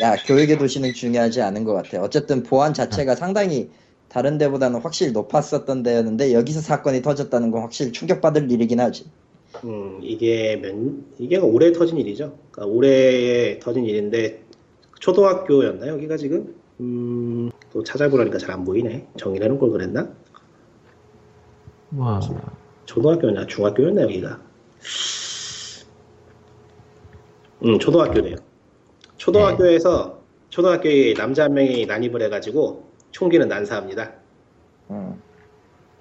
[0.00, 2.02] 야 교육의 도시는 중요하지 않은 것 같아.
[2.02, 3.70] 어쨌든 보안 자체가 상당히
[4.08, 9.06] 다른 데보다는 확실히 높았었던 데였는데 여기서 사건이 터졌다는 건 확실히 충격받을 일이긴 하지.
[9.64, 10.74] 음, 이게 몇,
[11.18, 12.36] 이게 올해 터진 일이죠.
[12.50, 14.42] 그러니까 올해 터진 일인데,
[15.00, 16.54] 초등학교였나, 여기가 지금?
[16.82, 19.08] 음, 또 찾아보려니까 잘 안 보이네.
[19.44, 20.08] 해놓을 걸 그랬나?
[21.90, 22.20] 뭐
[22.86, 24.40] 초등학교였나, 중학교였나, 여기가?
[27.64, 28.36] 음, 초등학교네요.
[29.16, 30.20] 초등학교에서,
[30.50, 34.12] 초등학교에 남자 한 명이 난입을 해가지고, 총기는 난사합니다.
[34.90, 35.22] 음.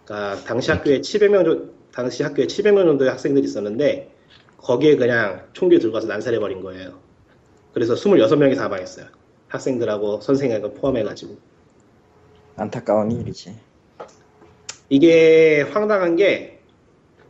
[0.06, 4.16] 그러니까 당시 학교에 700명 정도, 당시 학교에 700명 정도의 학생들이 있었는데
[4.58, 7.00] 거기에 그냥 총기 들고 가서 난살해 버린 거예요.
[7.74, 9.08] 그래서 26명이 사망했어요.
[9.52, 11.36] 학생들하고 선생님하고 포함해가지고
[12.56, 13.56] 안타까운 일이지.
[14.90, 16.60] 이게 황당한 게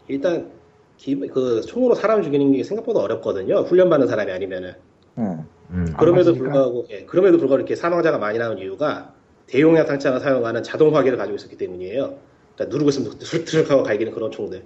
[0.07, 0.51] 일단
[0.97, 3.61] 기- 그 총으로 사람 죽이는 게 생각보다 어렵거든요.
[3.61, 4.73] 훈련받는 사람이 아니면은
[5.17, 5.45] 응.
[5.71, 5.93] 음.
[5.97, 6.33] 그럼에도.
[6.35, 9.13] 불구하고 예, 그럼에도 불구하고 이렇게 사망자가 많이 나온 이유가
[9.47, 12.17] 대용량 탄창을 사용하는 자동 화기를 가지고 있었기 때문이에요.
[12.55, 14.63] 그러니까 누르고 있으면 드륵드륵 하고 갈기는 그런 총들.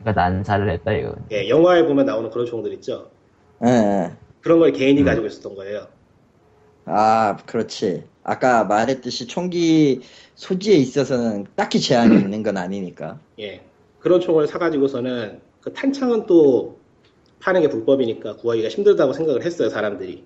[0.00, 1.14] 그러니까 난사를 했다 이거.
[1.32, 3.10] 예, 영화에 보면 나오는 그런 총들 있죠.
[3.66, 4.12] 예, 예.
[4.40, 5.04] 그런 걸 개인이 음.
[5.04, 5.86] 가지고 있었던 거예요.
[6.88, 8.04] 아, 그렇지.
[8.24, 10.00] 아까 말했듯이 총기
[10.34, 13.18] 소지에 있어서는 딱히 제한이 있는 건 아니니까.
[13.40, 13.62] 예.
[14.00, 16.78] 그런 총을 사가지고서는 그 탄창은 또
[17.40, 20.24] 파는 게 불법이니까 구하기가 힘들다고 생각을 했어요, 사람들이.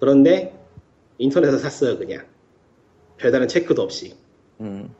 [0.00, 0.58] 그런데
[1.18, 2.24] 인터넷에서 샀어요, 그냥.
[3.16, 4.14] 별다른 체크도 없이.
[4.60, 4.90] 음.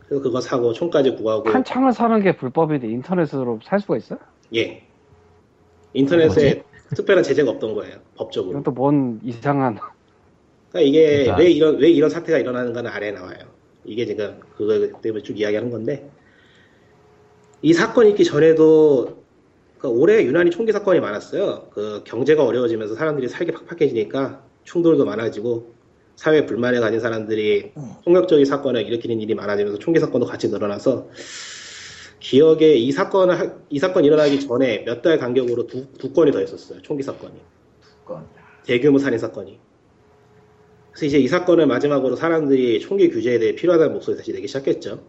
[0.00, 1.50] 그래서 그거 사고 총까지 구하고.
[1.50, 4.18] 탄창을 사는 게 불법인데 인터넷으로 살 수가 있어요?
[4.54, 4.82] 예.
[5.94, 6.62] 인터넷에
[6.94, 8.52] 특별한 제재가 없던 거예요, 법적으로.
[8.52, 9.78] 이건 또뭔 이상한
[10.70, 11.36] 그러니까 이게 그러니까.
[11.36, 13.38] 왜 이런 왜 이런 사태가 일어나는가는 아래에 나와요.
[13.84, 16.08] 이게 지금 그거 때문에 쭉 이야기하는 건데
[17.62, 19.22] 이 사건이 있기 전에도
[19.78, 21.68] 그 올해 유난히 총기 사건이 많았어요.
[21.72, 25.74] 그 경제가 어려워지면서 사람들이 살기 팍팍해지니까 충돌도 많아지고
[26.14, 27.72] 사회 불만을 가진 사람들이
[28.04, 31.08] 폭력적인 사건을 일으키는 일이 많아지면서 총기 사건도 같이 늘어나서
[32.22, 36.40] 기억에 이 사건을 하- 이 사건 일어나기 전에 몇 달 간격으로 두, 두 건이 더
[36.40, 36.80] 있었어요.
[36.82, 37.34] 총기 사건이.
[38.04, 38.26] 그건.
[38.64, 39.58] 대규모 살인 사건이.
[40.92, 45.02] 그래서 이제 이 사건을 마지막으로 사람들이 총기 규제에 대해 필요하다는 목소리 다시 내기 시작했죠.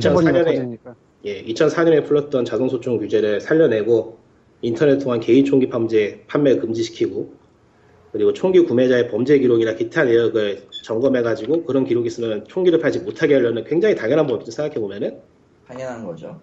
[0.00, 0.94] 사건이 2004년에 터지니까
[1.24, 4.18] 예, 2004년에 풀렸던 자동소총 규제를 살려내고
[4.62, 7.34] 인터넷 통한 개인 총기 판매 판매 금지시키고
[8.12, 13.64] 그리고 총기 구매자의 범죄 기록이나 기타 내역을 점검해가지고 그런 기록이 있으면 총기를 팔지 못하게 하려는
[13.64, 15.20] 굉장히 당연한 법이죠 생각해 보면은
[15.68, 16.40] 당연한 거죠.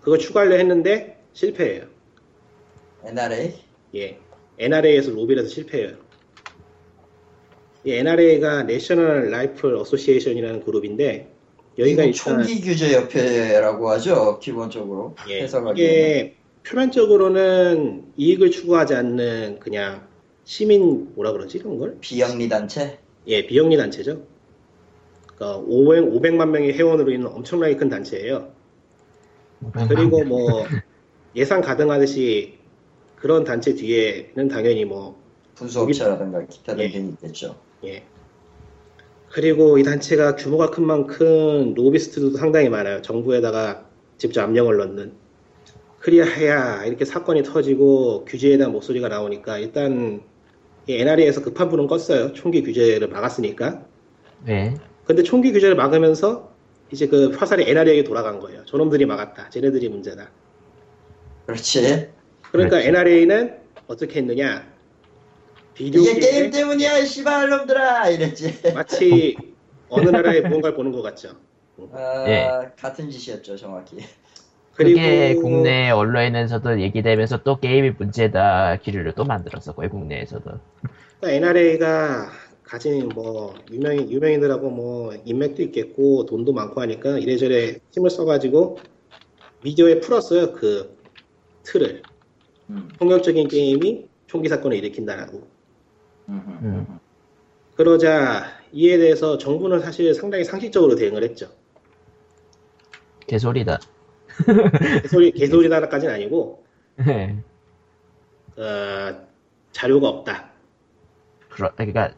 [0.00, 1.84] 그걸 추가하려 했는데 실패해요.
[3.04, 3.54] NRA?
[3.94, 4.18] 예,
[4.58, 5.96] NRA에서 로비를 해서 실패해요.
[7.84, 11.32] 이 NRA가 National Rifle Association이라는 그룹인데
[11.78, 14.38] 여기가 일단 총기 규제 협회라고 하죠.
[14.40, 15.14] 기본적으로.
[15.28, 15.74] 예, 해석하기에는.
[15.74, 20.06] 이게 표면적으로는 이익을 추구하지 않는 그냥
[20.44, 21.96] 시민 뭐라 그러지 그런 걸?
[22.00, 22.98] 비영리 단체?
[23.26, 24.24] 예, 비영리 단체죠.
[25.42, 28.48] 그러니까 500, 500 만 명의 회원으로 있는 엄청나게 큰 단체예요.
[29.88, 30.64] 그리고 뭐
[31.34, 32.58] 예상 가능하듯이
[33.16, 35.20] 그런 단체 뒤에는 당연히 뭐
[35.56, 36.88] 분수업체라든가 기타 예.
[36.88, 37.56] 등등이 있겠죠.
[37.84, 38.04] 예.
[39.30, 43.02] 그리고 이 단체가 규모가 큰 만큼 로비스트도 상당히 많아요.
[43.02, 43.86] 정부에다가
[44.18, 45.12] 직접 압력을 넣는.
[46.00, 50.22] 그리하야 이렇게 사건이 터지고 규제에 대한 목소리가 나오니까 일단
[50.86, 52.34] 이 NRA에서 급한 불은 껐어요.
[52.34, 53.86] 총기 규제를 막았으니까.
[54.44, 54.74] 네.
[55.04, 56.52] 근데 총기 규제를 막으면서
[56.90, 58.64] 이제 그 화살이 NRA에게 돌아간 거예요.
[58.66, 59.50] 저놈들이 막았다.
[59.50, 60.30] 쟤네들이 문제다.
[61.46, 62.10] 그렇지.
[62.50, 62.88] 그러니까 그렇지.
[62.88, 64.70] NRA는 어떻게 했느냐?
[65.74, 68.10] 비디오 이게 게임 때문이야, 이 씨발 놈들아!
[68.10, 68.74] 이랬지.
[68.74, 69.36] 마치
[69.88, 71.30] 어느 나라의 무언가를 보는 것 같죠.
[71.92, 72.70] 아, 예.
[72.78, 73.96] 같은 짓이었죠, 정확히.
[74.74, 80.50] 그게 국내 언론에서도 얘기되면서 또 게임이 문제다 기류를 또 만들었었고요 국내에서도.
[81.22, 82.30] NRA가
[82.72, 88.78] 가진 뭐 유명인 유명인들하고 뭐 인맥도 있겠고 돈도 많고 하니까 이래저래 힘을 써가지고
[89.62, 90.96] 미디어에 풀었어요 그
[91.64, 92.00] 틀을
[92.70, 92.88] 음.
[92.98, 95.46] 폭력적인 게임이 총기 사건을 일으킨다라고
[96.30, 96.98] 음.
[97.76, 101.50] 그러자 이에 대해서 정부는 사실 상당히 상식적으로 대응을 했죠
[103.26, 103.80] 개소리다.
[105.02, 106.64] 개소리 개소리다까지는 아니고
[107.06, 107.36] 네.
[108.56, 109.26] 어,
[109.72, 110.50] 자료가 없다
[111.50, 112.14] 그러, 그러니까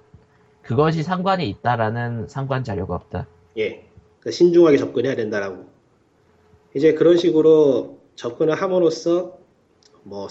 [0.65, 3.27] 그것이 상관이 있다라는 상관 자료가 없다.
[3.59, 3.85] 예,
[4.21, 5.67] 그 신중하게 접근해야 된다라고.
[6.75, 9.39] 이제 그런 식으로 접근을 함으로써
[10.03, 10.27] 뭐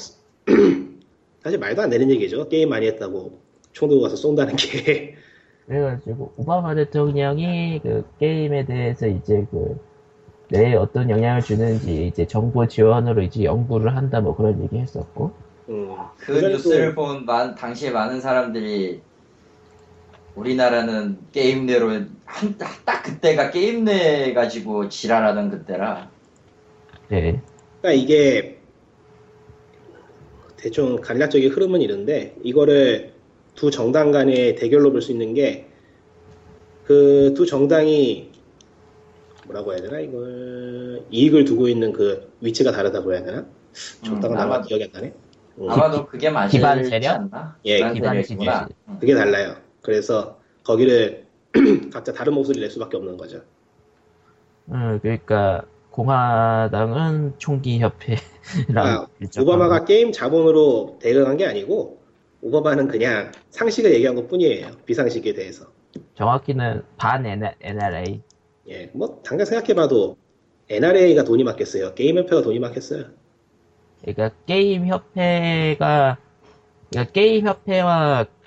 [1.44, 2.48] 사실 말도 안 되는 얘기죠.
[2.50, 3.40] 게임 많이 했다고
[3.72, 5.16] 총 들고 가서 쏜다는 게
[5.66, 9.80] 그래가지고 오바마 대통령이 그 게임에 대해서 이제 그
[10.50, 15.32] 뇌에 어떤 영향을 주는지 이제 정보 지원으로 이제 연구를 한다 뭐 그런 얘기 했었고
[15.70, 19.02] 음, 그 뉴스를 또- 본 만, 당시에 많은 사람들이
[20.36, 21.90] 우리나라는 게임 내로
[22.26, 26.10] 한, 딱 그때가 게임 내 가지고 지랄하던 그때라
[27.10, 27.42] 네.
[27.82, 28.60] 그러니까 이게
[30.58, 33.14] 대충 간략적인 흐름은 이런데 이거를
[33.54, 35.70] 두 정당 간의 대결로 볼 수 있는 게
[36.86, 38.30] 그 두 정당이
[39.46, 43.46] 뭐라고 해야 되나 이걸 이익을 두고 있는 그 위치가 다르다고 해야 되나?
[44.04, 45.14] 정당은 음, 아마 기억이 안 나네.
[45.60, 47.16] 음, 아마도 그게 맞지 기반 세력?
[47.16, 47.58] 않나?
[47.66, 48.54] 예, 기반 기반 세력이구나.
[48.54, 48.70] 세력.
[48.90, 49.00] 응.
[49.00, 49.56] 그게 달라요.
[49.84, 51.26] 그래서 거기를
[51.94, 53.42] 각자 다른 목소리를 낼 수밖에 없는 거죠.
[54.70, 58.18] 음, 그러니까 공화당은 총기 협회랑
[58.78, 62.02] 아, 일정하고 오바마가 게임 자본으로 대응한 게 아니고
[62.42, 64.72] 오바마는 그냥 상식을 얘기한 것 뿐이에요.
[64.86, 65.68] 비상식에 대해서.
[66.16, 68.22] 정확히는 반 NRA
[68.70, 70.18] 예, 뭐 당장 생각해봐도
[70.70, 71.94] NRA가 돈이 많겠어요.
[71.94, 73.06] 게임 협회가 돈이 많겠어요.
[74.02, 76.18] 그러니까 게임 협회가
[76.90, 78.43] 그러니까 게임 협회와 그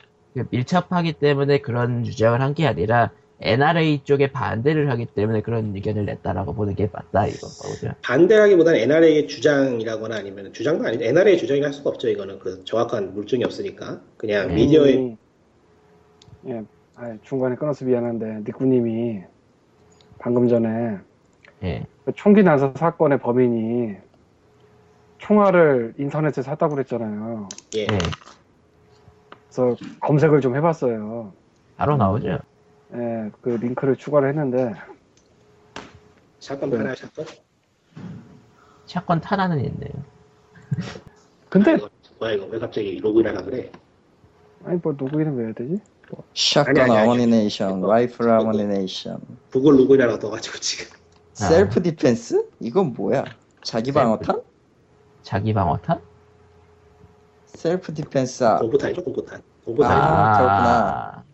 [0.51, 3.11] 밀접하기 때문에 그런 주장을 한 게 아니라
[3.41, 7.93] NRA 쪽에 반대를 하기 때문에 그런 의견을 냈다라고 보는 게 맞다 이건 거죠.
[8.03, 11.05] 반대라기보다는 NRA의 주장이라거나 아니면 주장도 아니죠.
[11.05, 12.09] NRA의 주장이라 할 수가 없죠.
[12.09, 14.55] 이거는 그 정확한 물증이 없으니까 그냥 음.
[14.55, 15.17] 미디어의 님이-
[16.49, 16.63] 예,
[16.95, 19.21] 아, 중간에 끊어서 미안한데 니꾸님이
[20.19, 20.97] 방금 전에
[21.63, 21.85] 예.
[22.07, 23.97] 그 총기 난사 사건의 범인이
[25.19, 27.49] 총알을 인터넷에 샀다고 그랬잖아요.
[27.77, 27.87] 예, 예.
[29.57, 31.33] 그래서 검색을 좀 해봤어요.
[31.79, 32.39] 바로 나오죠.
[32.95, 34.75] 예, 그 링크를 추가를 했는데
[36.41, 36.77] 샷건 네.
[36.77, 37.25] 하나요, 샷건?
[38.85, 39.93] 사건 탄환은 있네요.
[41.49, 41.89] 근데 아, 이거,
[42.19, 43.73] 뭐야 이거 왜 갑자기 로그인하라 그래?
[44.65, 45.81] 아니 뭐 누구이는 왜 해야 되지?
[46.35, 47.09] shotgun 아니, 아니, 아니.
[47.09, 49.19] ammunition, 이거- rifle 이거- ammunition,
[49.51, 50.95] 구글 로그인하라 떠가지고 지금
[51.41, 51.45] 아.
[51.49, 52.51] self defense?
[52.61, 53.25] 이건 뭐야?
[53.63, 54.43] 자기 방어탄?
[55.23, 56.01] 자기 방어탄?
[57.57, 58.45] self defense.
[58.45, 59.43] 아, 공포탄이죠, 공포탄.
[59.65, 59.91] 공포탄.
[59.93, 60.37] 아.
[60.37, 61.25] 그렇구나.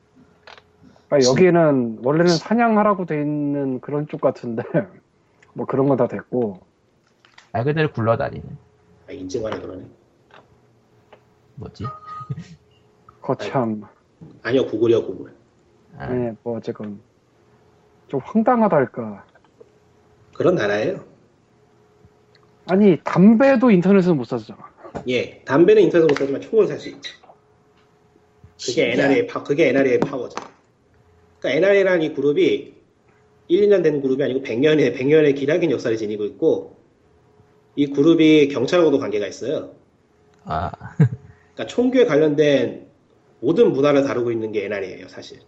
[1.08, 4.62] 그러니까 여기는 원래는 사냥하라고 돼 있는 그런 쪽 같은데
[5.52, 6.60] 뭐 그런 건 다 됐고
[7.52, 8.56] 말 그대로 굴러다니는
[9.08, 9.84] 아, 인증하라 그러네.
[11.56, 11.84] 뭐지?
[13.20, 13.82] 거참
[14.42, 15.34] 아니요, 구글이요, 구글.
[15.98, 17.00] 아, 예, 뭐 어쨌건
[18.08, 19.26] 좀 황당하달까
[20.34, 21.04] 그런 나라예요.
[22.70, 24.71] 아니 담배도 인터넷에서 못 사잖아
[25.08, 27.12] 예, 담배는 인터넷 못 사지만 총은 살 수 있죠.
[28.60, 29.02] 그게 신기하다.
[29.04, 30.36] NRA 파, 그게 NRA의 파워죠.
[31.40, 32.74] 그러니까 NRA라는 이 그룹이
[33.48, 36.76] 1, 2년 된 그룹이 아니고 100년의 100년의 기나긴 역사를 지니고 있고
[37.74, 39.74] 이 그룹이 경찰하고도 관계가 있어요.
[40.44, 42.86] 아, 그러니까 총기에 관련된
[43.40, 45.40] 모든 문화를 다루고 있는 게 NRA예요, 사실.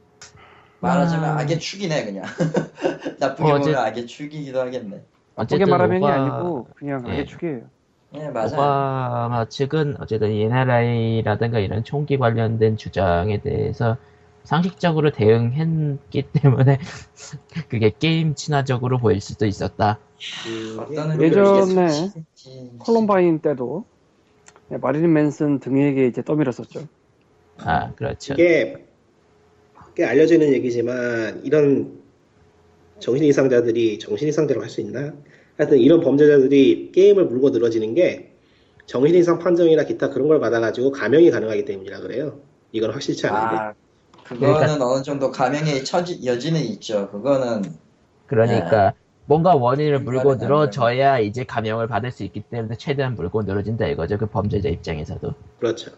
[0.80, 1.40] 말하자면 아.
[1.40, 2.24] 악의 축이네 그냥.
[3.20, 5.02] 나쁘게 어, 보면 악의 축이기도 하겠네.
[5.36, 7.12] 어쨌든 말하면이 오바- 아니고 그냥 예.
[7.12, 7.70] 악의 축이에요
[8.16, 8.52] 예 맞아요.
[8.52, 13.96] 오바마 측은 어쨌든 NRA라든가 이런 총기 관련된 주장에 대해서
[14.44, 16.78] 상식적으로 대응했기 때문에
[17.68, 19.98] 그게 게임 친화적으로 보일 수도 있었다.
[20.46, 22.10] 예, 예전에 이게
[22.78, 23.84] 콜럼바인 때도
[24.70, 26.86] 예, 마릴린 맨슨 등에게 이제 떠밀었었죠
[27.58, 28.34] 아, 그렇죠.
[28.34, 28.86] 이게
[29.94, 32.02] 꽤 알려지는 얘기지만 이런
[32.98, 35.12] 정신 이상자들이 정신 이상자라고 할 수 있나?
[35.56, 38.32] 하여튼 이런 범죄자들이 게임을 물고 늘어지는 게
[38.86, 42.40] 정신 이상 판정이나 기타 그런 걸 받아가지고 감형이 가능하기 때문이라 그래요.
[42.72, 43.56] 이건 확실치 않은데.
[43.62, 43.74] 아
[44.24, 47.08] 그거는 그러니까- 어느 정도 감형의 처지 여지는 있죠.
[47.10, 47.62] 그거는
[48.26, 48.94] 그러니까
[49.26, 54.18] 뭔가 원인을 물고 늘어져야 이제 감형을 받을 수 있기 때문에 최대한 물고 늘어진다 이거죠.
[54.18, 55.32] 그 범죄자 입장에서도.
[55.60, 55.92] 그렇죠.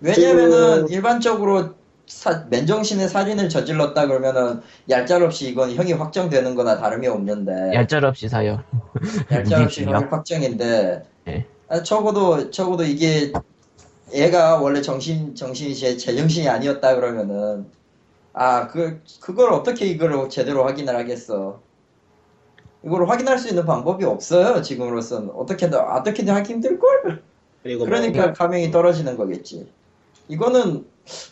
[0.00, 0.50] 왜냐면은
[0.82, 1.74] 그리고- 일반적으로
[2.06, 8.62] 사- 맨정신에 살인을 저질렀다 그러면은 얄짤없이 이건 형이 확정되는 거나 다름이 없는데 얄짤없이 사요.
[9.30, 9.84] 얄짤없이.
[9.84, 11.46] 형이 확정인데 예.
[11.68, 13.32] 아, 적어도 적어도 이게
[14.14, 17.66] 얘가 원래 정신 정신이 제 제 정신이 아니었다 그러면은
[18.32, 21.60] 아 그 그걸 어떻게 이걸 제대로 확인을 하겠어
[22.84, 27.22] 이걸 확인할 수 있는 방법이 없어요 지금으로선 어떻게든 어떻게든 하기 힘들 걸
[27.64, 29.66] 그리고 뭐 그러니까 감형이 떨어지는 거겠지
[30.28, 30.86] 이거는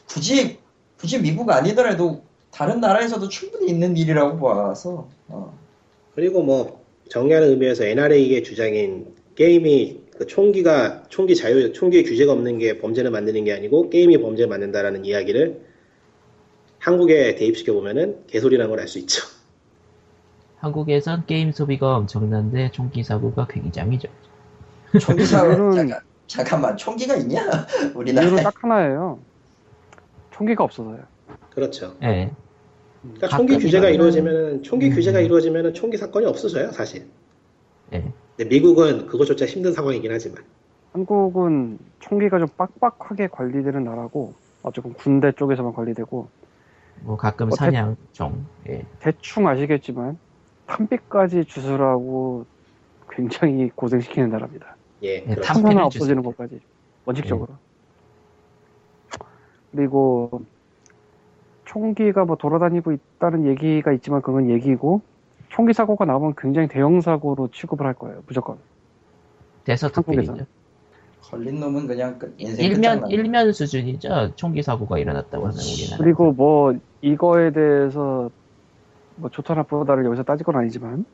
[0.08, 0.58] 굳이
[0.98, 5.52] 굳이 미국 아니더라도 다른 나라에서도 충분히 있는 일이라고 봐서 어.
[6.14, 12.78] 그리고 뭐 정리하는 의미에서 NRA의 주장인 게임이 그 총기가 총기 자유 총기 규제가 없는 게
[12.78, 15.60] 범죄를 만드는 게 아니고 게임이 범죄를 만든다라는 이야기를
[16.78, 19.24] 한국에 대입시켜 보면은 개소리라는 걸 알 수 있죠.
[20.58, 24.10] 한국에선 게임 소비가 엄청난데 총기 사고가 굉장히 적.
[25.00, 29.18] 총기 사고 이거는- 잠깐 잠깐만 총기가 있냐 이유는 우리나라에 딱 하나예요
[30.34, 30.98] 총기가 없어서요
[31.50, 31.94] 그렇죠.
[32.02, 32.30] 예.
[33.02, 34.94] 그러니까 총기 규제가 이루어지면 총기 음.
[34.94, 37.06] 규제가 이루어지면 총기 사건이 없어져요 사실.
[37.92, 38.00] 예.
[38.36, 40.42] 근데 미국은 그것조차 힘든 상황이긴 하지만.
[40.92, 46.28] 한국은 총기가 좀 빡빡하게 관리되는 나라고 어쨌든 군대 쪽에서만 관리되고
[47.02, 48.44] 뭐 가끔 어때- 사냥총.
[48.68, 48.84] 예.
[48.98, 50.18] 대충 아시겠지만
[50.66, 52.46] 탐비까지 주술하고
[53.10, 54.76] 굉장히 고생시키는 나라입니다.
[55.04, 55.42] 예, 예, 그렇죠.
[55.42, 56.22] 탐피를 없어지는.
[56.24, 56.60] 것까지
[57.04, 57.52] 원칙적으로.
[59.74, 60.42] 그리고
[61.64, 65.00] 총기가 뭐 돌아다니고 있다는 얘기가 있지만 그건 얘기고
[65.48, 68.56] 총기 사고가 나오면 굉장히 대형 사고로 취급을 할 거예요 무조건.
[69.66, 70.36] 한국에서.
[71.22, 73.10] 걸린 놈은 그냥 끝- 인생 일면.
[73.10, 74.32] 일면 수준이죠.
[74.36, 76.04] 총기 사고가 일어났다고 하면 우리나라.
[76.04, 78.30] 그리고 뭐 이거에 대해서
[79.16, 81.04] 뭐 좋다 나쁘다를 여기서 따질 건 아니지만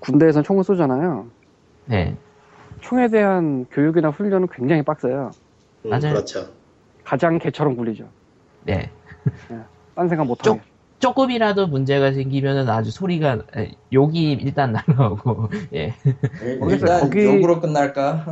[0.00, 1.26] 군대에선 총을 쏘잖아요.
[1.86, 2.16] 네.
[2.80, 5.30] 총에 대한 교육이나 훈련은 굉장히 빡세요.
[5.84, 6.14] 음, 맞아요.
[6.14, 6.48] 그렇죠.
[7.04, 8.08] 가장 개처럼 굴리죠.
[8.64, 8.90] 네.
[9.94, 10.60] 딴 생각 못하게.
[10.98, 15.94] 조금이라도 문제가 생기면은 아주 소리가 에, 욕이 일단 날라오고 예.
[16.42, 16.70] 일- 모르겠어요.
[16.70, 18.26] 일단 거기- 욕으로 끝날까?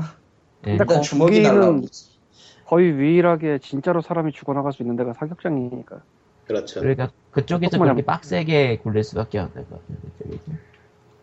[0.67, 0.73] 예.
[0.73, 2.19] 일단 주먹이 거기는 날라오겠지.
[2.67, 6.03] 거의 유일하게 진짜로 사람이 죽어나갈 수 있는 데가 사격장이니까.
[6.47, 6.81] 그렇죠.
[6.81, 9.99] 그러니까 그쪽에서 그렇게 빡세게 굴릴 수밖에 없는 것 같아요.
[10.19, 10.43] 그쪽에서.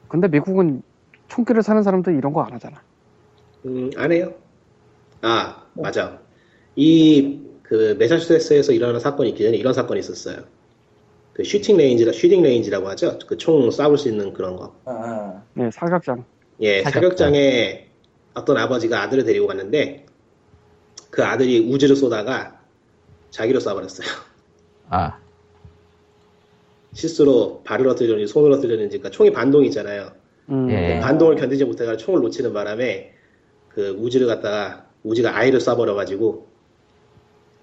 [0.08, 0.82] 근데 미국은
[1.28, 2.82] 총기를 사는 사람들 이런 거 안 하잖아.
[3.66, 4.34] 음, 안 해요.
[5.22, 6.20] 아, 맞아.
[6.76, 10.38] 이, 그, 매사추세츠에서 일어나는 사건이 있기 전에 이런 사건이 있었어요.
[11.34, 13.20] 그 shooting range라, shooting range라고 하죠.
[13.28, 14.76] 그 총 쏴볼 수 있는 그런 거.
[14.86, 15.44] 아, 아.
[15.54, 16.24] 네, 사격장.
[16.62, 16.94] 예, 사격장.
[17.02, 17.88] 사격장 에
[18.34, 20.06] 어떤 아버지가 아들을 데리고 갔는데,
[21.10, 22.60] 그 아들이 우지를 쏘다가
[23.32, 24.06] 자기를 쏴버렸어요.
[24.90, 25.18] 아,
[26.94, 30.12] 실수로 발을 엎드렸는지 손을 엎드렸는지, 그러니까 총이 반동이 있잖아요.
[30.50, 31.00] 음, 예.
[31.02, 33.14] 반동을 견디지 못해가 총을 놓치는 바람에
[33.70, 36.46] 그 우지를 갖다가 우지가 아이를 쏴버려가지고 음,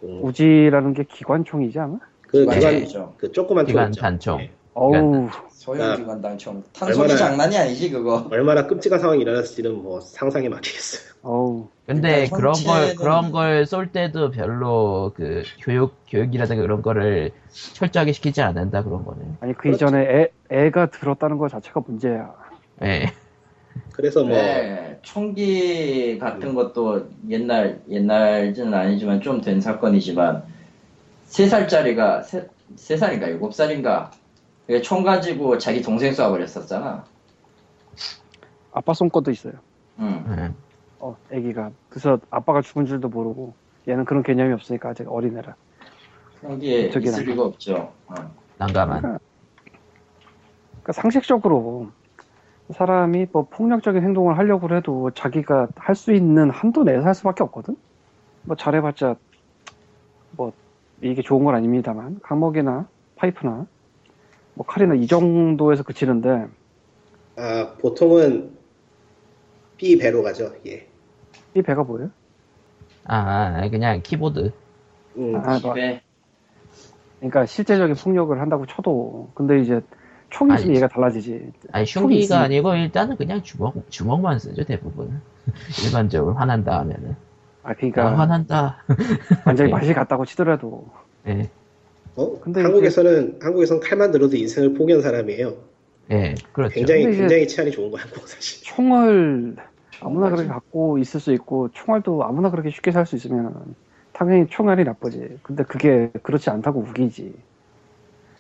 [0.07, 1.98] 우지라는 게 기관총이지 아마?
[2.22, 3.14] 그 기관 기관 총이죠.
[3.18, 4.00] 그 조그만 총 기관 있죠.
[4.00, 4.40] 단총.
[4.40, 4.50] 예.
[4.74, 6.62] 어우, 소형기관 단총.
[6.72, 8.26] 탄소리 얼마나- 장난이 아니지 그거.
[8.30, 11.12] 얼마나 끔찍한 상황이 일어났을지는 뭐 상상에 막히겠어요.
[11.22, 11.68] 어우.
[11.86, 17.30] 근데 일단 그런 걸 형체는- 그런 걸 쏠 때도 별로 그 교육 교육이라든가 그런 거를
[17.50, 19.36] 철저하게 시키지 않는다 그런 거는.
[19.40, 19.86] 아니 그 그렇죠.
[19.86, 22.32] 이전에 애, 애가 들었다는 거 자체가 문제야.
[22.82, 23.12] 예.
[23.93, 30.45] 그래서 뭐 네, 총기 같은 것도 옛날 옛날은 아니지만 좀 된 사건이지만
[31.25, 34.11] 세 살짜리가 세, 세 살인가 일곱 살인가
[34.83, 37.05] 총 가지고 자기 동생 쏴 버렸었잖아.
[38.73, 39.55] 아빠 손 것도 있어요.
[39.99, 40.25] 응.
[40.39, 40.53] 예.
[40.99, 41.70] 어, 애기가.
[41.91, 43.55] 그래서 아빠가 죽은 줄도 모르고
[43.89, 45.55] 얘는 그런 개념이 없으니까 아직 어린애라.
[46.41, 47.25] 그런 게 저기 있을.
[47.25, 47.93] 리가 없죠.
[48.07, 48.14] 어.
[48.59, 49.01] 난감한.
[49.03, 51.91] 그러니까 상식적으로
[52.71, 57.77] 사람이 뭐 폭력적인 행동을 하려고 해도 자기가 할 수 있는 한도 내에서 할 수밖에 없거든.
[58.43, 59.17] 뭐 잘해봤자
[60.33, 60.53] 뭐
[61.03, 63.67] 이게 좋은 건 아닙니다만 강목이나 파이프나
[64.55, 66.47] 뭐 칼이나 이 정도에서 그치는데
[67.37, 68.57] 아, 보통은
[69.77, 70.53] B 배로 가죠.
[70.67, 70.87] 예.
[71.55, 72.11] 이 배가 뭐예요?
[73.05, 74.53] 아, 그냥 키보드.
[75.17, 75.75] 음, 아, 뭐,
[77.19, 79.81] 그러니까 실제적인 폭력을 한다고 쳐도 근데 이제
[80.33, 81.53] 총이 있으면 얘가 달라지지.
[81.72, 85.20] 아니 총이 흉기가 아니고 일단은 그냥 주먹 주먹만 쓰죠 대부분.
[85.85, 87.14] 일반적으로 화난다 하면은.
[87.62, 88.83] 아 그러니까 아, 화난다.
[89.47, 89.76] 완전히 네.
[89.76, 90.87] 맛이 갔다고 치더라도
[91.28, 91.49] 예.
[92.16, 92.39] 어?
[92.41, 95.55] 근데 한국에서는 한국에서는 칼만 들어도 인생을 포기한 사람이에요.
[96.11, 96.35] 예.
[96.53, 96.74] 그렇죠.
[96.74, 98.64] 굉장히 이제- 굉장히 치안이 좋은 거 한국 사실.
[98.64, 99.57] 총을
[100.01, 100.30] 아무나.
[100.30, 103.74] 그렇게 갖고 있을 수 있고 총알도 아무나 그렇게 쉽게 살 수 있으면
[104.12, 105.39] 당연히 총알이 나쁘지.
[105.43, 107.35] 근데 그게 그렇지 않다고 우기지.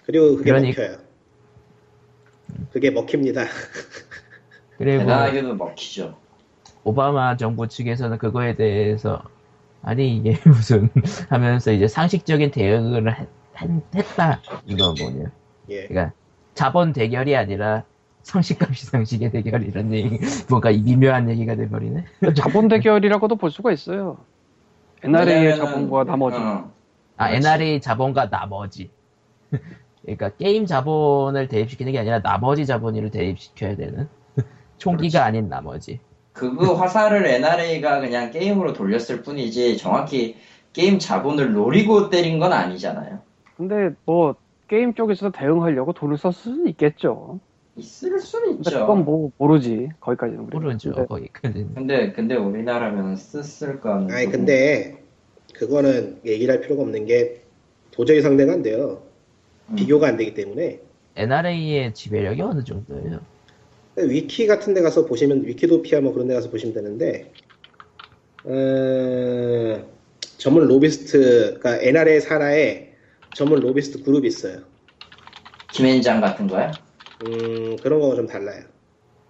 [0.06, 0.96] 그리고 그게 그러니- 먹혀요.
[2.72, 3.44] 그게 먹힙니다.
[4.78, 6.16] 그리고 대단하게도 먹히죠.
[6.84, 9.22] 오바마 정부 측에서는 그거에 대해서
[9.82, 10.88] 아니 이게 무슨
[11.28, 15.30] 하면서 이제 상식적인 대응을 했, 다 이거 뭐냐.
[15.70, 15.86] 예.
[15.86, 16.12] 그러니까
[16.54, 17.84] 자본 대결이 아니라
[18.22, 22.04] 상식값이 상식의 대결 이런 얘기 뭔가 이 미묘한 얘기가 돼버리네.
[22.36, 24.18] 자본 대결이라고도 볼 수가 있어요.
[25.02, 26.36] NRA의 자본과 나머지.
[26.36, 26.72] 어,
[27.16, 27.46] 아 그렇지.
[27.46, 28.90] NRA 자본과 나머지.
[30.02, 34.08] 그러니까 게임 자본을 대입시키는 게 아니라 나머지 자본을 대입시켜야 되는
[34.78, 36.00] 총기가 아닌 나머지.
[36.32, 40.36] 그거 화살을 NRA가 그냥 게임으로 돌렸을 뿐이지 정확히
[40.72, 43.20] 게임 자본을 노리고 때린 건 아니잖아요.
[43.56, 44.34] 근데 뭐
[44.66, 47.38] 게임 쪽에서 대응하려고 돈을 썼을 수는 있겠죠.
[47.76, 48.80] 있을 수는 있죠.
[48.80, 49.90] 그건 뭐 모르지.
[50.00, 50.48] 거기까지는.
[50.50, 51.74] 모르죠 근데 거기까지는.
[51.74, 53.94] 근데 근데 우리나라면 썼을까?
[53.96, 54.26] 하는 아니.
[54.26, 55.02] 근데
[55.54, 57.42] 그거는 얘기를 할 필요가 없는 게
[57.90, 59.02] 도저히 상대가 안 돼요.
[59.70, 59.74] 음.
[59.76, 60.80] 비교가 안 되기 때문에
[61.16, 63.20] NRA의 지배력이 어느 정도예요?
[63.96, 67.30] 위키 같은 데 가서 보시면 위키도피아 뭐 그런 데 가서 보시면 되는데
[68.44, 69.86] 어,
[70.38, 72.92] 전문 로비스트 그러니까 NRA 산하에
[73.34, 74.58] 전문 로비스트 그룹이 있어요.
[75.72, 76.72] 김앤장 같은 거야?
[77.26, 78.64] 음, 그런 거가 좀 달라요.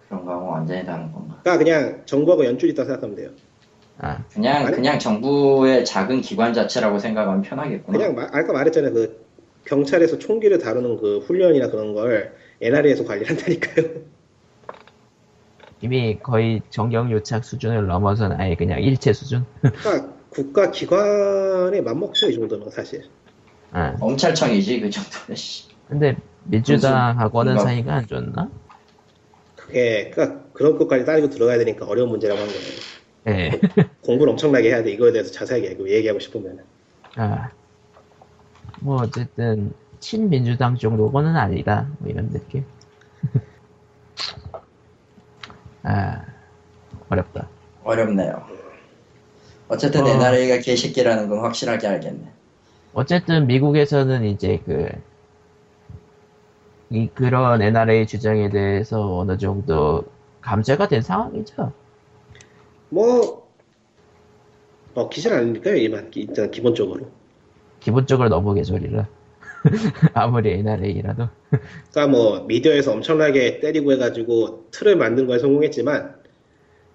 [0.07, 1.39] 그런 거하고 완전히 다른 건가?
[1.43, 3.29] 그러니까 그냥 정부하고 연줄이 있다고 생각하면 돼요.
[3.99, 7.97] 아, 그냥 아니- 그냥 정부의 작은 기관 자체라고 생각하면 편하겠구나.
[7.97, 8.93] 그냥 마- 아까 말했잖아요.
[8.93, 9.23] 그
[9.65, 14.01] 경찰에서 총기를 다루는 그 훈련이나 그런 걸 NRA에서 관리를 한다니까요.
[15.81, 19.45] 이미 거의 정경 요착 수준을 넘어선 아예 그냥 일체 수준.
[19.61, 23.03] 그러니까 국가 기관에 맞먹죠 이 정도면 사실.
[23.71, 25.35] 아, 검찰청이지 그 정도는.
[25.35, 25.67] 씨.
[25.87, 28.49] 근데 민주당하고는 뭔가- 사이가 안 좋나?
[29.55, 32.69] 그게 그러니까 그런 것까지 따지고 들어가야 되니까 어려운 문제라고 한 거예요.
[33.27, 33.59] 예.
[34.01, 34.91] 공부를 엄청나게 해야 돼.
[34.91, 36.59] 이거에 대해서 자세하게 얘기- 얘기하고 싶으면.
[37.15, 37.49] 아,
[38.81, 41.87] 뭐 어쨌든 친민주당 정도는 아니다.
[41.99, 42.65] 뭐 이런 느낌.
[45.83, 46.25] 아,
[47.09, 47.47] 어렵다.
[47.83, 48.45] 어렵네요.
[49.69, 50.09] 어쨌든 어.
[50.09, 52.31] NRA가 개새끼라는 건 확실하게 알겠네.
[52.93, 54.87] 어쨌든 미국에서는 이제 그,
[56.89, 60.03] 이, 그런 NRA 주장에 대해서 어느 정도
[60.41, 61.71] 감제가 된 상황이죠.
[62.89, 63.43] 뭐
[64.95, 65.09] 어?
[65.65, 67.09] 일반 기- 일단 기본적으로.
[67.83, 69.07] 기본적으로 너무 개소리라.
[70.13, 71.29] 아무리 NRA라도.
[71.91, 76.15] 그러니까 뭐 미디어에서 엄청나게 때리고 해가지고 틀을 만든 거에 성공했지만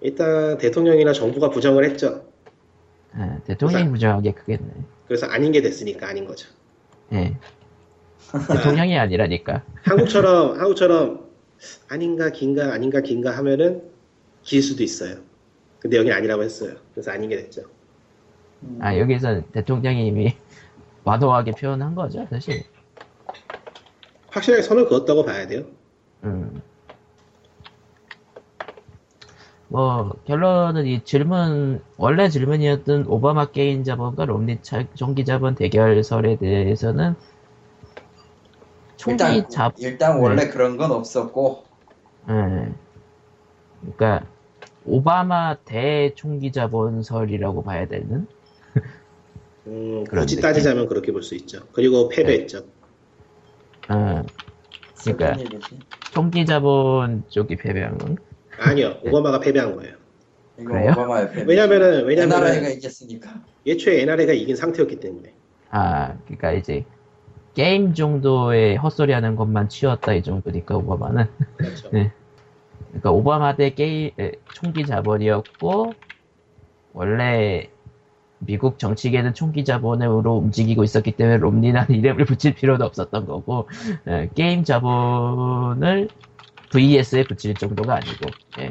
[0.01, 2.25] 일단 대통령이나 정부가 부정을 했죠.
[3.13, 4.69] 아, 대통령이 우선- 부정한 게 크겠네.
[5.07, 6.47] 그래서 아닌 게 됐으니까 아닌 거죠.
[7.13, 7.35] 예.
[8.47, 9.63] 대통령이 아니라니까.
[9.83, 11.27] 한국처럼 한국처럼
[11.89, 13.81] 아닌가 긴가 아닌가 긴가 하면은
[14.43, 15.17] 길 수도 있어요.
[15.79, 16.73] 근데 여긴 아니라고 했어요.
[16.93, 17.63] 그래서 아닌 게 됐죠.
[18.79, 20.35] 아, 여기서 대통령이 이미
[21.03, 22.63] 완호하게 표현한 거죠, 사실.
[24.29, 25.63] 확실하게 선을 그었다고 봐야 돼요.
[26.23, 26.61] 음.
[29.67, 37.15] 뭐, 결론은 이 질문, 원래 질문이었던 오바마 게임 자본과 롬니 차- 총기 자본 대결설에 대해서는
[38.97, 40.21] 총기 일단 잡, 일단 네.
[40.23, 41.63] 원래 그런 건 없었고
[42.29, 42.73] 예.
[43.81, 44.25] 그러니까,
[44.85, 48.27] 오바마 대총기 자본설이라고 봐야 되는?
[49.67, 50.39] 음, 굳이.
[50.41, 51.59] 따지자면 그렇게 볼 수 있죠.
[51.73, 52.59] 그리고 패배했죠.
[53.89, 54.21] 어,
[55.03, 55.79] 그러니까, 무슨 일이지?
[56.11, 58.17] 총기 자본 쪽이 패배한 건?
[58.59, 59.95] 아니요, 오바마가 패배한 거예요.
[60.57, 60.93] 그래요?
[61.47, 63.41] 왜냐면은 NRA가 왜냐면은 이겼으니까.
[63.65, 65.33] 예초에 NRA가 이긴 상태였기 때문에.
[65.71, 66.85] 아, 그러니까 이제,
[67.53, 71.25] 게임 정도의 헛소리 하는 것만 치웠다 이 정도니까, 오바마는.
[71.57, 71.89] 그렇죠.
[71.93, 72.11] 네.
[72.89, 75.93] 그러니까 오바마 대 게임 에, 총기 자본이었고
[76.93, 77.69] 원래
[78.39, 83.67] 미국 정치계는 총기 자본으로 움직이고 있었기 때문에 롬니라는 이름을 붙일 필요도 없었던 거고
[84.07, 86.09] 에, 게임 자본을
[86.71, 88.29] VS에 붙일 정도가 아니고
[88.59, 88.69] 예.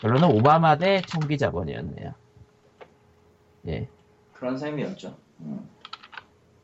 [0.00, 2.12] 결론은 오바마 대 총기 자본이었네요.
[3.68, 3.88] 예.
[4.32, 5.16] 그런 셈이었죠.
[5.40, 5.68] 음.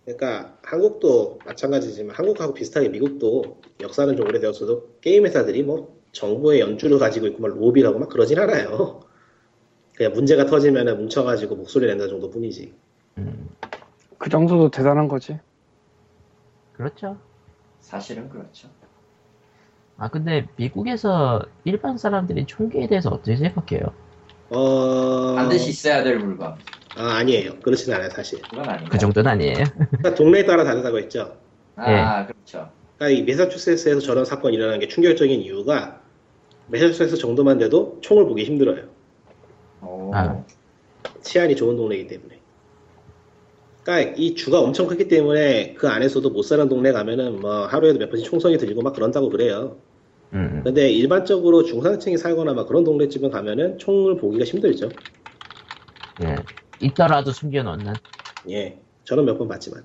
[0.04, 7.26] 그러니까 한국도 마찬가지지만 한국하고 비슷하게 미국도 역사는 좀 오래되었어도 게임 회사들이 뭐 정부의 연줄을 가지고
[7.26, 9.00] 있고 막 로비라고 막 그러진 않아요.
[9.98, 12.72] 그냥 문제가 터지면은 뭉쳐가지고 목소리 낸다 정도 뿐이지.
[13.18, 13.48] 음,
[14.16, 15.36] 그 정도도 대단한 거지.
[16.72, 17.18] 그렇죠.
[17.80, 18.68] 사실은 그렇죠.
[19.96, 23.92] 아 근데 미국에서 일반 사람들이 총기에 대해서 어떻게 생각해요?
[24.50, 25.34] 어...
[25.34, 26.54] 반드시 있어야 될 물건.
[26.96, 27.58] 아, 아니에요.
[27.58, 28.40] 그렇진 않아요, 사실.
[28.42, 28.90] 그건 아닌가.
[28.90, 29.64] 그 정도는 아니에요.
[29.74, 31.36] 그러니까 동네에 따라 다르다고 했죠.
[31.74, 32.70] 아 그렇죠.
[32.96, 36.00] 그러니까 이 매사추세츠에서 저런 사건이 일어나는 게 충격적인 이유가
[36.68, 38.97] 매사추세츠 정도만 돼도 총을 보기 힘들어요.
[40.08, 40.14] 오.
[40.14, 40.44] 아.
[41.22, 42.38] 치안이 좋은 동네이기 때문에.
[43.82, 48.10] 그러니까 이 주가 엄청 크기 때문에 그 안에서도 못 사는 동네 가면은 뭐 하루에도 몇
[48.10, 49.76] 번씩 총성이 들리고 막 그런다고 그래요.
[50.32, 50.60] 음.
[50.64, 54.90] 근데 일반적으로 중산층이 살거나 막 그런 동네집은 가면은 총을 보기가 힘들죠.
[56.22, 56.36] 예.
[56.80, 57.94] 있더라도 숨겨놓는.
[58.50, 58.78] 예.
[59.04, 59.84] 저는 몇 번 봤지만.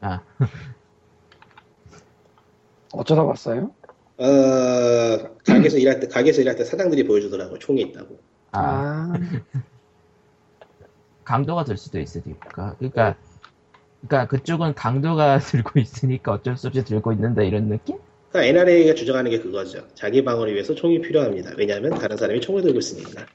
[0.00, 0.20] 아,
[2.92, 3.72] 어쩌다 봤어요?
[4.16, 4.24] 어,
[5.44, 7.58] 가게에서 일할 때, 가게에서 일할 때 사장들이 보여주더라고요.
[7.58, 8.18] 총이 있다고.
[8.54, 9.12] 아, 아,
[11.24, 12.76] 강도가 될 수도 있으니까.
[12.78, 13.16] 그러니까,
[14.06, 17.98] 그러니까 그쪽은 강도가 들고 있으니까 어쩔 수 없이 들고 있는다 이런 느낌?
[18.30, 19.86] 그러니까 NRA가 주장하는 게 그거죠.
[19.94, 21.52] 자기 방어를 위해서 총이 필요합니다.
[21.56, 23.26] 왜냐하면 다른 사람이 총을 들고 있으니까.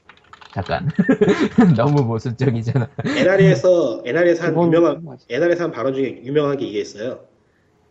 [0.52, 0.88] 잠깐.
[1.76, 2.88] 너무 모순적이잖아.
[3.04, 5.02] NRA에서, NRA에서 한 유명한.
[5.28, 7.20] NRA에서 한 발언 중에 유명한 게 이게 있어요.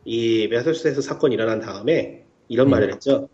[0.06, 2.72] 이 매사추세츠 사건 이 일어난 다음에 이런 음.
[2.72, 3.30] 말을 했죠.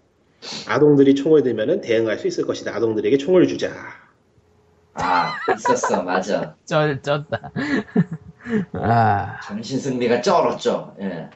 [0.68, 2.76] 아동들이 총을 들면은 대응할 수 있을 것이다.
[2.76, 3.72] 아동들에게 총을 주자.
[4.94, 6.56] 아 있었어 맞아.
[6.66, 7.52] 쩔, 쩐다.
[8.74, 9.40] 아.
[9.42, 10.96] 정신 승리가 쩔었죠.
[11.02, 11.30] 예.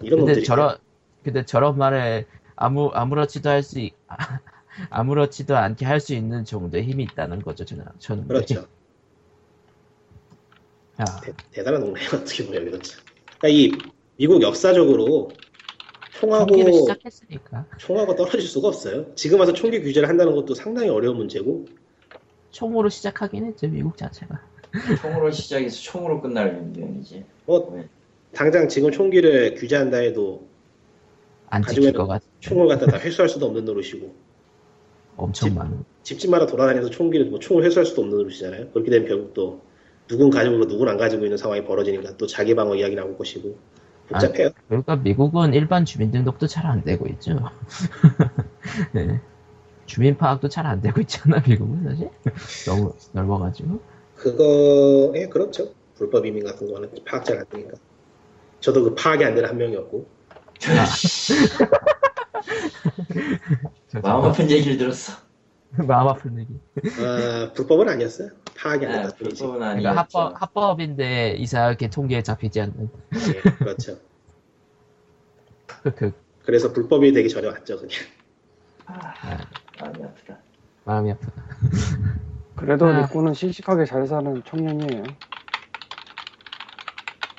[0.00, 0.42] 이런 근데.
[0.42, 0.76] 저런,
[1.24, 3.94] 근데 저런 말을 아무, 아무렇지도 할 수, 있-
[4.90, 7.84] 아무렇지도 않게 할 수 있는 정도의 힘이 있다는 거죠, 저는.
[7.98, 8.28] 저는.
[8.28, 8.66] 그렇죠.
[10.98, 11.04] 아,
[11.52, 12.08] 대, 단한 동네예요.
[12.14, 13.00] 어떻게 보면 참.
[13.38, 13.70] 그러니까 이
[14.16, 15.30] 미국 역사적으로
[16.28, 19.06] 총하고 시작했으니까 총하고 떨어질 수가 없어요.
[19.14, 21.66] 지금 와서 총기 규제를 한다는 것도 상당히 어려운 문제고
[22.50, 24.40] 총으로 시작하긴 했죠 미국 자체가.
[25.00, 27.24] 총으로 시작해서 총으로 끝날 운명이지.
[27.46, 27.86] 뭐 네.
[28.34, 30.46] 당장 지금 총기를 규제한다 해도
[31.50, 32.24] 안 가지고 지킬 있는 것 같아.
[32.40, 34.12] 총을 갖다 다 회수할 수도 없는 노릇이고
[35.16, 35.84] 엄청 집- 많은.
[36.02, 38.70] 집집마다 돌아다니면서 총기를 뭐 총을 회수할 수도 없는 노릇이잖아요.
[38.70, 39.60] 그렇게 되면 결국 또
[40.08, 43.56] 누군 가지고 있고 누군 안 가지고 있는 상황이 벌어지니까 또 자기 방어 이야기 나올 것이고
[44.08, 44.50] 복잡해요.
[44.68, 47.38] 그러니까 미국은 일반 주민등록도 잘 안 되고 있죠.
[48.92, 49.20] 네.
[49.86, 52.10] 주민 파악도 잘 안 되고 있잖아 미국은 사실
[52.66, 53.80] 너무 넓어가지고.
[54.16, 55.72] 그거에 그렇죠.
[55.96, 57.76] 불법 이민 같은 거는 파악 잘 안 되니까.
[58.60, 60.06] 저도 그 파악이 안 되는 한 명이었고
[63.90, 65.12] 저- 마음 아픈 얘기를 들었어.
[65.86, 66.58] 마음 아픈 얘기.
[67.04, 68.30] 아, 불법은 아니었어요.
[68.56, 69.16] 파악이 안 아, 됐다.
[69.16, 69.98] 불법은 그러니까 아니었죠.
[70.18, 72.90] 합법 합법인데 이상하게 통계에 잡히지 않는.
[73.14, 73.96] 예, 그렇죠.
[75.96, 76.12] 그
[76.44, 77.90] 그래서 불법이 되기 전에 왔죠 그냥.
[78.86, 79.12] 아,
[79.80, 80.38] 마음이 아프다.
[80.84, 81.32] 마음이 아프다.
[82.56, 83.00] 그래도 아.
[83.02, 85.02] 니꾸는 씩씩하게 잘 사는 청년이에요.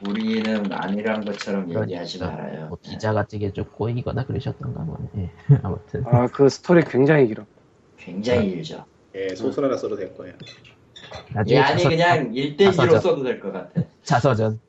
[0.08, 1.82] 우리는 아니란 것처럼 그러니까.
[1.84, 2.68] 얘기하지 말아요.
[2.68, 5.10] 뭐 기자가 되게 좀 꼬이거나 그러셨던가 보네.
[5.18, 5.32] 예.
[5.64, 7.44] 아무튼 아 그 스토리 굉장히 길어.
[8.14, 8.86] 굉장히 길죠.
[9.16, 10.34] 예, 소설 하나 써도 될 거예요.
[11.34, 13.02] 나중에 예, 아니 자서- 그냥 1대1로 자서전.
[13.02, 13.82] 써도 될 것 같아.
[14.04, 14.60] 자서전.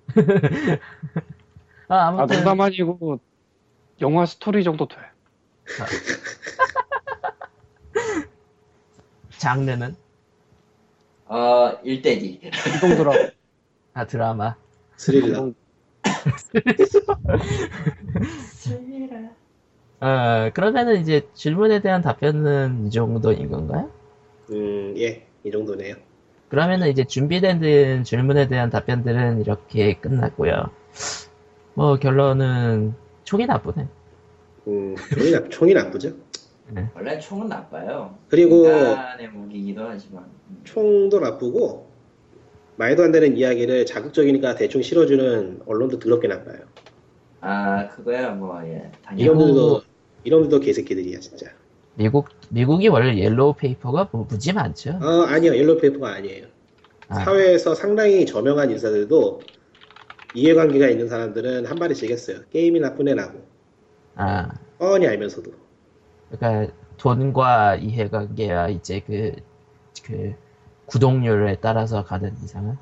[1.89, 3.21] 아 아 아무튼 농담 아니고
[4.01, 4.97] 영화 스토리 정도 돼.
[9.39, 9.95] 장르는
[11.27, 12.77] 어, 1대2.
[12.77, 13.13] 이동 드라.
[13.95, 14.55] 아 드라마.
[14.97, 15.29] 스릴러.
[15.29, 15.55] 이동
[20.01, 23.91] 어 그러면은 이제 질문에 대한 답변은 이 정도인 건가요?
[24.51, 25.95] 음, 예, 이 정도네요.
[26.49, 30.71] 그러면은 이제 준비된 듯 질문에 대한 답변들은 이렇게 끝났고요.
[31.75, 32.95] 뭐 결론은
[33.25, 33.87] 총이 나쁘네.
[34.67, 36.13] 음, 총이, 나, 총이 나쁘죠.
[36.95, 38.17] 원래 총은 나빠요.
[38.29, 40.25] 그리고 인간의 무기이기도 하지만.
[40.25, 40.61] 음.
[40.65, 41.89] 총도 나쁘고
[42.77, 46.59] 말도 안 되는 이야기를 자극적이니까 대충 실어주는 언론도 더럽게 나빠요.
[47.41, 48.91] 아, 그거야 뭐 예.
[49.03, 49.83] 당연히 이놈들도
[50.25, 51.47] 이놈들도 개새끼들이야 진짜.
[51.95, 54.91] 미국 미국이 원래 옐로우 페이퍼가 무- 무지 많죠.
[55.03, 56.47] 어, 아니요, 옐로우 페이퍼가 아니에요.
[57.09, 59.41] 아, 사회에서 상당히 저명한 인사들도
[60.35, 62.39] 이해관계가 있는 사람들은 한 마디씩 했어요.
[62.51, 63.45] 게임이 나쁜 애라고.
[64.15, 64.49] 아,
[64.79, 65.51] 뻔히 알면서도.
[66.31, 69.33] 그러니까 돈과 이해관계와 이제 그,
[70.05, 70.35] 그
[70.87, 72.77] 구독률에 따라서 가는 이상은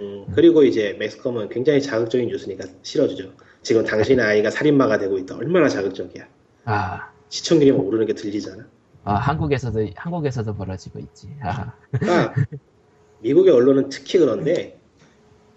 [0.00, 3.32] 음, 그리고 이제 매스컴은 굉장히 자극적인 뉴스니까 실어주죠.
[3.62, 5.36] 지금 당신의 아이가 살인마가 되고 있다.
[5.36, 6.26] 얼마나 자극적이야.
[6.64, 8.64] 아, 시청률이 오르는 게 들리잖아.
[9.04, 11.28] 아 한국에서도 한국에서도 벌어지고 있지.
[11.42, 12.34] 아, 그러니까
[13.20, 14.78] 미국의 언론은 특히 그런데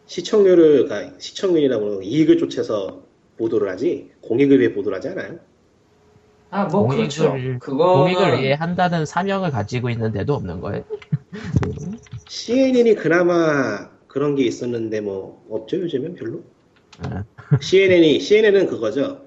[0.07, 3.03] 시청률을 그러니까 시청률이라고 이익을 쫓아서
[3.37, 5.39] 보도를 하지 공익을 위해 보도를 하지 않아요.
[6.49, 7.33] 아, 뭐 그렇죠.
[7.33, 10.83] 공익을- 그거는 공익을 위해 한다는 사명을 가지고 있는 데도 없는 거예요.
[12.27, 16.41] CNN이 그나마 그런 게 있었는데 뭐 없죠 요즘엔 별로.
[17.03, 17.23] 아,
[17.59, 19.24] CNN이 CNN은 그거죠.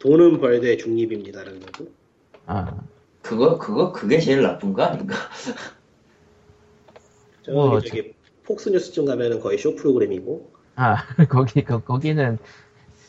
[0.00, 1.90] 돈은 벌되 중립입니다라는 거고.
[2.46, 2.82] 아,
[3.22, 5.14] 그거 그거 그게 제일 나쁜 거 아닌가?
[7.42, 10.50] 저기 뭐, 저기 폭스뉴스쯤 가면은 거의 쇼 프로그램이고.
[10.76, 10.96] 아
[11.28, 12.38] 거기 거, 거기는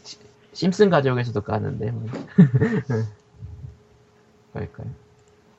[0.03, 0.17] 시-
[0.53, 2.05] 심슨 가족에서도 까는데 뭐.
[4.53, 4.87] 그럴까요?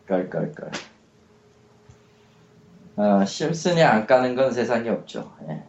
[0.07, 0.71] 깔깔깔.
[2.97, 5.35] 아, 심슨이 안 까는 건 세상에 없죠.
[5.49, 5.63] 예.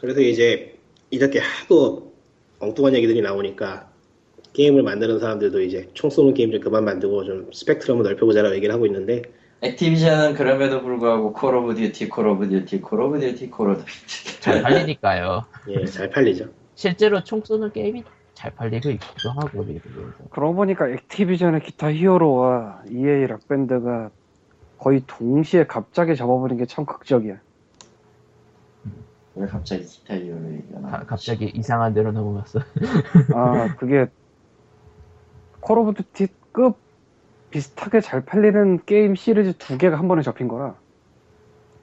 [0.00, 0.78] 그래서 이제
[1.10, 2.14] 이렇게 하도
[2.60, 3.91] 엉뚱한 얘기들이 나오니까
[4.52, 8.86] 게임을 만드는 사람들도 이제 총 쏘는 게임 좀 그만 만들고 좀 스펙트럼을 넓혀보자라고 얘기를 하고
[8.86, 9.22] 있는데
[9.62, 14.40] Activision은 그럼에도 불구하고 Call of Duty, Call of Duty, Call of Duty, Call of Duty.
[14.40, 15.44] 잘 팔리니까요.
[15.68, 16.46] 예, 잘 팔리죠.
[16.74, 18.02] 실제로 총 쏘는 게임이
[18.34, 20.00] 잘 팔리고 있기도 하고 미국에서.
[20.30, 24.10] 그러고 보니까 액티비전의 기타 히어로와 EA 락밴드가
[24.78, 27.36] 거의 동시에 갑자기 잡아버린 게 참 극적이야.
[29.36, 30.90] 왜 갑자기 기타 이유를 얘기하나?
[30.90, 32.58] 가- 갑자기 이상한 데로 넘어갔어.
[33.32, 34.06] 아 그게
[35.62, 36.76] Call of Duty급
[37.50, 40.74] 비슷하게 잘 팔리는 게임 시리즈 두 개가 한 번에 접힌 거라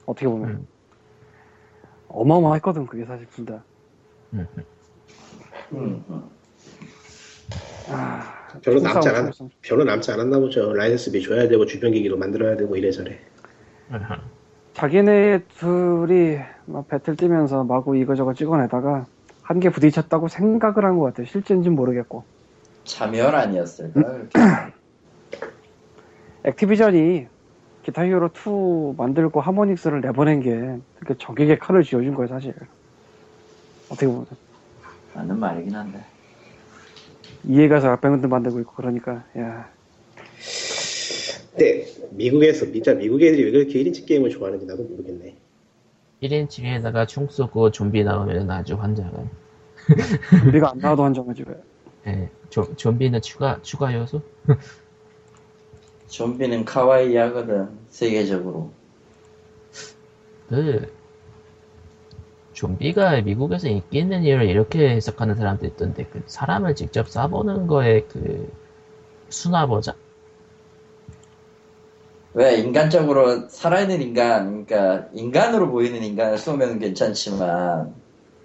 [0.06, 0.66] 어떻게 보면 음.
[2.08, 3.62] 어마어마했거든 그게 사실 둘 다.
[4.34, 4.46] 음.
[5.72, 6.22] 음, 음.
[7.88, 8.22] 아,
[8.62, 9.30] 별로 남지 않았.
[9.62, 10.72] 별로 남지 않았나 보죠.
[10.74, 13.18] 라이센스비 줘야 되고 주변 기기로 만들어야 되고 이래저래.
[14.74, 19.06] 자기네 둘이 막 배틀 뛰면서 마구 이거저거 찍어내다가
[19.42, 21.26] 한 개 부딪혔다고 생각을 한 것 같아요.
[21.26, 22.24] 실제인지는 모르겠고.
[22.84, 24.00] 참여는 아니었을까?
[24.00, 24.40] 이렇게.
[26.44, 27.26] 액티비전이
[27.82, 32.54] 기타 히어로 2 만들고 하모닉스를 내보낸 게 그렇게 적에게 칼을 쥐어준 거예요, 사실.
[33.88, 34.26] 어떻게 보면.
[35.14, 36.00] 맞는 말이긴 한데.
[37.44, 39.70] 이해가서 악병들 만들고 있고 그러니까 야
[41.50, 45.34] 근데 미국에서 진짜 미국 애들이 왜 그렇게 1인칭 게임을 좋아하는지 나도 모르겠네.
[46.22, 49.12] 1인칭에다가 총 쏘고 좀비 나오면 아주 환장해.
[50.48, 51.54] 우리가 안 나와도 한정하지 왜
[52.06, 54.20] 예, 좀, 좀비는 추가, 추가 요소?
[56.08, 58.72] 좀비는 카와이 하거든 세계적으로.
[60.48, 60.92] 그,
[62.52, 68.52] 좀비가 미국에서 인기 있는 이유를 이렇게 해석하는 사람도 있던데, 그, 사람을 직접 쏴보는 거에 그,
[69.28, 69.94] 순화 버전?
[72.32, 77.94] 왜 인간적으로 살아있는 인간, 그러니까 인간으로 보이는 인간을 쏘면 괜찮지만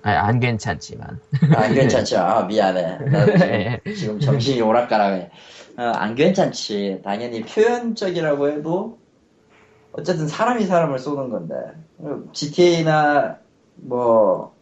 [0.05, 1.19] 아니, 안 괜찮지만.
[1.55, 2.99] 아, 안 괜찮지만 아, 미안해.
[3.09, 3.81] 나 지금, 예.
[3.95, 5.31] 지금 정신이 오락가락해.
[5.77, 7.01] 어, 안 괜찮지.
[7.03, 8.99] 당연히 표현적이라고 해도
[9.93, 11.55] 어쨌든 사람이 사람을 쏘는 건데
[12.33, 13.39] GTA나
[13.75, 14.55] 뭐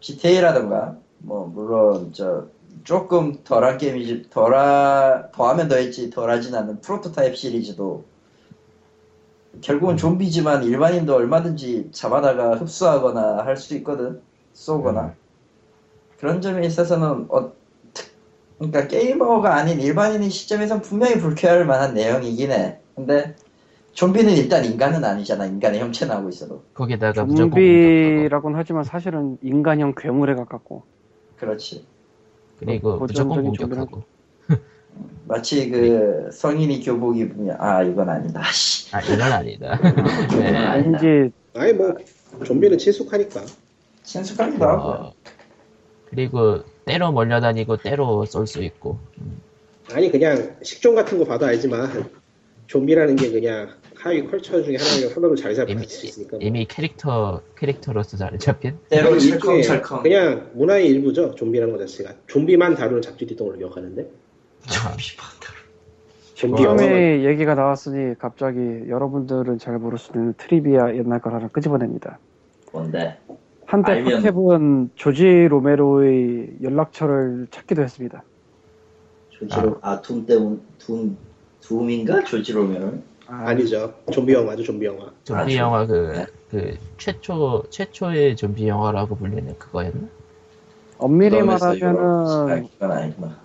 [0.00, 2.46] GTA라든가 뭐 물론 저
[2.84, 8.06] 조금 덜한 게임이지 덜하 더하면 더했지 덜하진 않는 프로토타입 시리즈도
[9.60, 14.22] 결국은 좀비지만 일반인도 얼마든지 잡아다가 흡수하거나 할 수 있거든
[14.56, 15.14] 쏘거나
[16.18, 17.52] 그런 점에 있어서는 어,
[17.92, 18.10] 특-
[18.58, 23.36] 그러니까 게이머가 아닌 일반인의 시점에선 분명히 불쾌할 만한 내용이긴 해 근데
[23.92, 28.00] 좀비는 일단 인간은 아니잖아 인간의 형체 나오고 있어도 거기다가 무조건 공격하고.
[28.00, 30.82] 좀비라고는 하지만 사실은 인간형 괴물에 가깝고
[31.38, 31.84] 그렇지
[32.58, 34.02] 그리고 뭐 무조건 공격하고.
[35.26, 38.94] 마치 그 성인이 교복 입으면 아 이건 아니다 씨.
[38.94, 39.76] 아, 이건 아니다.
[40.38, 40.56] 네.
[40.56, 41.94] 아닌지 아니 뭐
[42.44, 43.42] 좀비는 친숙하니까.
[44.06, 45.12] 친숙하기도 하고 어,
[46.08, 48.98] 그리고 때로 몰려다니고 때로 쏠 수 있고.
[49.92, 52.10] 아니 그냥 식종 같은 거 봐도 알지만
[52.66, 56.36] 좀비라는 게 그냥 하위 컬처 중에 하나니까 서로를 잘 잡을 이미, 수 있으니까.
[56.36, 56.46] 뭐.
[56.46, 58.78] 이미 캐릭터, 캐릭터로서 잘 잡힌?
[58.88, 61.34] 때로 철컹철컹 그냥 문화의 일부죠.
[61.34, 62.14] 좀비라는 것 자체가.
[62.26, 64.08] 좀비만 다루는 잡지활동으로 기억하는데.
[64.68, 64.96] 아하.
[66.34, 68.58] 좀비 영화가 처음에 얘기가 나왔으니 갑자기
[68.88, 72.18] 여러분들은 잘 모를 수도 있는 트리비아 옛날 걸 하나 끄집어냅니다.
[72.72, 73.18] 뭔데
[73.66, 78.22] 한때 알면- 팝캡은 조지 로메로의 연락처를 찾기도 했습니다.
[79.30, 81.16] 조지로 아 둠 때문 둠
[81.60, 83.92] 둠인가 조지로면 아니죠.
[84.12, 84.62] 좀비 영화죠.
[84.62, 85.10] 좀비 영화.
[85.24, 86.26] 좀비 아, 영화 그, 네.
[86.50, 90.06] 그, 최초, 최초의 좀비 영화라고 불리는 그거였나?
[90.98, 93.36] 엄밀히 아, 말하면은 아니구나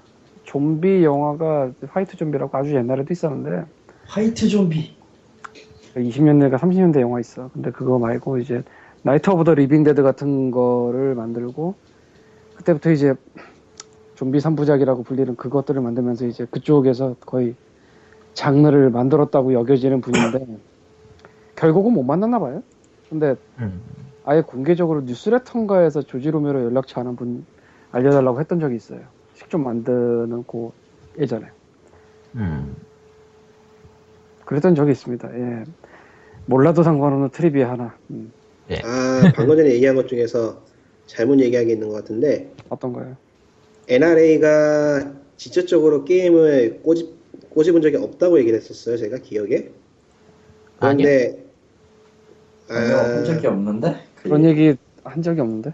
[0.44, 3.66] 좀비 영화가 White Zombie라고 아주 옛날에도 있었는데
[4.06, 4.96] White Zombie
[5.96, 7.50] 20년대가 30년대 영화 있어.
[7.54, 8.64] 근데 그거 말고 이제
[9.04, 11.76] Night of the Living Dead 같은 거를 만들고
[12.56, 13.16] 그때부터 이제
[14.16, 17.56] 좀비 3부작이라고 불리는 그것들을 만들면서 이제 그쪽에서 거의
[18.34, 20.46] 장르를 만들었다고 여겨지는 분인데
[21.56, 22.62] 결국은 못 만났나 봐요.
[23.10, 23.82] 근데 음.
[24.24, 27.46] 아예 공개적으로 뉴스레터인가에서 조지 로메로 연락처 하는 분
[27.92, 29.02] 알려달라고 했던 적이 있어요.
[29.34, 30.74] 식좀 만드는 고
[31.18, 31.48] 예전에.
[32.36, 32.76] 음.
[34.46, 35.34] 그랬던 적이 있습니다.
[35.34, 35.64] 예.
[36.46, 37.96] 몰라도 상관없는 트리비아 하나.
[38.12, 38.32] 음,
[38.84, 40.64] 아 방금 전에 얘기한 것 중에서
[41.08, 43.18] 잘못 얘기한 게 있는 것 같은데 어떤가요?
[43.88, 47.10] NRA가 직접적으로 게임을 꼬집
[47.50, 48.98] 꼬집은 적이 없다고 얘기를 했었어요.
[48.98, 49.70] 제가 기억에.
[50.78, 51.38] 그런데
[52.70, 55.74] 아니요 아, 본 적이 없는데 그런 얘기 한 적이 없는데.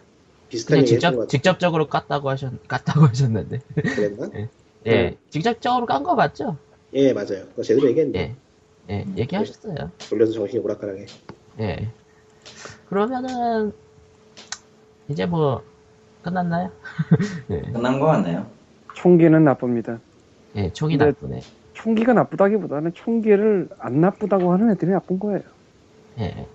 [0.50, 1.28] 비슷한 얘기 직접.
[1.28, 3.60] 직접적으로 깠다고 하셨, 깠다고 하셨는데.
[3.84, 4.32] 그랬나?
[4.36, 4.48] 예,
[4.84, 5.18] 네.
[5.30, 6.58] 직접적으로 깐 거 맞죠?
[6.94, 7.46] 예 맞아요.
[7.50, 8.20] 그거 제대로 얘기했네.
[8.20, 8.94] 예.
[8.94, 9.92] 예, 얘기하셨어요.
[10.10, 11.06] 돌려서 정신이 오락가락해.
[11.60, 11.88] 예.
[12.90, 13.74] 그러면은,
[15.10, 15.64] 이제 뭐,
[16.24, 16.70] 끝났나요?
[17.50, 17.62] 예.
[17.72, 18.46] 끝난 거 같네요
[18.96, 20.00] 총기는 나쁩니다.
[20.56, 21.42] 예, 총이 근데- 나쁘네.
[21.74, 25.42] 총기가 나쁘다기보다는 총기를 안 나쁘다고 하는 애들이 나쁜 거예요.
[26.20, 26.48] 예.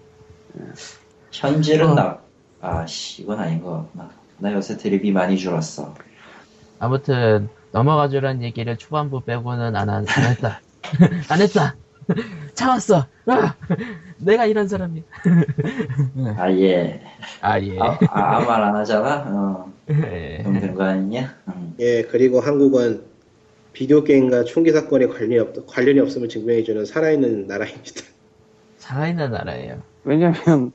[1.31, 1.95] 현질은 어.
[1.95, 2.19] 나
[2.61, 5.95] 아씨 이건 아닌 것 같구나 나 요새 드립이 많이 줄었어
[6.81, 10.61] 아무튼, 넘어가주란 얘기를 초반부 빼고는 안, 한- 안 했다.
[11.31, 11.77] 안 했다!
[12.55, 13.07] 참았어!
[13.27, 13.55] 아!
[14.19, 15.03] 내가 이런 사람이야.
[16.39, 17.03] 아 예
[17.41, 17.79] 아, 예.
[17.79, 20.39] 아, 아, 아무 말 안 하잖아 어 예.
[20.43, 21.75] 그럼 된거 아니냐 응.
[21.81, 23.05] 예 그리고 한국은
[23.73, 28.03] 비디오 게임과 총기 사건에 관련이 없 관련이 없음을 증명해주는 살아있는 나라입니다.
[28.79, 29.83] 살아있는 나라예요.
[30.05, 30.73] 왜냐면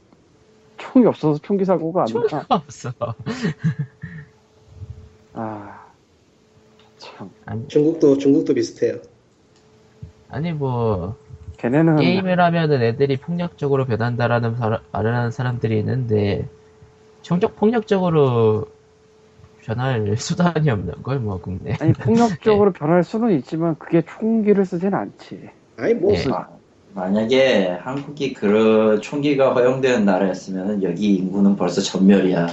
[0.78, 2.46] 총이 없어서 총기 사고가 안 총이 나.
[2.50, 2.92] 없어.
[5.34, 5.86] 아,
[6.98, 7.30] 참.
[7.46, 9.00] 아니, 중국도 중국도 비슷해요.
[10.28, 11.18] 아니 뭐,
[11.58, 16.52] 걔네는 게임을 하면은 애들이 폭력적으로 변한다라는 사- 말을 하는 사람들이 있는데
[17.24, 18.66] 정적 폭력적으로
[19.66, 25.50] 변할 수단이 없는 걸 뭐 국내 아니 폭력적으로 변할 수는 있지만 그게 총기를 쓰진 않지.
[25.76, 26.32] 아니 뭐 예.
[26.32, 26.57] 아,
[27.02, 32.48] 만약에 한국이 그런 총기가 허용되는 나라였으면 여기 인구는 벌써 전멸이야.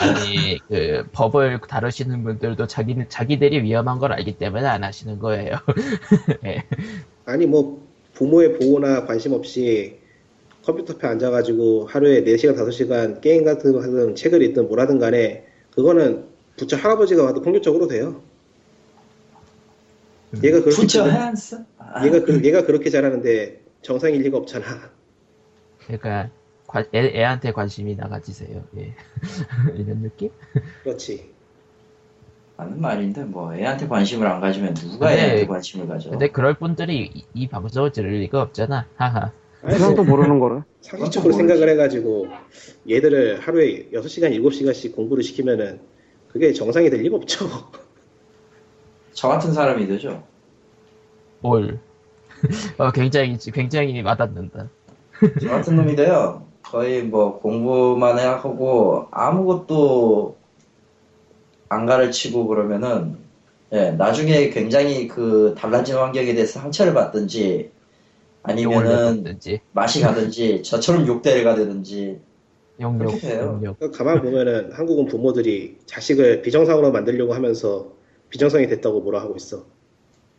[0.00, 5.56] 아니 그 법을 다루시는 분들도 자기 자기들이 위험한 걸 알기 때문에 안 하시는 거예요.
[6.44, 6.62] 예.
[7.24, 7.82] 아니 뭐
[8.12, 9.98] 부모의 보호나 관심 없이
[10.66, 15.46] 컴퓨터 앞에 앉아가지고 하루에 4시간 5시간 게임 같은 거 하든 책을 읽든 뭘 하든 간에
[15.74, 16.26] 그거는
[16.58, 18.20] 부처 할아버지가 와도 폭력적으로 돼요.
[20.44, 21.58] 얘가 그렇게 부처 잘- 핸스?
[21.78, 24.64] 아, 얘가 그, 얘가 그렇게 잘하는데 정상일 리가 없잖아.
[25.86, 26.30] 그러니까
[26.66, 28.64] 관- 애, 애한테 관심이 나가지세요.
[28.78, 28.94] 예.
[29.76, 30.30] 이런 느낌?
[30.84, 31.30] 그렇지.
[32.56, 36.10] 맞는 말인데 뭐 애한테 관심을 안 가지면 누가 근데- 애한테 관심을 가져?
[36.10, 38.86] 근데 그럴 분들이 이, 이 방송을 들을 리가 없잖아.
[38.96, 39.32] 하하.
[39.62, 40.62] 그냥도 뭐 모르는 거를.
[40.80, 42.26] 상식적으로 생각을 해가지고
[42.90, 45.80] 얘들을 하루에 6시간 7시간씩 공부를 시키면은
[46.28, 47.46] 그게 정상이 될 리가 없죠.
[49.12, 50.26] 저 같은 사람이 되죠.
[51.40, 51.78] 뭘.
[52.78, 54.68] 어, 굉장히, 굉장히 와닿는다.
[55.40, 56.46] 저 같은 놈이 돼요.
[56.62, 60.36] 거의 뭐 공부만 하고 아무것도
[61.68, 63.16] 안 가르치고 그러면은
[63.72, 67.70] 예, 나중에 굉장히 그 달라진 환경에 대해서 상처를 받든지
[68.42, 69.38] 아니면은
[69.72, 72.20] 맛이 가든지 저처럼 욕대를 가든지.
[72.80, 73.20] 용역.
[73.78, 77.92] 그러니까 가만 보면은 한국은 부모들이 자식을 비정상으로 만들려고 하면서
[78.30, 79.64] 비정상이 됐다고 뭐라 하고 있어.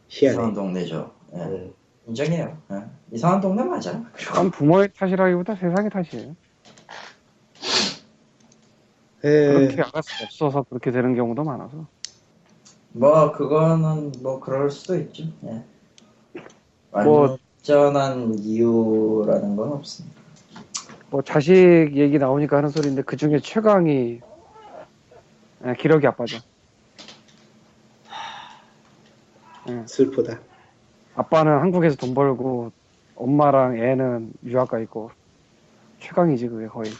[0.09, 0.35] 희한해.
[0.35, 1.11] 이상한 동네죠.
[1.35, 1.73] 예, 음.
[2.07, 2.57] 인정해요.
[2.71, 2.83] 예.
[3.11, 4.03] 이상한 동네 맞아.
[4.13, 6.35] 그리고 난 부모의 탓이라기보다 세상의 탓이에요.
[9.25, 11.87] 에, 그렇게 알을 수 없어서 그렇게 되는 경우도 많아서.
[12.91, 15.23] 뭐 그거는 뭐 그럴 수도 있죠.
[15.45, 15.63] 예.
[17.03, 20.21] 뭐- 완전한 이유라는 건 없습니다.
[21.09, 21.53] 뭐 자식
[21.95, 24.19] 얘기 나오니까 하는 소리인데 그 중에 최강이
[25.65, 26.39] 예, 기러기 아빠죠.
[29.85, 30.39] 슬프다.
[31.15, 32.71] 아빠는 한국에서 돈 벌고
[33.15, 35.11] 엄마랑 애는 유학 가 있고
[35.99, 36.91] 최강이지 그게 거의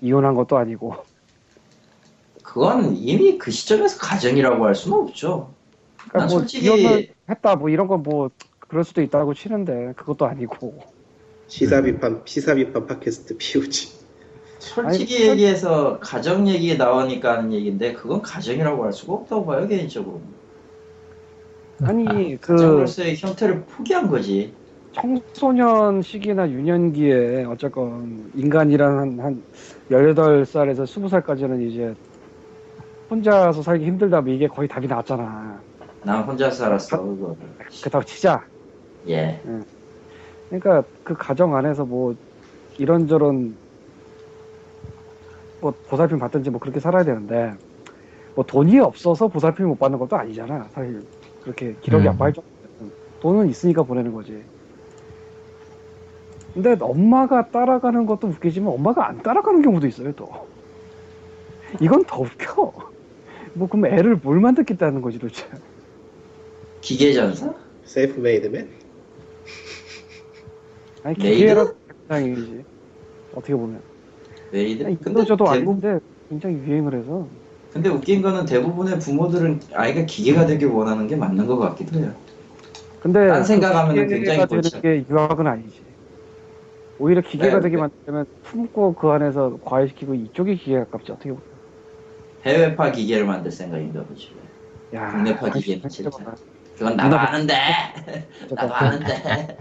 [0.00, 0.94] 이혼한 것도 아니고
[2.42, 5.52] 그건 이미 그 시점에서 가정이라고 할 수는 없죠.
[5.98, 10.74] 그러니까 난뭐 솔직히- 이혼을 했다 뭐 이런 건 뭐 그럴 수도 있다고 치는데 그것도 아니고
[11.48, 14.00] 시사 비판 시사 비판 팟캐스트 피우지.
[14.60, 20.20] 솔직히 아니, 얘기해서 가정 얘기 나오니까 하는 얘기인데 그건 가정이라고 할 수가 없다고 봐요 개인적으로.
[21.82, 24.52] 아니 그 가정으로서의 형태를 포기한 거지.
[24.92, 29.42] 청소년 시기나 유년기에 어쨌건 인간이란 한, 한
[29.90, 31.94] 18살에서 20살까지는 이제
[33.10, 35.60] 혼자서 살기 힘들다 뭐 이게 거의 답이 나왔잖아.
[36.02, 37.36] 난 혼자 살았어 그거.
[37.80, 38.44] 그렇다고 치자.
[39.08, 39.40] 예.
[40.48, 42.14] 그러니까 그 가정 안에서 뭐
[42.78, 43.54] 이런저런
[45.60, 47.52] 뭐 보살핌 받든지 뭐 그렇게 살아야 되는데
[48.34, 50.68] 뭐 돈이 없어서 보살핌 못 받는 것도 아니잖아.
[50.72, 51.02] 사실
[51.42, 52.12] 그렇게 기력이 음.
[52.12, 54.42] 아빠 할 정도면 돈은 있으니까 보내는 거지.
[56.54, 60.28] 근데 엄마가 따라가는 것도 웃기지만 엄마가 안 따라가는 경우도 있어요 또.
[61.80, 62.72] 이건 더 웃겨.
[63.54, 65.46] 뭐 그럼 애를 뭘 만들겠다는 거지 도대체.
[66.80, 67.54] 기계전사?
[67.84, 68.68] 셀프 메이드맨?
[71.04, 71.16] 아니?
[71.16, 71.72] 기계라
[72.08, 72.64] 당이지
[73.32, 73.80] 어떻게 보면.
[74.52, 74.98] 메이드?
[75.02, 77.28] 근데 저도 대- 아닌데 굉장히 유행을 해서
[77.72, 82.12] 근데 웃긴 거는 대부분의 부모들은 아이가 기계가 되길 원하는 게 맞는 것 같기도 해요.
[83.00, 85.80] 근데 딴 생각하면은 그 굉장히 되는 게 유학은 아니지
[86.98, 87.82] 오히려 기계가 네, 되게 네.
[87.82, 91.42] 만들면 품고 그 안에서 과외시키고 이쪽이 기계에 가깝지 어떻게 보면
[92.44, 94.30] 해외파 기계를 만들 생각인가 보지.
[94.94, 95.82] 야 국내파 기계는.
[96.18, 96.34] 많아.
[96.76, 97.54] 그건 나도 아는데.
[98.54, 99.58] 나도 아는데.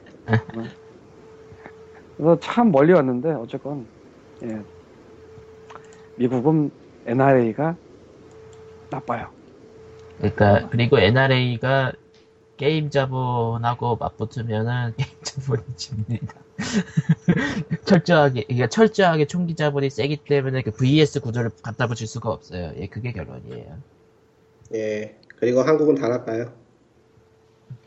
[2.17, 3.85] 그래서 참 멀리 왔는데 어쨌건
[4.43, 4.59] 예.
[6.15, 6.71] 미국은
[7.05, 7.77] NRA가
[8.89, 9.29] 나빠요
[10.17, 11.93] 그러니까, 그리고 NRA가
[12.57, 16.35] 게임 자본하고 맞붙으면은 게임 자본이 집니다.
[17.85, 22.73] 철저하게, 그러니까 철저하게 총기 자본이 세기 때문에 그 VS 구조를 갖다 붙일 수가 없어요.
[22.75, 23.77] 예, 그게 결론이에요.
[24.75, 25.15] 예.
[25.37, 26.51] 그리고 한국은 다 나빠요.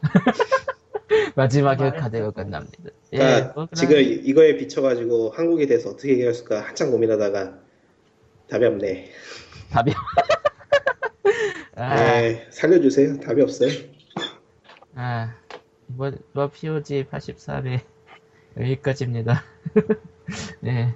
[1.37, 1.91] 마지막에.
[1.91, 2.91] 카드가 끝납니다.
[3.13, 7.59] 예, 그러니까 뭐 지금 이거에 비춰가지고 한국에 대해서 어떻게 얘기할까 한참 고민하다가
[8.49, 9.11] 답이 없네.
[9.71, 9.93] 답이.
[11.77, 13.21] 아, 예, 살려주세요.
[13.21, 13.71] 답이 없어요.
[14.95, 15.35] 아,
[15.89, 17.81] 이번, 이번 POG 83회
[18.59, 19.43] 여기까지입니다.
[20.61, 20.95] 네.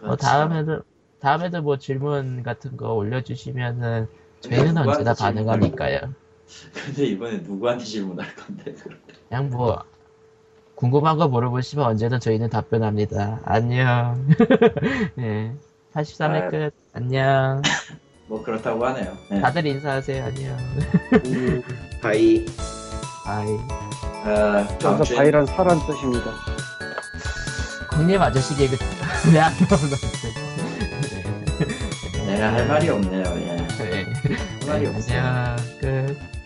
[0.00, 0.82] 뭐 다음에도,
[1.20, 4.08] 다음에도 뭐 질문 같은 거 올려주시면은
[4.40, 6.14] 저희는 언제나 반응하니까요.
[6.72, 8.74] 근데 이번에 누구한테 질문할 건데?
[9.28, 9.84] 그냥 뭐
[10.74, 13.40] 궁금한 거 물어보시면 언제든 저희는 답변합니다.
[13.44, 14.26] 안녕.
[15.16, 15.54] 네.
[15.92, 16.48] 83회 아.
[16.48, 16.74] 끝.
[16.92, 17.62] 안녕.
[18.28, 19.16] 뭐 그렇다고 하네요.
[19.30, 19.40] 네.
[19.40, 20.24] 다들 인사하세요.
[20.24, 20.56] 안녕.
[22.02, 22.44] Bye.
[23.24, 23.46] Bye.
[24.24, 26.30] 아, 어, 다음 주에 buy란 사란 뜻입니다.
[27.90, 28.76] 국립 아저씨 개그
[29.34, 29.96] 나오나
[32.26, 33.24] 내가 할 말이 없네요.
[33.36, 33.56] 예.
[33.78, 34.04] 네.
[34.04, 35.20] 할 말이 없어요.
[35.20, 36.37] 안녕 끝